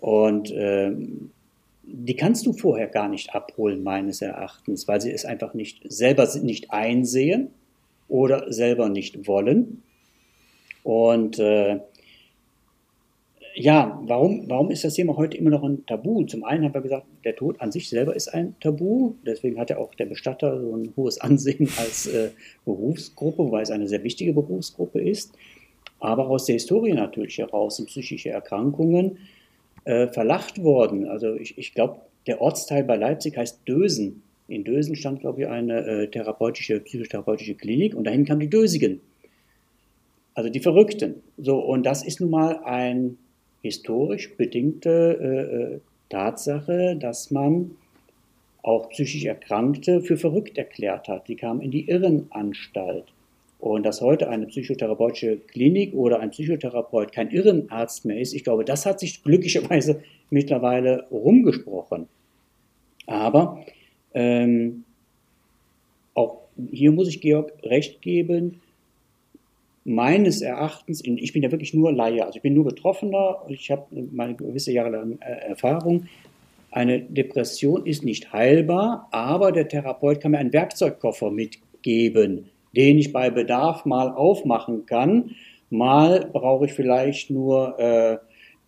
Und 0.00 0.52
ähm, 0.56 1.30
die 1.82 2.16
kannst 2.16 2.46
du 2.46 2.52
vorher 2.52 2.86
gar 2.86 3.08
nicht 3.08 3.34
abholen, 3.34 3.82
meines 3.82 4.22
Erachtens, 4.22 4.88
weil 4.88 5.00
sie 5.00 5.10
es 5.10 5.24
einfach 5.24 5.54
nicht 5.54 5.82
selber 5.88 6.28
nicht 6.42 6.70
einsehen 6.70 7.50
oder 8.08 8.50
selber 8.52 8.88
nicht 8.88 9.26
wollen. 9.26 9.82
Und 10.82 11.38
äh, 11.38 11.80
ja, 13.54 14.00
warum, 14.04 14.48
warum 14.48 14.70
ist 14.70 14.84
das 14.84 14.94
Thema 14.94 15.16
heute 15.16 15.36
immer 15.36 15.50
noch 15.50 15.64
ein 15.64 15.84
Tabu? 15.84 16.24
Zum 16.24 16.44
einen 16.44 16.64
haben 16.64 16.74
wir 16.74 16.80
gesagt, 16.80 17.06
der 17.24 17.36
Tod 17.36 17.60
an 17.60 17.72
sich 17.72 17.88
selber 17.88 18.16
ist 18.16 18.28
ein 18.28 18.54
Tabu. 18.60 19.14
Deswegen 19.26 19.58
hat 19.58 19.70
ja 19.70 19.78
auch 19.78 19.94
der 19.94 20.06
Bestatter 20.06 20.60
so 20.60 20.74
ein 20.74 20.94
hohes 20.96 21.20
Ansehen 21.20 21.68
als 21.78 22.06
äh, 22.06 22.30
Berufsgruppe, 22.64 23.50
weil 23.50 23.62
es 23.62 23.70
eine 23.70 23.88
sehr 23.88 24.02
wichtige 24.02 24.32
Berufsgruppe 24.32 25.00
ist. 25.00 25.36
Aber 25.98 26.28
aus 26.28 26.46
der 26.46 26.54
Historie 26.54 26.94
natürlich 26.94 27.36
heraus 27.36 27.76
sind 27.76 27.86
psychische 27.86 28.30
Erkrankungen 28.30 29.18
äh, 29.84 30.08
verlacht 30.08 30.62
worden. 30.62 31.08
Also 31.08 31.34
ich, 31.34 31.56
ich 31.58 31.74
glaube, 31.74 32.00
der 32.26 32.40
Ortsteil 32.40 32.84
bei 32.84 32.96
Leipzig 32.96 33.36
heißt 33.36 33.66
Dösen. 33.66 34.22
In 34.48 34.64
Dösen 34.64 34.96
stand, 34.96 35.20
glaube 35.20 35.42
ich, 35.42 35.48
eine 35.48 35.86
äh, 35.86 36.08
therapeutische, 36.08 36.80
psychotherapeutische 36.80 37.54
Klinik 37.54 37.94
und 37.94 38.04
dahin 38.04 38.24
kamen 38.24 38.40
die 38.40 38.50
Dösigen. 38.50 39.00
Also 40.34 40.50
die 40.50 40.60
Verrückten. 40.60 41.22
So, 41.38 41.58
und 41.58 41.84
das 41.84 42.04
ist 42.04 42.20
nun 42.20 42.30
mal 42.30 42.60
ein 42.64 43.18
historisch 43.62 44.36
bedingte 44.36 44.90
äh, 45.20 45.74
äh, 45.74 45.80
Tatsache, 46.08 46.96
dass 46.96 47.30
man 47.30 47.72
auch 48.62 48.88
psychisch 48.90 49.24
Erkrankte 49.24 50.02
für 50.02 50.16
verrückt 50.16 50.58
erklärt 50.58 51.08
hat. 51.08 51.28
Die 51.28 51.36
kamen 51.36 51.60
in 51.60 51.70
die 51.70 51.88
Irrenanstalt. 51.88 53.06
Und 53.60 53.84
dass 53.84 54.00
heute 54.00 54.30
eine 54.30 54.46
psychotherapeutische 54.46 55.36
Klinik 55.36 55.92
oder 55.94 56.20
ein 56.20 56.30
Psychotherapeut 56.30 57.12
kein 57.12 57.30
Irrenarzt 57.30 58.06
mehr 58.06 58.18
ist, 58.18 58.32
ich 58.32 58.42
glaube, 58.42 58.64
das 58.64 58.86
hat 58.86 58.98
sich 58.98 59.22
glücklicherweise 59.22 60.02
mittlerweile 60.30 61.06
rumgesprochen. 61.10 62.08
Aber 63.06 63.62
ähm, 64.14 64.84
auch 66.14 66.38
hier 66.70 66.90
muss 66.92 67.08
ich 67.08 67.20
Georg 67.20 67.52
recht 67.62 68.00
geben, 68.00 68.60
meines 69.84 70.40
Erachtens, 70.40 71.02
ich 71.04 71.32
bin 71.32 71.42
ja 71.42 71.50
wirklich 71.50 71.74
nur 71.74 71.92
Laie, 71.92 72.24
also 72.24 72.36
ich 72.36 72.42
bin 72.42 72.54
nur 72.54 72.64
Betroffener, 72.64 73.42
ich 73.48 73.70
habe 73.70 73.86
meine 74.12 74.34
gewisse 74.36 74.72
Jahre 74.72 74.90
lang 74.90 75.18
äh, 75.20 75.48
Erfahrung. 75.48 76.06
Eine 76.70 77.00
Depression 77.00 77.84
ist 77.84 78.04
nicht 78.04 78.32
heilbar, 78.32 79.08
aber 79.10 79.52
der 79.52 79.68
Therapeut 79.68 80.20
kann 80.20 80.30
mir 80.30 80.38
einen 80.38 80.52
Werkzeugkoffer 80.52 81.30
mitgeben, 81.30 82.48
den 82.76 82.98
ich 82.98 83.12
bei 83.12 83.30
Bedarf 83.30 83.84
mal 83.84 84.10
aufmachen 84.10 84.86
kann. 84.86 85.30
Mal 85.70 86.28
brauche 86.32 86.66
ich 86.66 86.72
vielleicht 86.72 87.30
nur 87.30 87.78
äh, 87.78 88.18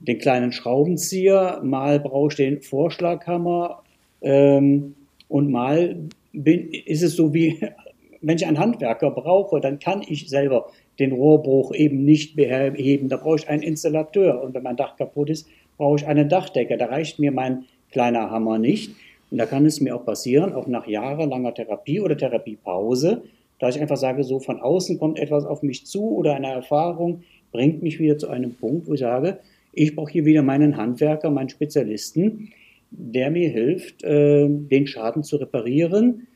den 0.00 0.18
kleinen 0.18 0.52
Schraubenzieher, 0.52 1.60
mal 1.62 2.00
brauche 2.00 2.28
ich 2.28 2.36
den 2.36 2.62
Vorschlaghammer 2.62 3.82
ähm, 4.20 4.94
und 5.28 5.50
mal 5.50 5.96
bin, 6.32 6.70
ist 6.72 7.02
es 7.02 7.16
so 7.16 7.32
wie, 7.34 7.60
wenn 8.20 8.36
ich 8.36 8.46
einen 8.46 8.58
Handwerker 8.58 9.10
brauche, 9.10 9.60
dann 9.60 9.78
kann 9.78 10.02
ich 10.06 10.28
selber 10.28 10.70
den 10.98 11.12
Rohrbruch 11.12 11.74
eben 11.74 12.04
nicht 12.04 12.36
beheben. 12.36 13.08
Da 13.08 13.16
brauche 13.16 13.36
ich 13.36 13.48
einen 13.48 13.62
Installateur. 13.62 14.42
Und 14.42 14.54
wenn 14.54 14.62
mein 14.62 14.76
Dach 14.76 14.96
kaputt 14.96 15.30
ist, 15.30 15.48
brauche 15.76 15.96
ich 15.96 16.06
einen 16.06 16.28
Dachdecker. 16.28 16.76
Da 16.76 16.86
reicht 16.86 17.18
mir 17.18 17.32
mein 17.32 17.64
kleiner 17.90 18.30
Hammer 18.30 18.58
nicht. 18.58 18.94
Und 19.30 19.38
da 19.38 19.46
kann 19.46 19.64
es 19.64 19.80
mir 19.80 19.96
auch 19.96 20.04
passieren, 20.04 20.52
auch 20.52 20.66
nach 20.66 20.86
jahrelanger 20.86 21.54
Therapie 21.54 22.00
oder 22.00 22.16
Therapiepause, 22.16 23.22
da 23.62 23.68
ich 23.68 23.80
einfach 23.80 23.96
sage, 23.96 24.24
so 24.24 24.40
von 24.40 24.60
außen 24.60 24.98
kommt 24.98 25.20
etwas 25.20 25.44
auf 25.44 25.62
mich 25.62 25.86
zu 25.86 26.16
oder 26.16 26.34
eine 26.34 26.48
Erfahrung 26.48 27.22
bringt 27.52 27.80
mich 27.80 28.00
wieder 28.00 28.18
zu 28.18 28.28
einem 28.28 28.54
Punkt, 28.54 28.88
wo 28.88 28.94
ich 28.94 29.00
sage, 29.00 29.38
ich 29.72 29.94
brauche 29.94 30.10
hier 30.10 30.24
wieder 30.24 30.42
meinen 30.42 30.76
Handwerker, 30.76 31.30
meinen 31.30 31.48
Spezialisten, 31.48 32.48
der 32.90 33.30
mir 33.30 33.48
hilft, 33.50 34.02
äh, 34.02 34.48
den 34.48 34.88
Schaden 34.88 35.22
zu 35.22 35.36
reparieren. 35.36 36.26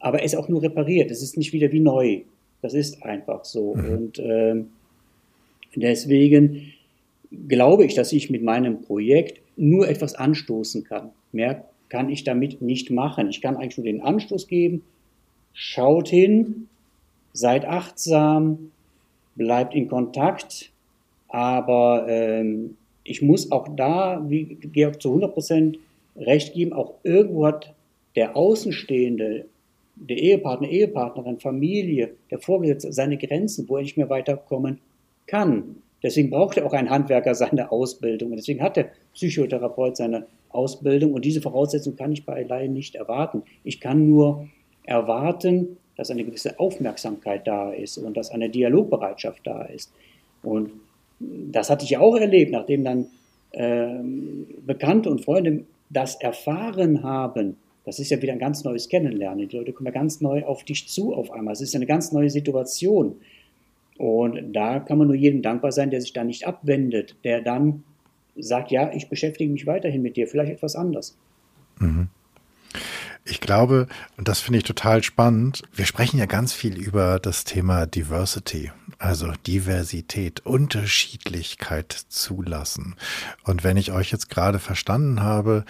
Aber 0.00 0.18
er 0.18 0.24
ist 0.24 0.34
auch 0.34 0.48
nur 0.48 0.62
repariert. 0.62 1.12
Es 1.12 1.22
ist 1.22 1.36
nicht 1.36 1.52
wieder 1.52 1.70
wie 1.70 1.78
neu. 1.78 2.22
Das 2.60 2.74
ist 2.74 3.04
einfach 3.04 3.44
so. 3.44 3.76
Mhm. 3.76 3.88
Und 3.90 4.18
äh, 4.18 4.56
deswegen 5.76 6.72
glaube 7.46 7.84
ich, 7.84 7.94
dass 7.94 8.12
ich 8.12 8.30
mit 8.30 8.42
meinem 8.42 8.80
Projekt 8.80 9.40
nur 9.56 9.88
etwas 9.88 10.16
anstoßen 10.16 10.82
kann. 10.82 11.10
Mehr 11.30 11.66
kann 11.88 12.10
ich 12.10 12.24
damit 12.24 12.62
nicht 12.62 12.90
machen. 12.90 13.30
Ich 13.30 13.40
kann 13.40 13.54
eigentlich 13.54 13.76
nur 13.76 13.86
den 13.86 14.00
Anstoß 14.00 14.48
geben. 14.48 14.82
Schaut 15.54 16.08
hin, 16.08 16.68
seid 17.32 17.64
achtsam, 17.64 18.72
bleibt 19.36 19.74
in 19.74 19.88
Kontakt. 19.88 20.70
Aber 21.28 22.06
ähm, 22.08 22.76
ich 23.02 23.22
muss 23.22 23.50
auch 23.50 23.68
da, 23.74 24.22
wie 24.28 24.44
Georg 24.44 25.00
zu 25.00 25.08
100 25.08 25.32
Prozent 25.32 25.78
recht 26.16 26.54
geben, 26.54 26.72
auch 26.72 26.94
irgendwo 27.02 27.46
hat 27.46 27.72
der 28.16 28.36
Außenstehende 28.36 29.46
der 29.96 30.18
Ehepartner, 30.18 30.68
Ehepartnerin, 30.68 31.38
Familie, 31.38 32.14
der 32.30 32.40
Vorgesetzte 32.40 32.92
seine 32.92 33.16
Grenzen, 33.16 33.68
wo 33.68 33.76
er 33.76 33.82
nicht 33.82 33.96
mehr 33.96 34.10
weiterkommen 34.10 34.80
kann. 35.26 35.76
Deswegen 36.02 36.30
braucht 36.30 36.56
er 36.56 36.66
auch 36.66 36.72
ein 36.72 36.90
Handwerker 36.90 37.34
seine 37.34 37.72
Ausbildung. 37.72 38.30
Und 38.30 38.36
deswegen 38.36 38.60
hat 38.60 38.76
der 38.76 38.90
Psychotherapeut 39.14 39.96
seine 39.96 40.26
Ausbildung. 40.50 41.14
Und 41.14 41.24
diese 41.24 41.40
Voraussetzung 41.40 41.96
kann 41.96 42.12
ich 42.12 42.26
bei 42.26 42.42
Laien 42.42 42.72
nicht 42.72 42.94
erwarten. 42.94 43.42
Ich 43.62 43.80
kann 43.80 44.08
nur 44.08 44.48
erwarten, 44.84 45.76
dass 45.96 46.10
eine 46.10 46.24
gewisse 46.24 46.58
Aufmerksamkeit 46.58 47.46
da 47.46 47.72
ist 47.72 47.98
und 47.98 48.16
dass 48.16 48.30
eine 48.30 48.48
Dialogbereitschaft 48.48 49.46
da 49.46 49.62
ist. 49.62 49.92
Und 50.42 50.70
das 51.20 51.70
hatte 51.70 51.84
ich 51.84 51.96
auch 51.96 52.16
erlebt, 52.16 52.52
nachdem 52.52 52.84
dann 52.84 53.06
äh, 53.52 53.94
Bekannte 54.66 55.10
und 55.10 55.24
Freunde 55.24 55.64
das 55.90 56.16
erfahren 56.16 57.02
haben, 57.02 57.56
das 57.84 57.98
ist 57.98 58.10
ja 58.10 58.20
wieder 58.20 58.32
ein 58.32 58.38
ganz 58.38 58.64
neues 58.64 58.88
Kennenlernen. 58.88 59.48
Die 59.48 59.56
Leute 59.56 59.72
kommen 59.72 59.86
ja 59.86 59.92
ganz 59.92 60.20
neu 60.20 60.44
auf 60.44 60.64
dich 60.64 60.88
zu 60.88 61.14
auf 61.14 61.30
einmal. 61.30 61.52
Es 61.52 61.60
ist 61.60 61.74
ja 61.74 61.78
eine 61.78 61.86
ganz 61.86 62.12
neue 62.12 62.30
Situation. 62.30 63.16
Und 63.98 64.54
da 64.54 64.80
kann 64.80 64.98
man 64.98 65.06
nur 65.06 65.16
jedem 65.16 65.42
dankbar 65.42 65.70
sein, 65.70 65.90
der 65.90 66.00
sich 66.00 66.12
da 66.12 66.24
nicht 66.24 66.46
abwendet, 66.46 67.14
der 67.24 67.42
dann 67.42 67.84
sagt, 68.36 68.70
ja, 68.70 68.90
ich 68.92 69.08
beschäftige 69.08 69.52
mich 69.52 69.66
weiterhin 69.66 70.02
mit 70.02 70.16
dir, 70.16 70.26
vielleicht 70.26 70.52
etwas 70.52 70.74
anders. 70.74 71.16
Mhm. 71.78 72.08
Ich 73.26 73.40
glaube, 73.40 73.86
und 74.18 74.28
das 74.28 74.40
finde 74.40 74.58
ich 74.58 74.64
total 74.64 75.02
spannend, 75.02 75.62
wir 75.72 75.86
sprechen 75.86 76.18
ja 76.18 76.26
ganz 76.26 76.52
viel 76.52 76.76
über 76.76 77.18
das 77.18 77.44
Thema 77.44 77.86
Diversity, 77.86 78.70
also 78.98 79.32
Diversität, 79.46 80.44
Unterschiedlichkeit 80.44 81.92
zulassen. 82.10 82.96
Und 83.42 83.64
wenn 83.64 83.78
ich 83.78 83.92
euch 83.92 84.12
jetzt 84.12 84.28
gerade 84.28 84.58
verstanden 84.58 85.22
habe, 85.22 85.64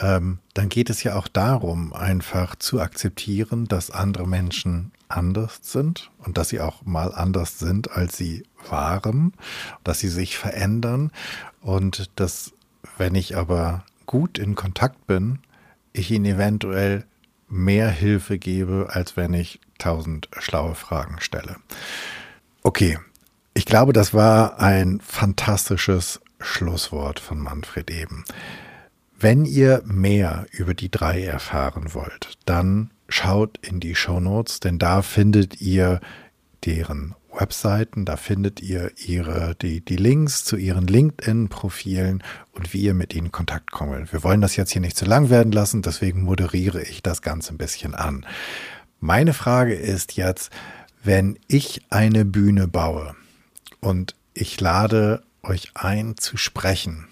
ähm, 0.00 0.38
dann 0.54 0.70
geht 0.70 0.88
es 0.88 1.02
ja 1.02 1.14
auch 1.16 1.28
darum, 1.28 1.92
einfach 1.92 2.56
zu 2.56 2.80
akzeptieren, 2.80 3.68
dass 3.68 3.90
andere 3.90 4.26
Menschen 4.26 4.90
anders 5.08 5.58
sind 5.60 6.10
und 6.18 6.38
dass 6.38 6.48
sie 6.48 6.60
auch 6.60 6.86
mal 6.86 7.14
anders 7.14 7.58
sind, 7.58 7.92
als 7.92 8.16
sie 8.16 8.44
waren, 8.70 9.34
dass 9.84 10.00
sie 10.00 10.08
sich 10.08 10.38
verändern 10.38 11.12
und 11.60 12.08
dass, 12.16 12.52
wenn 12.96 13.14
ich 13.14 13.36
aber 13.36 13.84
gut 14.06 14.38
in 14.38 14.54
Kontakt 14.54 15.06
bin, 15.06 15.40
ich 15.94 16.10
ihnen 16.10 16.26
eventuell 16.26 17.04
mehr 17.48 17.88
Hilfe 17.88 18.38
gebe, 18.38 18.88
als 18.90 19.16
wenn 19.16 19.32
ich 19.32 19.60
tausend 19.78 20.28
schlaue 20.38 20.74
Fragen 20.74 21.20
stelle. 21.20 21.56
Okay, 22.62 22.98
ich 23.54 23.64
glaube, 23.64 23.92
das 23.92 24.12
war 24.12 24.60
ein 24.60 25.00
fantastisches 25.00 26.20
Schlusswort 26.40 27.20
von 27.20 27.38
Manfred 27.38 27.90
eben. 27.90 28.24
Wenn 29.18 29.44
ihr 29.44 29.82
mehr 29.86 30.46
über 30.50 30.74
die 30.74 30.90
drei 30.90 31.24
erfahren 31.24 31.94
wollt, 31.94 32.36
dann 32.44 32.90
schaut 33.08 33.58
in 33.66 33.80
die 33.80 33.94
Show 33.94 34.20
Notes, 34.20 34.60
denn 34.60 34.78
da 34.78 35.02
findet 35.02 35.60
ihr 35.60 36.00
deren 36.64 37.14
Webseiten, 37.40 38.04
da 38.04 38.16
findet 38.16 38.60
ihr 38.60 38.92
ihre, 38.96 39.54
die, 39.54 39.84
die 39.84 39.96
Links 39.96 40.44
zu 40.44 40.56
ihren 40.56 40.86
LinkedIn-Profilen 40.86 42.22
und 42.52 42.72
wie 42.72 42.82
ihr 42.82 42.94
mit 42.94 43.14
ihnen 43.14 43.32
Kontakt 43.32 43.70
kommt. 43.70 44.12
Wir 44.12 44.22
wollen 44.22 44.40
das 44.40 44.56
jetzt 44.56 44.72
hier 44.72 44.80
nicht 44.80 44.96
zu 44.96 45.04
lang 45.04 45.30
werden 45.30 45.52
lassen, 45.52 45.82
deswegen 45.82 46.22
moderiere 46.22 46.82
ich 46.82 47.02
das 47.02 47.22
Ganze 47.22 47.54
ein 47.54 47.58
bisschen 47.58 47.94
an. 47.94 48.24
Meine 49.00 49.34
Frage 49.34 49.74
ist 49.74 50.16
jetzt, 50.16 50.50
wenn 51.02 51.38
ich 51.48 51.82
eine 51.90 52.24
Bühne 52.24 52.68
baue 52.68 53.14
und 53.80 54.14
ich 54.32 54.60
lade 54.60 55.22
euch 55.42 55.72
ein 55.74 56.16
zu 56.16 56.36
sprechen 56.36 57.08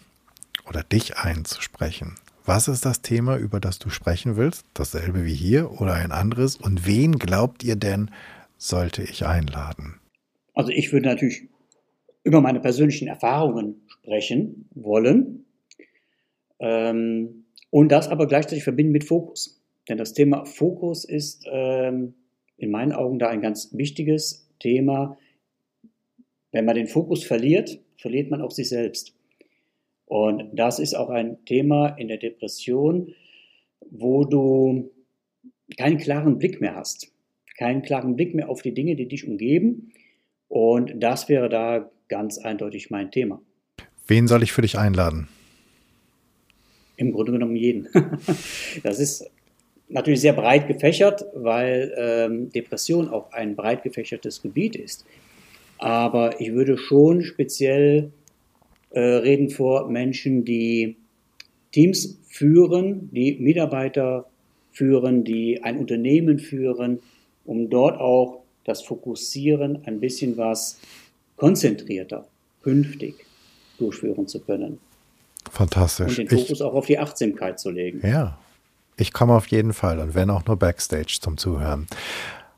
oder 0.65 0.83
dich 0.83 1.19
einzusprechen, 1.19 2.17
was 2.45 2.67
ist 2.67 2.85
das 2.85 3.03
Thema, 3.03 3.37
über 3.37 3.61
das 3.61 3.79
du 3.79 3.89
sprechen 3.89 4.37
willst? 4.37 4.65
Dasselbe 4.75 5.25
wie 5.25 5.35
hier 5.35 5.81
oder 5.81 5.95
ein 5.95 6.11
anderes? 6.11 6.57
Und 6.57 6.87
wen 6.87 7.19
glaubt 7.19 7.63
ihr 7.63 7.77
denn, 7.77 8.11
sollte 8.59 9.03
ich 9.03 9.27
einladen? 9.27 10.01
Also 10.55 10.71
ich 10.71 10.93
würde 10.93 11.09
natürlich 11.09 11.49
über 12.25 12.41
meine 12.41 12.61
persönlichen 12.61 13.09
Erfahrungen 13.09 13.83
ansprechen 14.03 14.69
wollen. 14.75 15.45
Ähm, 16.61 17.45
und 17.71 17.91
das 17.91 18.09
aber 18.09 18.27
gleichzeitig 18.27 18.65
verbinden 18.65 18.93
mit 18.93 19.05
Fokus. 19.05 19.63
Denn 19.89 19.99
das 19.99 20.13
Thema 20.13 20.45
Fokus 20.45 21.05
ist 21.05 21.45
ähm, 21.51 22.15
in 22.57 22.71
meinen 22.71 22.93
Augen 22.93 23.19
da 23.19 23.29
ein 23.29 23.41
ganz 23.41 23.73
wichtiges 23.73 24.49
Thema. 24.61 25.19
Wenn 26.53 26.65
man 26.65 26.77
den 26.77 26.87
Fokus 26.87 27.25
verliert, 27.25 27.81
verliert 27.97 28.31
man 28.31 28.43
auch 28.43 28.51
sich 28.51 28.69
selbst. 28.69 29.15
Und 30.05 30.51
das 30.53 30.79
ist 30.79 30.95
auch 30.95 31.09
ein 31.09 31.45
Thema 31.47 31.89
in 31.89 32.09
der 32.09 32.19
Depression, 32.19 33.15
wo 33.91 34.25
du 34.25 34.91
keinen 35.79 35.97
klaren 35.97 36.39
Blick 36.39 36.61
mehr 36.61 36.75
hast, 36.75 37.11
keinen 37.57 37.83
klaren 37.83 38.15
Blick 38.15 38.35
mehr 38.35 38.51
auf 38.51 38.61
die 38.61 38.75
Dinge, 38.75 38.95
die 38.95 39.09
dich 39.09 39.27
umgeben. 39.27 39.93
Und 40.53 41.03
das 41.03 41.31
wäre 41.31 41.49
da 41.49 41.91
ganz 42.09 42.37
eindeutig 42.37 42.91
mein 42.91 43.11
Thema. 43.11 43.41
Wen 44.07 44.29
soll 44.29 44.43
ich 44.43 44.53
für 44.53 44.61
dich 44.61 44.77
einladen? 44.77 45.29
Im 46.99 47.13
Grunde 47.13 47.33
genommen 47.33 47.57
jeden. 47.57 47.89
das 48.83 48.99
ist 48.99 49.31
natürlich 49.89 50.21
sehr 50.21 50.35
breit 50.35 50.69
gefächert, 50.69 51.25
weil 51.35 51.95
ähm, 51.97 52.51
Depression 52.51 53.09
auch 53.09 53.33
ein 53.33 53.57
breit 53.57 53.83
gefächertes 53.83 54.43
Gebiet 54.43 54.77
ist. 54.77 55.07
Aber 55.79 56.39
ich 56.39 56.53
würde 56.53 56.77
schon 56.77 57.23
speziell 57.23 58.13
äh, 58.91 59.01
reden 59.01 59.49
vor 59.49 59.89
Menschen, 59.89 60.45
die 60.45 60.97
Teams 61.71 62.21
führen, 62.29 63.09
die 63.11 63.39
Mitarbeiter 63.41 64.27
führen, 64.71 65.25
die 65.25 65.63
ein 65.63 65.79
Unternehmen 65.79 66.39
führen, 66.39 67.01
um 67.47 67.71
dort 67.71 67.99
auch 67.99 68.42
das 68.65 68.83
Fokussieren 68.83 69.83
ein 69.87 70.01
bisschen 70.01 70.37
was 70.37 70.79
konzentrierter, 71.37 72.27
künftig 72.63 73.27
durchführen 73.79 74.29
zu 74.29 74.41
können. 74.41 74.79
Fantastisch. 75.51 76.19
Und 76.19 76.31
den 76.31 76.39
Fokus 76.39 76.51
ich, 76.51 76.63
auch 76.63 76.75
auf 76.75 76.87
die 76.87 76.99
Achtsamkeit 76.99 77.59
zu 77.59 77.71
legen. 77.71 78.01
Ja, 78.07 78.39
ich 78.97 79.13
komme 79.13 79.35
auf 79.35 79.49
jeden 79.49 79.73
Fall 79.73 79.99
und 79.99 80.15
wenn 80.15 80.31
auch 80.31 80.47
nur 80.47 80.57
Backstage 80.57 81.19
zum 81.21 81.37
Zuhören. 81.37 81.87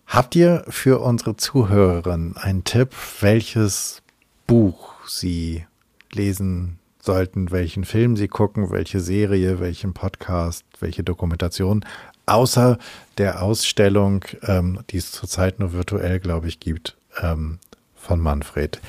Habt 0.07 0.37
ihr 0.37 0.65
für 0.69 1.01
unsere 1.01 1.37
Zuhörerinnen 1.37 2.37
einen 2.37 2.65
Tipp, 2.65 2.91
welches 3.21 4.03
Buch 4.47 4.95
sie 5.09 5.65
lesen 6.13 6.79
sollten, 7.01 7.51
welchen 7.51 7.85
Film 7.85 8.17
sie 8.17 8.29
gucken, 8.29 8.71
welche 8.71 9.01
Serie, 9.01 9.61
welchen 9.61 9.95
Podcast, 9.95 10.65
welche 10.81 11.03
Dokumentation, 11.03 11.85
außer 12.27 12.79
der 13.19 13.43
Ausstellung, 13.43 14.25
ähm, 14.43 14.81
die 14.91 14.97
es 14.99 15.13
zurzeit 15.13 15.61
nur 15.61 15.73
virtuell, 15.73 16.21
glaube 16.21 16.49
ich, 16.49 16.61
gibt, 16.61 16.97
ähm, 17.23 17.59
von 17.97 18.21
Manfred. 18.21 18.81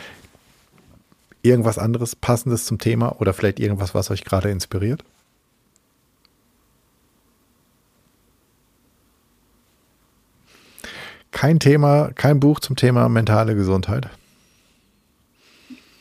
Irgendwas 1.41 1.78
anderes 1.78 2.16
Passendes 2.16 2.66
zum 2.66 2.80
Thema 2.80 3.22
oder 3.22 3.34
vielleicht 3.34 3.60
irgendwas, 3.60 3.94
was 3.94 4.10
euch 4.10 4.24
gerade 4.24 4.49
inspiriert? 4.49 5.03
Kein 11.32 11.60
Thema, 11.60 12.12
kein 12.16 12.40
Buch 12.40 12.62
zum 12.62 12.78
Thema 12.78 13.10
mentale 13.10 13.56
Gesundheit? 13.56 14.10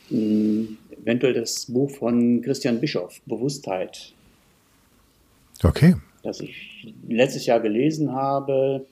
Hm, 0.09 0.77
eventuell 1.01 1.33
das 1.33 1.65
Buch 1.65 1.91
von 1.91 2.41
Christian 2.41 2.79
Bischoff, 2.79 3.19
Bewusstheit. 3.25 4.13
Okay. 5.61 5.95
Das 6.25 6.39
ich 6.39 6.93
letztes 7.07 7.45
Jahr 7.45 7.59
gelesen 7.59 8.11
habe, 8.13 8.85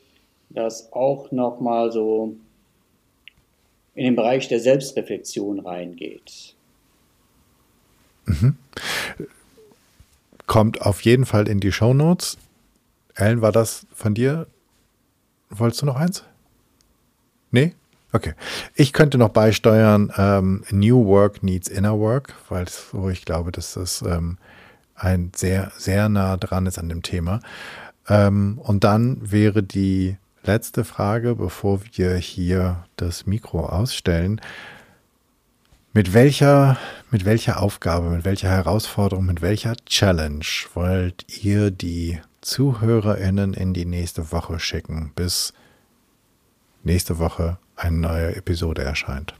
das 0.49 0.93
auch 0.93 1.31
nochmal 1.31 1.91
so 1.91 2.35
in 3.95 4.05
den 4.05 4.15
Bereich 4.15 4.47
der 4.47 4.59
Selbstreflexion 4.59 5.59
reingeht. 5.59 6.55
Mhm. 8.25 8.55
Kommt 10.45 10.81
auf 10.81 11.01
jeden 11.01 11.25
Fall 11.25 11.47
in 11.47 11.59
die 11.59 11.71
Show 11.71 11.95
Notes. 11.95 12.37
Ellen, 13.15 13.41
war 13.41 13.51
das 13.51 13.87
von 13.93 14.13
dir? 14.13 14.45
Wolltest 15.49 15.81
du 15.81 15.87
noch 15.87 15.95
eins? 15.95 16.23
Nee? 17.49 17.73
Okay. 18.11 18.33
Ich 18.75 18.93
könnte 18.93 19.17
noch 19.17 19.29
beisteuern, 19.29 20.13
ähm, 20.17 20.63
New 20.69 21.05
Work 21.07 21.41
needs 21.41 21.67
Inner 21.67 21.99
Work, 21.99 22.35
weil 22.49 22.65
ich 23.11 23.25
glaube, 23.25 23.51
dass 23.51 23.73
das 23.73 24.03
ähm, 24.03 24.37
ein 25.03 25.31
sehr, 25.35 25.71
sehr 25.77 26.09
nah 26.09 26.37
dran 26.37 26.65
ist 26.65 26.79
an 26.79 26.89
dem 26.89 27.03
Thema. 27.03 27.41
Ähm, 28.07 28.57
und 28.57 28.83
dann 28.83 29.19
wäre 29.21 29.63
die 29.63 30.17
letzte 30.43 30.83
Frage, 30.83 31.35
bevor 31.35 31.81
wir 31.91 32.15
hier 32.15 32.85
das 32.95 33.25
Mikro 33.25 33.65
ausstellen. 33.65 34.41
Mit 35.93 36.13
welcher, 36.13 36.77
mit 37.11 37.23
welcher 37.23 37.61
Aufgabe, 37.61 38.09
mit 38.09 38.25
welcher 38.25 38.49
Herausforderung, 38.49 39.25
mit 39.25 39.41
welcher 39.41 39.75
Challenge 39.85 40.45
wollt 40.73 41.43
ihr 41.43 41.69
die 41.69 42.19
ZuhörerInnen 42.41 43.53
in 43.53 43.73
die 43.73 43.85
nächste 43.85 44.31
Woche 44.31 44.59
schicken, 44.59 45.11
bis 45.15 45.53
nächste 46.81 47.19
Woche 47.19 47.57
eine 47.75 47.97
neue 47.97 48.35
Episode 48.35 48.83
erscheint. 48.83 49.35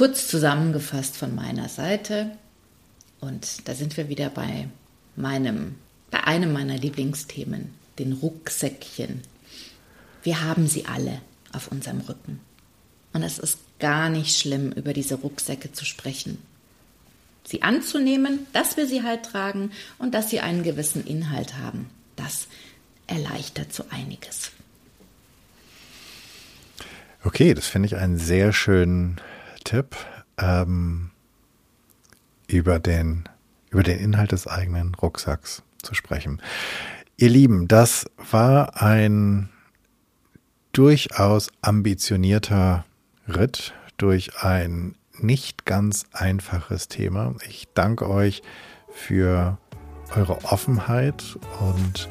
Kurz 0.00 0.28
zusammengefasst 0.28 1.14
von 1.14 1.34
meiner 1.34 1.68
Seite, 1.68 2.30
und 3.20 3.68
da 3.68 3.74
sind 3.74 3.98
wir 3.98 4.08
wieder 4.08 4.30
bei 4.30 4.66
meinem, 5.14 5.74
bei 6.10 6.24
einem 6.24 6.54
meiner 6.54 6.78
Lieblingsthemen, 6.78 7.74
den 7.98 8.14
Rucksäckchen. 8.14 9.20
Wir 10.22 10.42
haben 10.42 10.68
sie 10.68 10.86
alle 10.86 11.20
auf 11.52 11.70
unserem 11.70 12.00
Rücken. 12.00 12.40
Und 13.12 13.24
es 13.24 13.38
ist 13.38 13.58
gar 13.78 14.08
nicht 14.08 14.38
schlimm, 14.38 14.72
über 14.72 14.94
diese 14.94 15.16
Rucksäcke 15.16 15.72
zu 15.72 15.84
sprechen 15.84 16.38
sie 17.44 17.62
anzunehmen, 17.62 18.46
dass 18.54 18.78
wir 18.78 18.86
sie 18.86 19.02
halt 19.02 19.24
tragen 19.24 19.72
und 19.98 20.14
dass 20.14 20.30
sie 20.30 20.40
einen 20.40 20.62
gewissen 20.62 21.06
Inhalt 21.06 21.58
haben. 21.58 21.90
Das 22.16 22.46
erleichtert 23.06 23.74
so 23.74 23.84
einiges. 23.90 24.52
Okay, 27.22 27.52
das 27.52 27.66
finde 27.66 27.86
ich 27.86 27.96
einen 27.96 28.16
sehr 28.16 28.54
schönen 28.54 29.20
Tipp 29.60 29.96
ähm, 30.38 31.10
über, 32.46 32.78
den, 32.78 33.24
über 33.70 33.82
den 33.82 33.98
Inhalt 33.98 34.32
des 34.32 34.46
eigenen 34.46 34.94
Rucksacks 34.94 35.62
zu 35.82 35.94
sprechen. 35.94 36.42
Ihr 37.16 37.30
Lieben, 37.30 37.68
das 37.68 38.06
war 38.30 38.82
ein 38.82 39.50
durchaus 40.72 41.50
ambitionierter 41.62 42.84
Ritt 43.28 43.74
durch 43.96 44.42
ein 44.42 44.94
nicht 45.18 45.66
ganz 45.66 46.06
einfaches 46.12 46.88
Thema. 46.88 47.34
Ich 47.46 47.68
danke 47.74 48.08
euch 48.08 48.42
für 48.92 49.58
eure 50.16 50.44
Offenheit 50.44 51.38
und 51.60 52.08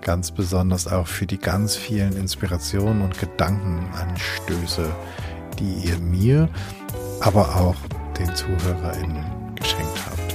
ganz 0.00 0.30
besonders 0.30 0.86
auch 0.86 1.06
für 1.06 1.26
die 1.26 1.38
ganz 1.38 1.76
vielen 1.76 2.16
Inspirationen 2.16 3.02
und 3.02 3.18
Gedankenanstöße, 3.18 4.90
die 5.58 5.88
ihr 5.88 5.98
mir, 5.98 6.48
aber 7.20 7.56
auch 7.56 7.76
den 8.18 8.34
ZuhörerInnen 8.34 9.54
geschenkt 9.54 9.98
habt. 10.06 10.34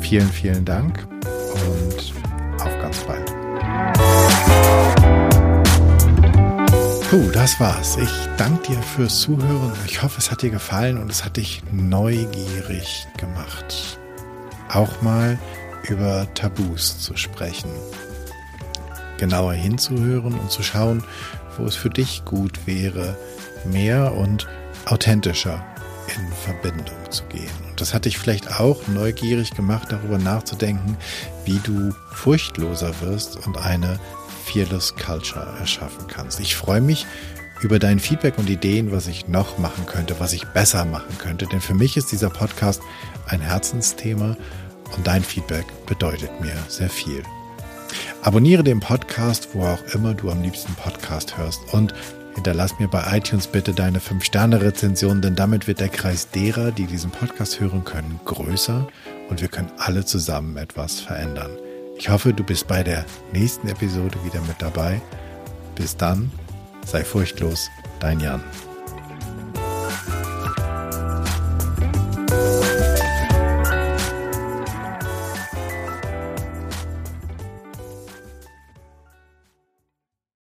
Vielen, 0.00 0.28
vielen 0.28 0.64
Dank 0.64 1.06
und 1.54 2.14
auf 2.60 2.78
ganz 2.80 3.00
bald. 3.04 3.26
Puh, 7.10 7.30
das 7.32 7.58
war's. 7.60 7.96
Ich 7.96 8.10
danke 8.36 8.72
dir 8.72 8.82
fürs 8.82 9.20
Zuhören. 9.20 9.72
Ich 9.86 10.02
hoffe, 10.02 10.18
es 10.18 10.30
hat 10.30 10.42
dir 10.42 10.50
gefallen 10.50 10.98
und 10.98 11.10
es 11.10 11.24
hat 11.24 11.36
dich 11.36 11.62
neugierig 11.70 13.06
gemacht. 13.16 13.98
Auch 14.68 15.02
mal 15.02 15.38
über 15.88 16.26
Tabus 16.34 17.00
zu 17.00 17.16
sprechen. 17.16 17.70
Genauer 19.18 19.54
hinzuhören 19.54 20.34
und 20.34 20.50
zu 20.50 20.62
schauen, 20.62 21.04
wo 21.56 21.64
es 21.64 21.76
für 21.76 21.90
dich 21.90 22.24
gut 22.24 22.66
wäre, 22.66 23.16
mehr 23.64 24.14
und 24.14 24.48
authentischer 24.84 25.64
in 26.16 26.32
Verbindung 26.32 26.96
zu 27.10 27.24
gehen. 27.24 27.50
Und 27.68 27.80
das 27.80 27.94
hat 27.94 28.04
dich 28.04 28.18
vielleicht 28.18 28.60
auch 28.60 28.86
neugierig 28.88 29.50
gemacht, 29.52 29.88
darüber 29.90 30.18
nachzudenken, 30.18 30.96
wie 31.44 31.58
du 31.64 31.92
furchtloser 32.12 32.92
wirst 33.00 33.36
und 33.46 33.58
eine 33.58 33.98
Fearless 34.44 34.94
Culture 34.94 35.56
erschaffen 35.58 36.06
kannst. 36.08 36.40
Ich 36.40 36.54
freue 36.56 36.80
mich 36.80 37.06
über 37.62 37.78
dein 37.78 37.98
Feedback 37.98 38.38
und 38.38 38.50
Ideen, 38.50 38.92
was 38.92 39.06
ich 39.06 39.28
noch 39.28 39.58
machen 39.58 39.86
könnte, 39.86 40.20
was 40.20 40.32
ich 40.32 40.44
besser 40.44 40.84
machen 40.84 41.18
könnte. 41.18 41.46
Denn 41.46 41.60
für 41.60 41.74
mich 41.74 41.96
ist 41.96 42.12
dieser 42.12 42.30
Podcast 42.30 42.82
ein 43.26 43.40
Herzensthema 43.40 44.36
und 44.96 45.06
dein 45.06 45.24
Feedback 45.24 45.64
bedeutet 45.86 46.40
mir 46.40 46.54
sehr 46.68 46.90
viel. 46.90 47.22
Abonniere 48.22 48.64
den 48.64 48.80
Podcast, 48.80 49.48
wo 49.52 49.64
auch 49.64 49.82
immer 49.94 50.14
du 50.14 50.30
am 50.30 50.42
liebsten 50.42 50.74
Podcast 50.74 51.38
hörst 51.38 51.60
und 51.72 51.94
hinterlass 52.36 52.78
mir 52.78 52.86
bei 52.86 53.16
iTunes 53.16 53.48
bitte 53.48 53.72
deine 53.72 53.98
5-Sterne-Rezension, 53.98 55.20
denn 55.20 55.34
damit 55.34 55.66
wird 55.66 55.80
der 55.80 55.88
Kreis 55.88 56.30
derer, 56.30 56.70
die 56.70 56.86
diesen 56.86 57.10
Podcast 57.10 57.58
hören 57.58 57.82
können, 57.82 58.20
größer 58.24 58.86
und 59.28 59.40
wir 59.40 59.48
können 59.48 59.72
alle 59.78 60.04
zusammen 60.04 60.56
etwas 60.56 61.00
verändern. 61.00 61.50
Ich 61.98 62.08
hoffe, 62.10 62.32
du 62.32 62.44
bist 62.44 62.68
bei 62.68 62.82
der 62.82 63.04
nächsten 63.32 63.68
Episode 63.68 64.18
wieder 64.24 64.40
mit 64.42 64.60
dabei. 64.60 65.00
Bis 65.74 65.96
dann, 65.96 66.30
sei 66.84 67.02
furchtlos, 67.04 67.68
dein 68.00 68.20
Jan. 68.20 68.42